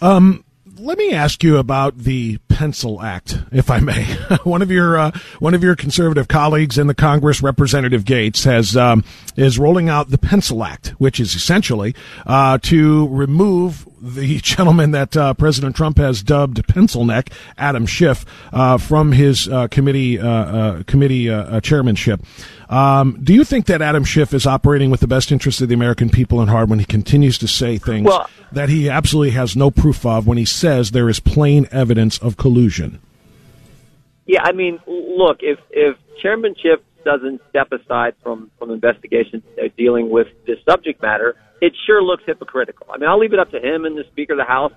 Um, 0.01 0.43
let 0.77 0.97
me 0.97 1.13
ask 1.13 1.43
you 1.43 1.57
about 1.57 1.97
the 1.97 2.37
Pencil 2.55 3.01
Act, 3.01 3.37
if 3.51 3.69
I 3.69 3.81
may. 3.81 4.05
one 4.45 4.61
of 4.61 4.71
your 4.71 4.97
uh, 4.97 5.11
one 5.39 5.53
of 5.53 5.61
your 5.61 5.75
conservative 5.75 6.29
colleagues 6.29 6.77
in 6.77 6.87
the 6.87 6.93
Congress, 6.93 7.41
Representative 7.41 8.05
Gaetz, 8.05 8.45
has 8.45 8.77
um, 8.77 9.03
is 9.35 9.59
rolling 9.59 9.89
out 9.89 10.09
the 10.09 10.17
Pencil 10.17 10.63
Act, 10.63 10.95
which 10.97 11.19
is 11.19 11.35
essentially 11.35 11.93
uh, 12.25 12.57
to 12.59 13.09
remove 13.09 13.85
the 14.01 14.37
gentleman 14.41 14.91
that 14.91 15.17
uh, 15.17 15.33
President 15.33 15.75
Trump 15.75 15.97
has 15.97 16.23
dubbed 16.23 16.65
Pencil 16.69 17.03
Neck, 17.03 17.29
Adam 17.57 17.85
Schiff, 17.85 18.25
uh, 18.53 18.77
from 18.77 19.11
his 19.11 19.49
uh, 19.49 19.67
committee 19.67 20.17
uh, 20.17 20.29
uh, 20.29 20.83
committee 20.83 21.29
uh, 21.29 21.59
chairmanship. 21.59 22.21
Um, 22.69 23.19
do 23.23 23.33
you 23.33 23.43
think 23.43 23.67
that 23.67 23.81
Adam 23.81 24.03
Schiff 24.03 24.33
is 24.33 24.47
operating 24.47 24.89
with 24.89 24.99
the 24.99 25.07
best 25.07 25.31
interest 25.31 25.61
of 25.61 25.67
the 25.69 25.75
American 25.75 26.09
people 26.09 26.41
in 26.41 26.47
heart 26.47 26.67
when 26.69 26.79
he 26.79 26.85
continues 26.85 27.37
to 27.39 27.47
say 27.47 27.77
things 27.77 28.05
Well- 28.07 28.29
that 28.51 28.69
he 28.69 28.89
absolutely 28.89 29.31
has 29.31 29.55
no 29.55 29.69
proof 29.69 30.05
of 30.05 30.25
when 30.25 30.37
he 30.37 30.45
says 30.45 30.91
there 30.91 31.09
is 31.09 31.19
plain 31.19 31.67
evidence 31.71 32.17
of 32.17 32.37
collusion? 32.37 32.99
Yeah, 34.25 34.41
I 34.43 34.53
mean, 34.53 34.79
look, 34.87 35.37
if 35.41 35.59
if 35.69 35.97
chairmanship 36.21 36.83
doesn't 37.03 37.39
step 37.49 37.71
aside 37.71 38.15
from 38.23 38.49
from 38.57 38.71
investigations 38.71 39.43
uh, 39.61 39.67
dealing 39.77 40.09
with 40.09 40.27
this 40.47 40.57
subject 40.67 41.01
matter, 41.03 41.35
it 41.61 41.73
sure 41.85 42.01
looks 42.01 42.23
hypocritical. 42.25 42.87
I 42.91 42.97
mean, 42.97 43.07
I'll 43.07 43.19
leave 43.19 43.33
it 43.33 43.39
up 43.39 43.51
to 43.51 43.59
him 43.59 43.85
and 43.85 43.95
the 43.95 44.03
Speaker 44.11 44.33
of 44.33 44.39
the 44.39 44.45
House, 44.45 44.73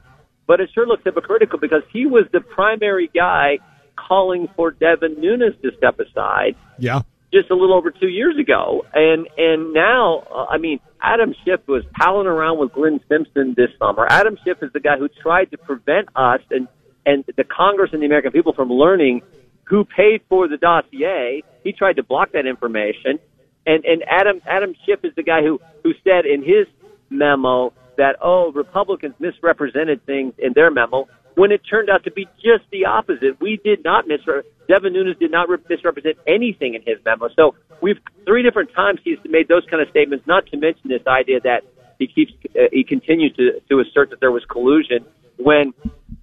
but 0.46 0.60
it 0.60 0.68
sure 0.74 0.86
looks 0.86 1.02
hypocritical 1.04 1.58
because 1.58 1.82
he 1.90 2.04
was 2.04 2.24
the 2.32 2.40
primary 2.40 3.10
guy 3.14 3.58
calling 3.96 4.48
for 4.54 4.70
Devin 4.70 5.18
Nunes 5.20 5.54
to 5.62 5.70
step 5.78 5.98
aside 5.98 6.54
Yeah. 6.78 7.00
Just 7.32 7.50
a 7.50 7.54
little 7.54 7.76
over 7.76 7.90
two 7.90 8.08
years 8.08 8.36
ago, 8.38 8.84
and 8.94 9.28
and 9.36 9.72
now, 9.72 10.26
uh, 10.34 10.46
I 10.48 10.58
mean, 10.58 10.80
Adam 11.00 11.34
Schiff 11.44 11.60
was 11.66 11.84
palling 11.98 12.26
around 12.26 12.58
with 12.58 12.72
Glenn 12.72 13.00
Simpson 13.08 13.54
this 13.56 13.70
summer. 13.78 14.06
Adam 14.08 14.36
Schiff 14.44 14.58
is 14.62 14.72
the 14.72 14.80
guy 14.80 14.96
who 14.98 15.08
tried 15.08 15.50
to 15.50 15.58
prevent 15.58 16.08
us 16.16 16.40
and 16.50 16.68
and 17.04 17.24
the 17.36 17.44
Congress 17.44 17.90
and 17.92 18.02
the 18.02 18.06
American 18.06 18.32
people 18.32 18.52
from 18.52 18.70
learning 18.70 19.22
who 19.64 19.84
paid 19.84 20.22
for 20.28 20.48
the 20.48 20.56
dossier. 20.56 21.42
He 21.62 21.72
tried 21.72 21.96
to 21.96 22.02
block 22.02 22.32
that 22.32 22.46
information, 22.46 23.18
and 23.66 23.84
and 23.84 24.02
Adam 24.08 24.40
Adam 24.46 24.74
Schiff 24.86 25.00
is 25.04 25.14
the 25.14 25.22
guy 25.22 25.42
who 25.42 25.60
who 25.82 25.92
said 26.04 26.24
in 26.24 26.42
his 26.42 26.66
memo 27.10 27.72
that 27.98 28.16
oh 28.22 28.52
Republicans 28.52 29.14
misrepresented 29.18 30.04
things 30.06 30.32
in 30.38 30.52
their 30.54 30.70
memo 30.70 31.08
when 31.38 31.52
it 31.52 31.60
turned 31.70 31.88
out 31.88 32.02
to 32.02 32.10
be 32.10 32.26
just 32.42 32.68
the 32.72 32.84
opposite. 32.86 33.40
We 33.40 33.60
did 33.62 33.84
not 33.84 34.08
misre 34.08 34.42
Devin 34.66 34.92
Nunes 34.92 35.16
did 35.18 35.30
not 35.30 35.48
re- 35.48 35.58
misrepresent 35.70 36.18
anything 36.26 36.74
in 36.74 36.82
his 36.82 36.98
memo. 37.04 37.28
So 37.36 37.54
we've 37.80 37.98
three 38.26 38.42
different 38.42 38.72
times 38.74 38.98
he's 39.04 39.18
made 39.24 39.46
those 39.46 39.64
kind 39.70 39.80
of 39.80 39.88
statements. 39.88 40.26
Not 40.26 40.46
to 40.48 40.56
mention 40.56 40.88
this 40.88 41.06
idea 41.06 41.40
that 41.40 41.62
he 42.00 42.08
keeps 42.08 42.32
uh, 42.56 42.64
he 42.72 42.82
continues 42.82 43.34
to 43.36 43.60
to 43.68 43.78
assert 43.78 44.10
that 44.10 44.18
there 44.18 44.32
was 44.32 44.44
collusion 44.46 45.06
when 45.36 45.72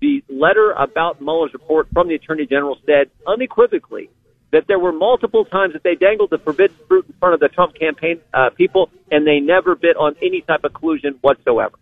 the 0.01 0.21
letter 0.27 0.73
about 0.73 1.21
Mueller's 1.21 1.53
report 1.53 1.87
from 1.93 2.09
the 2.09 2.15
Attorney 2.15 2.45
General 2.45 2.77
said 2.85 3.09
unequivocally 3.25 4.09
that 4.51 4.67
there 4.67 4.79
were 4.79 4.91
multiple 4.91 5.45
times 5.45 5.73
that 5.73 5.83
they 5.83 5.95
dangled 5.95 6.29
the 6.29 6.37
forbidden 6.39 6.75
fruit 6.89 7.05
in 7.07 7.13
front 7.19 7.33
of 7.33 7.39
the 7.39 7.47
Trump 7.47 7.73
campaign 7.73 8.19
uh, 8.33 8.49
people, 8.49 8.89
and 9.09 9.25
they 9.25 9.39
never 9.39 9.75
bit 9.75 9.95
on 9.95 10.15
any 10.21 10.41
type 10.41 10.65
of 10.65 10.73
collusion 10.73 11.17
whatsoever. 11.21 11.77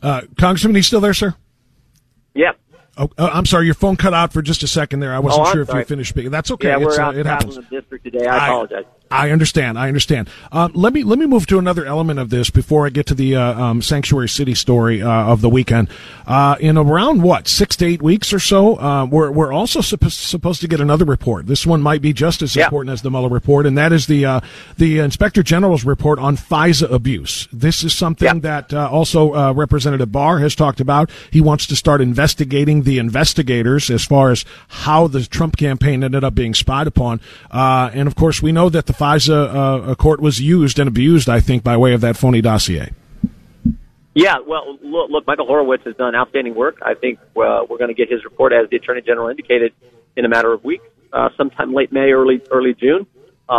Uh, 0.00 0.22
Congressman, 0.38 0.74
he's 0.74 0.86
still 0.86 1.00
there, 1.00 1.14
sir? 1.14 1.34
Yep. 2.34 2.58
Oh, 2.98 3.08
uh, 3.16 3.30
I'm 3.32 3.46
sorry, 3.46 3.64
your 3.64 3.74
phone 3.74 3.96
cut 3.96 4.12
out 4.12 4.32
for 4.34 4.42
just 4.42 4.62
a 4.62 4.66
second 4.68 5.00
there. 5.00 5.14
I 5.14 5.18
wasn't 5.18 5.46
Oh, 5.46 5.52
sure 5.52 5.62
if 5.62 5.72
you 5.72 5.82
finished 5.84 6.10
speaking. 6.10 6.30
That's 6.30 6.50
okay. 6.50 6.68
Yeah, 6.68 6.76
we're 6.76 6.92
uh, 6.92 7.04
out 7.04 7.16
it 7.16 7.24
happens. 7.24 7.54
traveling 7.54 7.68
the 7.70 7.80
district 7.80 8.04
today. 8.04 8.26
I 8.26 8.48
apologize. 8.48 8.84
I 9.12 9.30
understand. 9.30 9.78
I 9.78 9.88
understand. 9.88 10.28
Um, 10.50 10.72
let 10.74 10.92
me 10.92 11.02
let 11.04 11.18
me 11.18 11.26
move 11.26 11.46
to 11.48 11.58
another 11.58 11.84
element 11.84 12.18
of 12.18 12.30
this 12.30 12.50
before 12.50 12.86
I 12.86 12.90
get 12.90 13.06
to 13.06 13.14
the 13.14 13.36
uh, 13.36 13.60
um, 13.62 13.82
sanctuary 13.82 14.28
city 14.28 14.54
story 14.54 15.02
uh, 15.02 15.08
of 15.10 15.40
the 15.40 15.48
weekend. 15.50 15.88
Uh, 16.26 16.56
in 16.60 16.76
around 16.78 17.22
what 17.22 17.48
six 17.48 17.76
to 17.76 17.86
eight 17.86 18.02
weeks 18.02 18.32
or 18.32 18.38
so, 18.38 18.76
uh, 18.80 19.04
we're 19.06 19.30
we're 19.30 19.52
also 19.52 19.80
supposed 19.80 20.18
supposed 20.18 20.60
to 20.62 20.68
get 20.68 20.80
another 20.80 21.04
report. 21.04 21.46
This 21.46 21.66
one 21.66 21.82
might 21.82 22.00
be 22.02 22.12
just 22.12 22.42
as 22.42 22.56
Yeah. 22.56 22.64
important 22.64 22.92
as 22.92 23.02
the 23.02 23.10
Mueller 23.10 23.28
report, 23.28 23.66
and 23.66 23.76
that 23.78 23.92
is 23.92 24.06
the 24.06 24.24
uh, 24.24 24.40
the 24.78 24.98
Inspector 25.00 25.42
General's 25.42 25.84
report 25.84 26.18
on 26.18 26.36
FISA 26.36 26.90
abuse. 26.90 27.48
This 27.52 27.84
is 27.84 27.92
something 27.94 28.40
that 28.40 28.72
uh, 28.72 28.88
also 28.90 29.34
uh, 29.34 29.52
Representative 29.52 30.10
Barr 30.10 30.38
has 30.38 30.54
talked 30.54 30.80
about. 30.80 31.10
He 31.30 31.40
wants 31.40 31.66
to 31.66 31.76
start 31.76 32.00
investigating 32.00 32.82
the 32.82 32.98
investigators 32.98 33.90
as 33.90 34.04
far 34.04 34.30
as 34.30 34.44
how 34.68 35.06
the 35.06 35.24
Trump 35.24 35.56
campaign 35.56 36.02
ended 36.02 36.24
up 36.24 36.34
being 36.34 36.54
spied 36.54 36.86
upon, 36.86 37.20
uh, 37.50 37.90
and 37.92 38.06
of 38.08 38.14
course 38.14 38.40
we 38.42 38.52
know 38.52 38.68
that 38.68 38.86
the 38.86 38.92
FISA 39.02 39.90
uh, 39.90 39.94
court 39.96 40.20
was 40.20 40.40
used 40.40 40.78
and 40.78 40.88
abused. 40.88 41.28
I 41.28 41.40
think 41.40 41.64
by 41.64 41.76
way 41.76 41.92
of 41.92 42.00
that 42.02 42.16
phony 42.16 42.40
dossier. 42.40 42.92
Yeah, 44.14 44.36
well, 44.46 44.78
look, 44.82 45.10
look, 45.10 45.26
Michael 45.26 45.46
Horowitz 45.46 45.84
has 45.84 45.96
done 45.96 46.14
outstanding 46.14 46.54
work. 46.54 46.78
I 46.82 46.94
think 46.94 47.18
uh, 47.34 47.64
we're 47.68 47.78
going 47.78 47.88
to 47.88 47.94
get 47.94 48.10
his 48.10 48.24
report, 48.24 48.52
as 48.52 48.68
the 48.70 48.76
Attorney 48.76 49.00
General 49.00 49.28
indicated, 49.28 49.72
in 50.16 50.24
a 50.26 50.28
matter 50.28 50.52
of 50.52 50.62
weeks, 50.62 50.84
uh, 51.12 51.30
sometime 51.36 51.72
late 51.72 51.92
May, 51.92 52.12
early 52.12 52.42
early 52.50 52.74
June. 52.74 53.06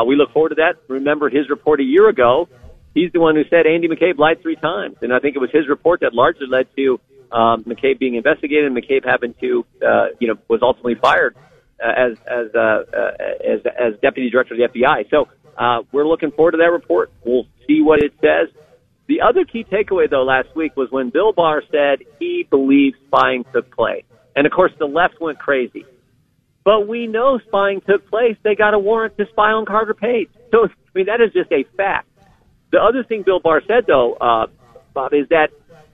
We 0.07 0.15
look 0.15 0.31
forward 0.31 0.49
to 0.49 0.55
that. 0.55 0.77
Remember 0.87 1.29
his 1.29 1.49
report 1.49 1.79
a 1.79 1.83
year 1.83 2.09
ago. 2.09 2.49
He's 2.95 3.11
the 3.11 3.19
one 3.19 3.35
who 3.35 3.43
said 3.49 3.65
Andy 3.67 3.87
McCabe 3.87 4.17
lied 4.17 4.41
three 4.41 4.55
times, 4.55 4.97
and 5.01 5.13
I 5.13 5.19
think 5.19 5.35
it 5.35 5.39
was 5.39 5.51
his 5.51 5.67
report 5.67 6.01
that 6.01 6.13
largely 6.13 6.47
led 6.47 6.67
to 6.75 6.99
um, 7.31 7.63
McCabe 7.63 7.99
being 7.99 8.15
investigated 8.15 8.65
and 8.65 8.75
McCabe 8.77 9.05
having 9.05 9.33
to, 9.41 9.65
uh, 9.85 10.05
you 10.19 10.27
know, 10.27 10.35
was 10.47 10.61
ultimately 10.61 10.95
fired 10.95 11.35
as 11.83 12.17
as, 12.27 12.47
uh, 12.55 12.59
uh, 12.59 13.11
as 13.43 13.59
as 13.65 13.99
deputy 14.01 14.29
director 14.29 14.53
of 14.53 14.59
the 14.59 14.79
FBI. 14.79 15.09
So 15.09 15.27
uh, 15.57 15.83
we're 15.91 16.07
looking 16.07 16.31
forward 16.31 16.51
to 16.51 16.57
that 16.57 16.71
report. 16.71 17.11
We'll 17.25 17.47
see 17.67 17.81
what 17.81 18.03
it 18.03 18.13
says. 18.21 18.49
The 19.07 19.21
other 19.21 19.43
key 19.43 19.65
takeaway, 19.65 20.09
though, 20.09 20.23
last 20.23 20.55
week 20.55 20.77
was 20.77 20.89
when 20.89 21.09
Bill 21.09 21.33
Barr 21.33 21.61
said 21.71 22.05
he 22.19 22.47
believes 22.49 22.95
spying 23.07 23.43
took 23.53 23.69
place. 23.75 24.05
And 24.35 24.47
of 24.47 24.53
course, 24.53 24.71
the 24.79 24.85
left 24.85 25.19
went 25.19 25.39
crazy. 25.39 25.85
But 26.63 26.87
we 26.87 27.07
know 27.07 27.39
spying 27.45 27.81
took 27.81 28.09
place. 28.09 28.37
They 28.43 28.55
got 28.55 28.73
a 28.73 28.79
warrant 28.79 29.17
to 29.17 29.25
spy 29.27 29.51
on 29.51 29.65
Carter 29.65 29.93
Page. 29.93 30.29
So, 30.53 30.65
I 30.67 30.69
mean, 30.93 31.07
that 31.07 31.19
is 31.19 31.33
just 31.33 31.51
a 31.51 31.63
fact. 31.75 32.07
The 32.71 32.77
other 32.77 33.03
thing 33.03 33.23
Bill 33.23 33.39
Barr 33.39 33.63
said, 33.67 33.85
though, 33.87 34.13
uh, 34.13 34.45
Bob, 34.93 35.11
is 35.11 35.27
that 35.29 35.47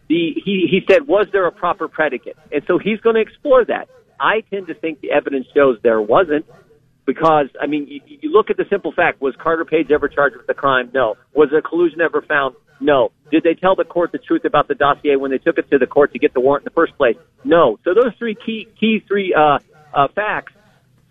the 0.10 0.34
he, 0.36 0.68
he 0.70 0.82
said, 0.86 1.08
was 1.08 1.28
there 1.32 1.46
a 1.46 1.52
proper 1.54 1.88
predicate? 1.88 2.36
And 2.52 2.62
so 2.68 2.78
he's 2.78 3.00
going 3.00 3.16
to 3.16 3.22
explore 3.22 3.64
that. 3.64 3.88
I 4.20 4.42
tend 4.50 4.68
to 4.68 4.74
think 4.74 5.02
the 5.02 5.12
evidence 5.12 5.48
shows 5.56 5.78
there 5.82 6.02
wasn't 6.02 6.46
because, 7.06 7.48
I 7.60 7.68
mean, 7.68 7.88
you, 7.88 8.02
you 8.06 8.32
look 8.32 8.50
at 8.50 8.58
the 8.58 8.66
simple 8.70 8.92
fact. 8.92 9.22
Was 9.22 9.36
Carter 9.42 9.66
Page 9.66 9.92
ever 9.92 10.08
charged 10.08 10.38
with 10.38 10.48
the 10.48 10.54
crime? 10.54 10.92
No. 10.94 11.16
Was 11.34 11.50
a 11.58 11.62
collusion 11.62 12.02
ever 12.02 12.22
found? 12.22 12.56
No. 12.80 13.12
Did 13.32 13.44
they 13.44 13.56
tell 13.56 13.76
the 13.76 13.84
court 13.84 14.12
the 14.12 14.20
truth 14.20 14.46
about 14.46 14.68
the 14.68 14.76
dossier 14.76 15.16
when 15.16 15.32
they 15.32 15.38
took 15.38 15.58
it 15.58 15.70
to 15.72 15.78
the 15.78 15.88
court 15.88 16.14
to 16.14 16.20
get 16.20 16.34
the 16.34 16.40
warrant 16.40 16.62
in 16.62 16.66
the 16.66 16.76
first 16.76 16.98
place? 16.98 17.18
No. 17.44 17.80
So 17.84 17.94
those 17.94 18.14
three 18.18 18.36
key, 18.36 18.68
key 18.80 19.04
three, 19.08 19.34
uh, 19.34 19.60
uh, 19.94 20.08
facts 20.14 20.54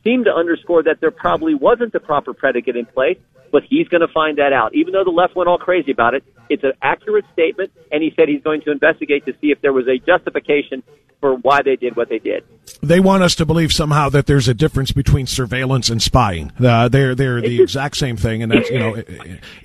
seem 0.04 0.24
to 0.24 0.30
underscore 0.32 0.84
that 0.84 1.00
there 1.00 1.11
probably 1.11 1.54
wasn't 1.54 1.92
the 1.92 2.00
proper 2.00 2.32
predicate 2.32 2.76
in 2.76 2.86
place, 2.86 3.18
but 3.50 3.62
he's 3.68 3.88
going 3.88 4.00
to 4.00 4.12
find 4.12 4.38
that 4.38 4.52
out. 4.52 4.74
Even 4.74 4.92
though 4.92 5.04
the 5.04 5.11
left 5.11 5.34
went 5.34 5.48
all 5.48 5.59
crazy 5.59 5.90
about 5.90 6.14
it, 6.14 6.24
it's 6.48 6.64
an 6.64 6.72
accurate 6.80 7.24
statement, 7.32 7.72
and 7.90 8.02
he 8.02 8.12
said 8.16 8.28
he's 8.28 8.42
going 8.42 8.62
to 8.62 8.70
investigate 8.70 9.26
to 9.26 9.32
see 9.40 9.50
if 9.50 9.61
there 9.61 9.72
was 9.72 9.86
a 9.88 9.98
justification 9.98 10.82
for 11.20 11.34
why 11.36 11.62
they 11.62 11.76
did 11.76 11.96
what 11.96 12.08
they 12.08 12.18
did. 12.18 12.44
They 12.82 13.00
want 13.00 13.22
us 13.22 13.34
to 13.36 13.46
believe 13.46 13.72
somehow 13.72 14.08
that 14.10 14.26
there's 14.26 14.48
a 14.48 14.54
difference 14.54 14.92
between 14.92 15.26
surveillance 15.26 15.90
and 15.90 16.00
spying. 16.00 16.52
Uh, 16.60 16.88
they're 16.88 17.14
they're 17.14 17.40
the 17.40 17.60
exact 17.62 17.96
same 17.96 18.16
thing, 18.16 18.42
and 18.42 18.52
that's 18.52 18.70
you 18.70 18.78
know, 18.78 19.02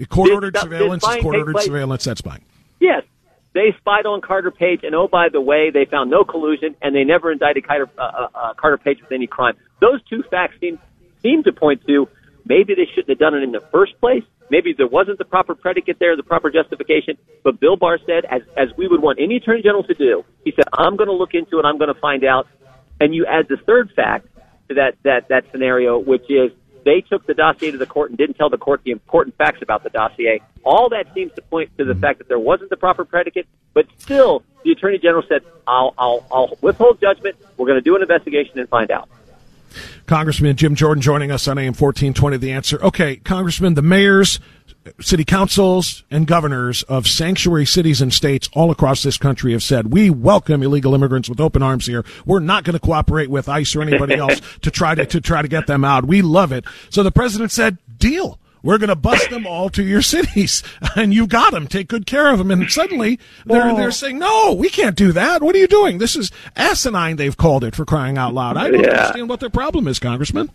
court 0.10 0.32
ordered 0.32 0.54
Did- 0.54 0.60
did 0.60 0.64
surveillance 0.64 1.08
is 1.08 1.22
court 1.22 1.36
ordered 1.36 1.60
surveillance. 1.60 2.04
That's 2.06 2.20
spying. 2.20 2.44
Yes, 2.80 3.04
they 3.54 3.74
spied 3.78 4.06
on 4.06 4.22
Carter 4.22 4.52
Page, 4.52 4.82
and 4.84 4.96
oh, 4.96 5.08
by 5.08 5.30
the 5.30 5.42
way, 5.42 5.70
they 5.72 5.86
found 5.86 6.10
no 6.10 6.24
collusion, 6.24 6.76
and 6.82 6.96
they 6.96 7.04
never 7.04 7.32
indicted 7.32 7.66
Carter, 7.68 7.90
uh, 7.98 8.02
uh, 8.02 8.28
uh, 8.34 8.54
Carter 8.56 8.78
Page 8.78 9.00
with 9.02 9.12
any 9.12 9.28
crime. 9.28 9.56
Those 9.80 10.02
two 10.10 10.24
facts 10.30 10.56
seem 10.60 10.80
seem 11.22 11.44
to 11.44 11.54
point 11.54 11.86
to 11.88 12.10
maybe 12.46 12.74
they 12.76 12.86
shouldn't 12.94 13.10
have 13.10 13.20
done 13.20 13.36
it 13.36 13.44
in 13.44 13.52
the 13.52 13.62
first 13.72 14.00
place. 14.00 14.24
Maybe 14.50 14.74
there 14.78 14.88
wasn't 14.88 15.18
the 15.18 15.26
proper 15.26 15.56
predicate 15.56 15.98
there, 16.00 16.16
the 16.16 16.24
proper 16.24 16.52
justification. 16.52 17.18
But 17.44 17.60
Bill 17.60 17.76
Barr 17.76 17.98
said, 18.06 18.26
as 18.26 18.42
as 18.58 18.70
we 18.78 18.88
would 18.88 19.02
want 19.02 19.20
any 19.20 19.38
attorney 19.38 19.62
general 19.62 19.84
to 19.84 19.94
do, 19.94 20.24
he 20.44 20.52
said, 20.56 20.66
"I'm 20.74 20.96
going 20.96 21.08
to 21.08 21.16
look 21.16 21.34
into 21.34 21.60
it. 21.60 21.66
I'm 21.66 21.78
going 21.78 21.94
to 21.94 22.00
find 22.00 22.24
out." 22.24 22.48
And 23.00 23.16
you 23.16 23.26
add 23.26 23.48
the 23.48 23.58
third 23.58 23.92
fact 23.96 24.28
to 24.70 24.76
that 24.76 24.96
that 25.04 25.30
that 25.30 25.46
scenario, 25.52 25.98
which 25.98 26.30
is 26.30 26.52
they 26.84 27.02
took 27.02 27.26
the 27.26 27.34
dossier 27.34 27.72
to 27.72 27.78
the 27.78 27.86
court 27.86 28.10
and 28.10 28.18
didn't 28.18 28.36
tell 28.36 28.50
the 28.50 28.58
court 28.58 28.82
the 28.84 28.92
important 28.92 29.38
facts 29.38 29.62
about 29.62 29.84
the 29.84 29.90
dossier. 29.90 30.42
All 30.64 30.90
that 30.90 31.14
seems 31.14 31.32
to 31.34 31.42
point 31.42 31.72
to 31.78 31.86
the 31.86 31.94
mm-hmm. 31.94 32.02
fact 32.02 32.20
that 32.20 32.28
there 32.28 32.40
wasn't 32.40 32.70
the 32.70 32.78
proper 32.78 33.06
predicate, 33.06 33.48
but 33.74 33.86
still, 33.98 34.44
the 34.64 34.72
attorney 34.72 35.00
general 35.00 35.24
said, 35.28 35.42
"I'll 35.68 35.94
I'll, 35.98 36.26
I'll 36.32 36.58
withhold 36.62 37.00
judgment. 37.02 37.38
We're 37.58 37.68
going 37.68 37.80
to 37.80 37.84
do 37.84 37.96
an 37.96 38.02
investigation 38.02 38.60
and 38.60 38.70
find 38.70 38.92
out." 38.92 39.10
Congressman 40.06 40.56
Jim 40.56 40.76
Jordan 40.76 41.02
joining 41.02 41.32
us 41.32 41.48
on 41.48 41.58
AM 41.58 41.74
1420. 41.74 42.38
The 42.38 42.52
answer. 42.52 42.82
Okay, 42.82 43.18
Congressman, 43.18 43.76
the 43.76 43.82
mayors 43.82 44.40
city 45.00 45.24
councils 45.24 46.04
and 46.12 46.28
governors 46.28 46.84
of 46.84 47.08
sanctuary 47.08 47.66
cities 47.66 48.02
and 48.02 48.14
states 48.14 48.50
all 48.54 48.70
across 48.70 49.04
this 49.04 49.18
country 49.18 49.54
have 49.54 49.64
said 49.64 49.94
we 49.94 50.10
welcome 50.10 50.62
illegal 50.62 50.94
immigrants 50.94 51.30
with 51.30 51.40
open 51.40 51.64
arms 51.64 51.86
here. 51.86 52.04
We're 52.26 52.40
not 52.40 52.64
going 52.64 52.74
to 52.74 52.80
cooperate 52.80 53.30
with 53.30 53.48
ICE 53.48 53.76
or 53.76 53.82
anybody 53.82 54.16
else 54.18 54.42
to 54.62 54.72
try 54.72 54.96
to 54.96 55.06
to 55.06 55.22
try 55.22 55.42
to 55.42 55.48
get 55.48 55.68
them 55.68 55.86
out. 55.86 56.06
We 56.06 56.22
love 56.22 56.52
it. 56.52 56.66
So 56.90 57.04
the 57.04 57.12
president 57.12 57.52
said, 57.52 57.78
"Deal." 57.98 58.40
We're 58.64 58.78
going 58.78 58.90
to 58.90 58.96
bust 58.96 59.30
them 59.30 59.46
all 59.46 59.70
to 59.72 59.84
your 59.84 60.02
cities, 60.02 60.64
and 60.96 61.14
you 61.14 61.28
got 61.28 61.52
them. 61.52 61.68
Take 61.68 61.90
good 61.90 62.06
care 62.06 62.32
of 62.32 62.38
them. 62.40 62.50
And 62.50 62.72
suddenly 62.72 63.20
they're 63.46 63.76
they're 63.76 63.92
saying, 63.92 64.18
"No, 64.20 64.54
we 64.54 64.70
can't 64.70 64.96
do 64.96 65.12
that. 65.12 65.44
What 65.44 65.54
are 65.54 65.60
you 65.60 65.68
doing? 65.68 65.98
This 65.98 66.16
is 66.16 66.32
asinine." 66.56 67.18
They've 67.18 67.36
called 67.36 67.64
it 67.66 67.76
for 67.76 67.84
crying 67.86 68.18
out 68.18 68.34
loud. 68.34 68.56
I 68.58 68.72
don't 68.72 68.82
Yeah. 68.82 68.92
understand 68.92 69.28
what 69.30 69.42
their 69.42 69.50
problem 69.50 69.88
is, 69.88 70.00
Congressman. 70.00 70.50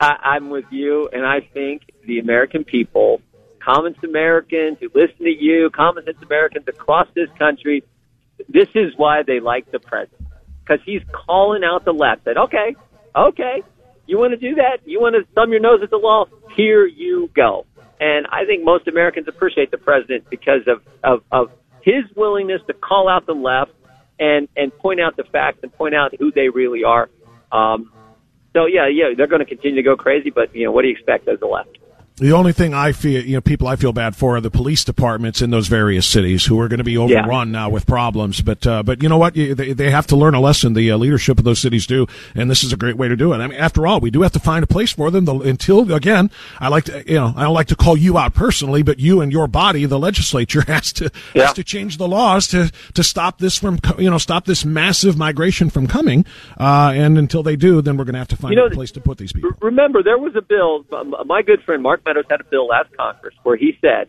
I, 0.00 0.16
I'm 0.22 0.48
with 0.50 0.64
you, 0.70 1.08
and 1.12 1.26
I 1.26 1.40
think 1.40 1.82
the 2.06 2.18
American 2.18 2.64
people, 2.64 3.20
common 3.60 3.94
Americans 4.02 4.78
who 4.80 4.88
listen 4.94 5.24
to 5.24 5.30
you, 5.30 5.68
common 5.70 6.04
sense 6.06 6.16
Americans 6.22 6.66
across 6.66 7.08
this 7.14 7.28
country, 7.38 7.84
this 8.48 8.68
is 8.74 8.94
why 8.96 9.22
they 9.22 9.40
like 9.40 9.70
the 9.70 9.80
president 9.80 10.28
because 10.64 10.80
he's 10.84 11.02
calling 11.12 11.64
out 11.64 11.84
the 11.84 11.92
left. 11.92 12.24
That 12.24 12.38
okay, 12.38 12.76
okay, 13.14 13.62
you 14.08 14.18
want 14.18 14.32
to 14.32 14.36
do 14.36 14.56
that? 14.56 14.78
You 14.84 15.00
want 15.00 15.14
to 15.14 15.32
thumb 15.34 15.50
your 15.50 15.60
nose 15.60 15.80
at 15.82 15.90
the 15.90 15.98
law? 15.98 16.24
Here 16.56 16.86
you 16.86 17.30
go. 17.36 17.66
And 18.00 18.26
I 18.26 18.44
think 18.46 18.64
most 18.64 18.88
Americans 18.88 19.28
appreciate 19.28 19.70
the 19.70 19.78
president 19.78 20.28
because 20.30 20.62
of 20.66 20.82
of, 21.04 21.22
of 21.30 21.50
his 21.82 22.04
willingness 22.16 22.62
to 22.66 22.72
call 22.72 23.08
out 23.08 23.26
the 23.26 23.34
left 23.34 23.72
and 24.18 24.48
and 24.56 24.76
point 24.78 25.00
out 25.00 25.16
the 25.16 25.24
facts 25.24 25.58
and 25.62 25.72
point 25.72 25.94
out 25.94 26.14
who 26.18 26.32
they 26.32 26.48
really 26.48 26.84
are. 26.84 27.10
Um, 27.52 27.92
so 28.54 28.66
yeah, 28.66 28.88
yeah, 28.88 29.14
they're 29.16 29.26
going 29.26 29.40
to 29.40 29.46
continue 29.46 29.76
to 29.76 29.82
go 29.82 29.96
crazy, 29.96 30.30
but 30.30 30.54
you 30.54 30.64
know, 30.64 30.72
what 30.72 30.82
do 30.82 30.88
you 30.88 30.94
expect 30.94 31.28
as 31.28 31.38
the 31.38 31.46
left? 31.46 31.76
The 32.18 32.32
only 32.32 32.52
thing 32.52 32.74
I 32.74 32.90
feel, 32.90 33.24
you 33.24 33.34
know, 33.34 33.40
people 33.40 33.68
I 33.68 33.76
feel 33.76 33.92
bad 33.92 34.16
for 34.16 34.36
are 34.36 34.40
the 34.40 34.50
police 34.50 34.82
departments 34.82 35.40
in 35.40 35.50
those 35.50 35.68
various 35.68 36.04
cities 36.04 36.44
who 36.46 36.58
are 36.60 36.66
going 36.66 36.78
to 36.78 36.84
be 36.84 36.98
overrun 36.98 37.52
now 37.52 37.70
with 37.70 37.86
problems. 37.86 38.40
But, 38.42 38.66
uh, 38.66 38.82
but 38.82 39.02
you 39.04 39.08
know 39.08 39.18
what? 39.18 39.34
They, 39.34 39.52
they 39.52 39.90
have 39.90 40.08
to 40.08 40.16
learn 40.16 40.34
a 40.34 40.40
lesson. 40.40 40.72
The 40.72 40.90
uh, 40.90 40.96
leadership 40.96 41.38
of 41.38 41.44
those 41.44 41.60
cities 41.60 41.86
do, 41.86 42.06
and 42.34 42.50
this 42.50 42.64
is 42.64 42.72
a 42.72 42.76
great 42.76 42.96
way 42.96 43.06
to 43.06 43.14
do 43.14 43.32
it. 43.32 43.36
I 43.36 43.46
mean, 43.46 43.56
after 43.58 43.86
all, 43.86 44.00
we 44.00 44.10
do 44.10 44.22
have 44.22 44.32
to 44.32 44.40
find 44.40 44.64
a 44.64 44.66
place 44.66 44.92
for 44.92 45.12
them. 45.12 45.26
The, 45.26 45.34
until 45.38 45.92
again, 45.92 46.30
I 46.58 46.66
like 46.68 46.84
to, 46.84 47.04
you 47.06 47.14
know, 47.14 47.32
I 47.36 47.44
don't 47.44 47.54
like 47.54 47.68
to 47.68 47.76
call 47.76 47.96
you 47.96 48.18
out 48.18 48.34
personally, 48.34 48.82
but 48.82 48.98
you 48.98 49.20
and 49.20 49.30
your 49.30 49.46
body, 49.46 49.84
the 49.84 49.98
legislature 49.98 50.62
has 50.66 50.92
to 50.94 51.12
Yeah. 51.34 51.44
has 51.46 51.52
to 51.54 51.62
change 51.62 51.98
the 51.98 52.08
laws 52.08 52.48
to 52.48 52.72
to 52.94 53.04
stop 53.04 53.38
this 53.38 53.56
from, 53.58 53.78
you 53.96 54.10
know, 54.10 54.18
stop 54.18 54.44
this 54.44 54.64
massive 54.64 55.16
migration 55.16 55.70
from 55.70 55.86
coming. 55.86 56.24
Uh, 56.58 56.92
and 56.96 57.16
until 57.16 57.44
they 57.44 57.54
do, 57.54 57.80
then 57.80 57.96
we're 57.96 58.04
going 58.04 58.14
to 58.14 58.18
have 58.18 58.28
to 58.28 58.36
find 58.36 58.50
You 58.54 58.56
know, 58.56 58.66
a 58.66 58.70
place 58.70 58.90
to 58.92 59.00
put 59.00 59.18
these 59.18 59.32
people. 59.32 59.50
Remember, 59.60 60.02
there 60.02 60.18
was 60.18 60.34
a 60.34 60.42
bill. 60.42 60.84
My 61.26 61.42
good 61.42 61.62
friend 61.62 61.80
Mark 61.80 62.02
Meadows 62.08 62.24
had 62.30 62.40
a 62.40 62.44
bill 62.44 62.68
last 62.68 62.88
Congress 62.96 63.34
where 63.42 63.56
he 63.56 63.76
said, 63.82 64.08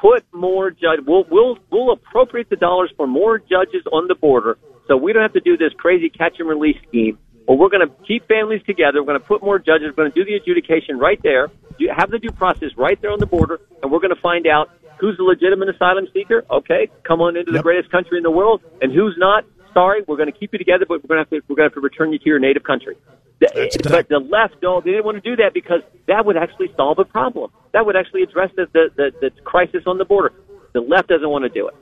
"Put 0.00 0.24
more 0.32 0.70
judge. 0.70 1.00
We'll 1.06 1.24
we'll 1.30 1.58
we'll 1.70 1.92
appropriate 1.92 2.50
the 2.50 2.56
dollars 2.56 2.90
for 2.96 3.06
more 3.06 3.38
judges 3.38 3.84
on 3.92 4.08
the 4.08 4.16
border, 4.16 4.58
so 4.88 4.96
we 4.96 5.12
don't 5.12 5.22
have 5.22 5.34
to 5.34 5.40
do 5.40 5.56
this 5.56 5.72
crazy 5.78 6.08
catch 6.08 6.40
and 6.40 6.48
release 6.48 6.76
scheme. 6.88 7.16
Or 7.46 7.56
we're 7.56 7.70
going 7.70 7.86
to 7.86 7.94
keep 8.04 8.26
families 8.26 8.62
together. 8.66 9.00
We're 9.00 9.06
going 9.06 9.20
to 9.20 9.26
put 9.26 9.42
more 9.42 9.58
judges. 9.58 9.88
We're 9.88 10.02
going 10.02 10.12
to 10.12 10.24
do 10.24 10.24
the 10.24 10.34
adjudication 10.34 10.98
right 10.98 11.20
there. 11.22 11.48
You 11.78 11.92
have 11.96 12.10
the 12.10 12.18
due 12.18 12.32
process 12.32 12.70
right 12.76 13.00
there 13.00 13.12
on 13.12 13.20
the 13.20 13.26
border, 13.26 13.60
and 13.82 13.90
we're 13.90 14.00
going 14.00 14.14
to 14.14 14.20
find 14.20 14.46
out 14.46 14.70
who's 14.98 15.16
a 15.18 15.22
legitimate 15.22 15.68
asylum 15.68 16.08
seeker. 16.12 16.44
Okay, 16.50 16.90
come 17.04 17.20
on 17.20 17.36
into 17.36 17.52
the 17.52 17.62
greatest 17.62 17.90
country 17.90 18.18
in 18.18 18.24
the 18.24 18.30
world, 18.30 18.62
and 18.82 18.92
who's 18.92 19.14
not. 19.16 19.44
Sorry, 19.78 20.02
we're 20.08 20.16
going 20.16 20.32
to 20.32 20.36
keep 20.36 20.52
you 20.52 20.58
together, 20.58 20.86
but 20.88 21.04
we're 21.04 21.14
going 21.14 21.24
to 21.24 21.30
have 21.30 21.30
to 21.30 21.46
we're 21.48 21.54
going 21.54 21.70
to 21.70 21.74
have 21.74 21.74
to 21.74 21.80
return 21.80 22.12
you 22.12 22.18
to 22.18 22.24
your 22.26 22.40
native 22.40 22.64
country. 22.64 22.96
That's 23.40 23.76
but 23.76 24.08
the 24.08 24.18
left, 24.18 24.56
no, 24.60 24.80
they 24.80 24.90
didn't 24.90 25.04
want 25.04 25.22
to 25.22 25.30
do 25.30 25.36
that 25.36 25.54
because 25.54 25.82
that 26.08 26.26
would 26.26 26.36
actually 26.36 26.72
solve 26.76 26.98
a 26.98 27.04
problem. 27.04 27.52
That 27.72 27.86
would 27.86 27.94
actually 27.94 28.22
address 28.22 28.50
the, 28.56 28.66
the, 28.72 28.90
the, 28.96 29.12
the 29.20 29.30
crisis 29.42 29.84
on 29.86 29.98
the 29.98 30.04
border. 30.04 30.32
The 30.72 30.80
left 30.80 31.08
doesn't 31.08 31.28
want 31.28 31.44
to 31.44 31.48
do 31.48 31.68
it. 31.68 31.76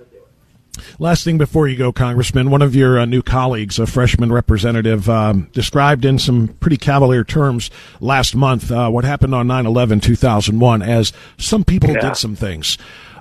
Last 0.99 1.25
thing 1.25 1.39
before 1.39 1.67
you 1.69 1.77
go, 1.77 1.91
Congressman, 1.91 2.51
one 2.51 2.61
of 2.61 2.75
your 2.77 2.99
uh, 2.99 3.07
new 3.07 3.23
colleagues, 3.23 3.79
a 3.79 3.87
freshman 3.87 4.31
representative, 4.31 5.09
um, 5.09 5.49
described 5.53 6.05
in 6.05 6.19
some 6.19 6.49
pretty 6.49 6.77
cavalier 6.77 7.25
terms 7.25 7.71
last 8.01 8.35
month 8.35 8.71
uh, 8.71 8.91
what 8.91 9.07
happened 9.07 9.35
on 9.35 9.47
9 9.47 9.65
11 9.65 10.01
2001 10.01 10.83
as 10.83 11.15
some 11.39 11.65
people 11.65 11.91
Yeah. 11.91 12.01
did 12.01 12.17
some 12.17 12.37
things. 12.37 12.77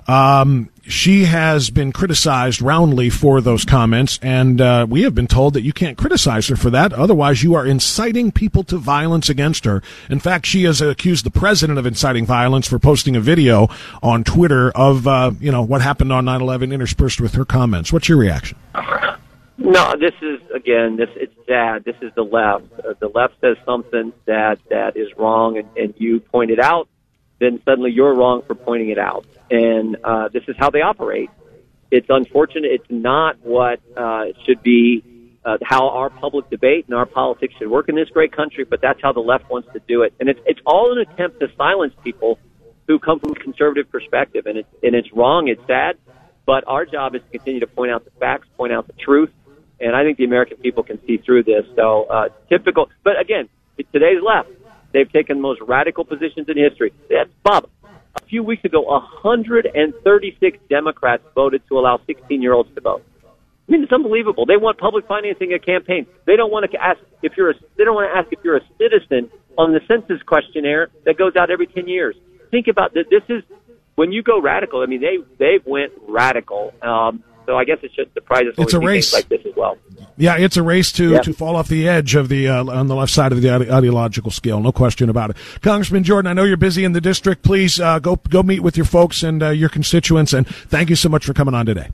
Um, 0.06 0.68
she 0.88 1.24
has 1.24 1.70
been 1.70 1.92
criticized 1.92 2.62
roundly 2.62 3.10
for 3.10 3.40
those 3.40 3.64
comments, 3.64 4.18
and 4.22 4.60
uh, 4.60 4.86
we 4.88 5.02
have 5.02 5.14
been 5.14 5.26
told 5.26 5.54
that 5.54 5.62
you 5.62 5.72
can't 5.72 5.98
criticize 5.98 6.48
her 6.48 6.56
for 6.56 6.70
that. 6.70 6.92
Otherwise, 6.92 7.42
you 7.42 7.54
are 7.54 7.66
inciting 7.66 8.30
people 8.30 8.62
to 8.64 8.78
violence 8.78 9.28
against 9.28 9.64
her. 9.64 9.82
In 10.08 10.20
fact, 10.20 10.46
she 10.46 10.64
has 10.64 10.80
accused 10.80 11.24
the 11.24 11.30
president 11.30 11.78
of 11.78 11.86
inciting 11.86 12.24
violence 12.24 12.68
for 12.68 12.78
posting 12.78 13.16
a 13.16 13.20
video 13.20 13.68
on 14.02 14.24
Twitter 14.24 14.70
of 14.72 15.06
uh, 15.06 15.32
you 15.40 15.50
know 15.50 15.62
what 15.62 15.82
happened 15.82 16.12
on 16.12 16.24
9/11 16.24 16.72
interspersed 16.72 17.20
with 17.20 17.34
her 17.34 17.44
comments. 17.44 17.92
What's 17.92 18.08
your 18.08 18.18
reaction? 18.18 18.56
No, 19.58 19.94
this 19.98 20.14
is 20.20 20.40
again. 20.54 20.96
This 20.96 21.08
it's 21.16 21.34
sad. 21.46 21.84
This 21.84 21.96
is 22.02 22.12
the 22.14 22.22
left. 22.22 22.66
Uh, 22.78 22.94
the 23.00 23.08
left 23.08 23.34
says 23.40 23.56
something 23.64 24.12
that 24.26 24.58
that 24.70 24.96
is 24.96 25.08
wrong, 25.16 25.58
and, 25.58 25.68
and 25.76 25.94
you 25.96 26.20
pointed 26.20 26.60
out. 26.60 26.88
Then 27.38 27.60
suddenly 27.64 27.92
you're 27.92 28.14
wrong 28.14 28.42
for 28.46 28.54
pointing 28.54 28.88
it 28.88 28.98
out, 28.98 29.26
and 29.50 29.96
uh, 30.02 30.28
this 30.28 30.44
is 30.48 30.56
how 30.58 30.70
they 30.70 30.80
operate. 30.80 31.30
It's 31.90 32.06
unfortunate. 32.08 32.70
It's 32.72 32.90
not 32.90 33.38
what 33.42 33.80
uh, 33.96 34.26
should 34.44 34.62
be 34.62 35.04
uh, 35.44 35.58
how 35.62 35.90
our 35.90 36.10
public 36.10 36.50
debate 36.50 36.86
and 36.86 36.94
our 36.94 37.06
politics 37.06 37.54
should 37.58 37.70
work 37.70 37.88
in 37.88 37.94
this 37.94 38.08
great 38.08 38.32
country. 38.32 38.64
But 38.64 38.80
that's 38.80 39.00
how 39.02 39.12
the 39.12 39.20
left 39.20 39.48
wants 39.48 39.68
to 39.74 39.80
do 39.86 40.02
it, 40.02 40.14
and 40.18 40.28
it's 40.28 40.40
it's 40.46 40.60
all 40.66 40.92
an 40.92 40.98
attempt 40.98 41.40
to 41.40 41.48
silence 41.56 41.94
people 42.02 42.38
who 42.86 42.98
come 42.98 43.20
from 43.20 43.32
a 43.32 43.34
conservative 43.34 43.90
perspective, 43.90 44.46
and 44.46 44.58
it's 44.58 44.68
and 44.82 44.94
it's 44.94 45.12
wrong. 45.12 45.48
It's 45.48 45.64
sad, 45.66 45.98
but 46.46 46.64
our 46.66 46.86
job 46.86 47.14
is 47.14 47.22
to 47.22 47.28
continue 47.38 47.60
to 47.60 47.66
point 47.66 47.90
out 47.92 48.04
the 48.04 48.10
facts, 48.18 48.48
point 48.56 48.72
out 48.72 48.86
the 48.86 48.94
truth, 48.94 49.30
and 49.80 49.94
I 49.94 50.04
think 50.04 50.18
the 50.18 50.24
American 50.24 50.56
people 50.56 50.82
can 50.82 51.04
see 51.06 51.18
through 51.18 51.44
this. 51.44 51.64
So 51.76 52.04
uh, 52.04 52.28
typical, 52.48 52.88
but 53.04 53.20
again, 53.20 53.48
today's 53.92 54.22
left. 54.22 54.48
They've 54.96 55.12
taken 55.12 55.36
the 55.36 55.42
most 55.42 55.60
radical 55.60 56.06
positions 56.06 56.48
in 56.48 56.56
history. 56.56 56.90
That's 57.10 57.28
Bob. 57.42 57.68
A 58.14 58.24
few 58.30 58.42
weeks 58.42 58.64
ago, 58.64 58.80
136 58.80 60.58
Democrats 60.70 61.22
voted 61.34 61.60
to 61.68 61.78
allow 61.78 62.00
16-year-olds 62.08 62.74
to 62.76 62.80
vote. 62.80 63.04
I 63.22 63.72
mean, 63.72 63.82
it's 63.82 63.92
unbelievable. 63.92 64.46
They 64.46 64.56
want 64.56 64.78
public 64.78 65.06
financing 65.06 65.52
a 65.52 65.58
campaign. 65.58 66.06
They 66.24 66.36
don't 66.36 66.50
want 66.50 66.70
to 66.70 66.82
ask 66.82 66.98
if 67.22 67.36
you're 67.36 67.50
a. 67.50 67.54
They 67.76 67.84
don't 67.84 67.94
want 67.94 68.10
to 68.10 68.18
ask 68.18 68.32
if 68.32 68.38
you're 68.42 68.56
a 68.56 68.64
citizen 68.78 69.30
on 69.58 69.74
the 69.74 69.80
census 69.86 70.22
questionnaire 70.22 70.88
that 71.04 71.18
goes 71.18 71.36
out 71.36 71.50
every 71.50 71.66
10 71.66 71.88
years. 71.88 72.16
Think 72.50 72.66
about 72.66 72.94
this. 72.94 73.04
This 73.10 73.22
is 73.28 73.42
when 73.96 74.12
you 74.12 74.22
go 74.22 74.40
radical. 74.40 74.80
I 74.80 74.86
mean, 74.86 75.02
they 75.02 75.18
they 75.38 75.58
went 75.62 75.92
radical. 76.08 76.72
Um, 76.80 77.22
so 77.46 77.56
I 77.56 77.64
guess 77.64 77.78
it 77.82 77.92
just 77.94 78.10
us. 78.16 78.56
When 78.56 78.64
It's 78.64 78.74
a 78.74 78.80
race. 78.80 79.12
like 79.12 79.28
this 79.28 79.40
as 79.46 79.54
well. 79.56 79.78
Yeah, 80.18 80.36
it's 80.36 80.56
a 80.56 80.62
race 80.62 80.92
to, 80.92 81.20
to 81.20 81.32
fall 81.32 81.56
off 81.56 81.68
the 81.68 81.88
edge 81.88 82.14
of 82.14 82.28
the 82.28 82.48
uh, 82.48 82.64
on 82.64 82.88
the 82.88 82.94
left 82.94 83.12
side 83.12 83.32
of 83.32 83.40
the 83.40 83.50
ide- 83.50 83.70
ideological 83.70 84.30
scale. 84.30 84.60
No 84.60 84.72
question 84.72 85.08
about 85.08 85.30
it. 85.30 85.36
Congressman 85.62 86.04
Jordan, 86.04 86.30
I 86.30 86.32
know 86.32 86.44
you're 86.44 86.56
busy 86.56 86.84
in 86.84 86.92
the 86.92 87.00
district. 87.00 87.42
Please 87.42 87.78
uh, 87.80 87.98
go 87.98 88.16
go 88.16 88.42
meet 88.42 88.60
with 88.60 88.76
your 88.76 88.86
folks 88.86 89.22
and 89.22 89.42
uh, 89.42 89.50
your 89.50 89.68
constituents. 89.68 90.32
And 90.32 90.46
thank 90.46 90.90
you 90.90 90.96
so 90.96 91.08
much 91.08 91.24
for 91.24 91.34
coming 91.34 91.54
on 91.54 91.66
today. 91.66 91.90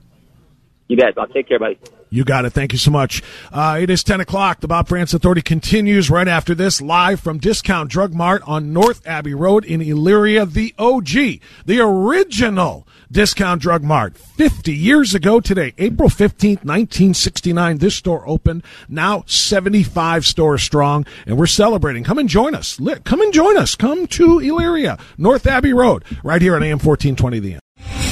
You 0.88 0.96
bet. 0.96 1.16
I'll 1.18 1.26
take 1.28 1.48
care, 1.48 1.59
buddy. 1.59 1.78
You 2.13 2.25
got 2.25 2.45
it. 2.45 2.51
Thank 2.51 2.73
you 2.73 2.79
so 2.79 2.91
much. 2.91 3.23
Uh, 3.51 3.79
it 3.81 3.89
is 3.89 4.05
10 4.05 4.21
o'clock. 4.21 4.61
The 4.61 4.69
Bob 4.69 4.87
Frantz 4.87 5.15
Authority 5.15 5.41
continues 5.41 6.11
right 6.11 6.29
after 6.29 6.55
this, 6.55 6.83
live 6.83 7.21
from 7.21 7.39
Discount 7.39 7.91
Drug 7.91 8.13
Mart 8.13 8.43
on 8.47 8.75
North 8.75 9.07
Abbey 9.07 9.33
Road 9.33 9.65
in 9.65 9.81
Elyria, 9.81 10.51
the 10.53 10.75
OG, 10.79 11.41
the 11.65 11.81
original 11.81 12.87
Discount 13.11 13.63
Drug 13.63 13.83
Mart. 13.83 14.19
50 14.19 14.75
years 14.75 15.15
ago 15.15 15.41
today, 15.41 15.73
April 15.79 16.11
15th, 16.11 16.65
1969, 16.65 17.79
this 17.79 17.97
store 17.97 18.29
opened. 18.29 18.63
Now 18.91 19.25
75 19.27 20.27
stores 20.27 20.63
strong, 20.63 21.07
and 21.25 21.39
we're 21.39 21.47
celebrating. 21.47 22.05
Come 22.05 22.19
and 22.19 22.29
join 22.29 22.55
us. 22.55 22.79
Come 23.05 23.23
and 23.23 23.33
join 23.33 23.57
us. 23.57 23.75
Come 23.75 24.07
to 24.09 24.39
Elyria, 24.39 25.01
North 25.17 25.47
Abbey 25.47 25.73
Road, 25.73 26.05
right 26.23 26.43
here 26.43 26.57
on 26.57 26.63
AM 26.63 26.79
1420 26.79 27.39
The 27.39 27.53
End. 27.55 27.62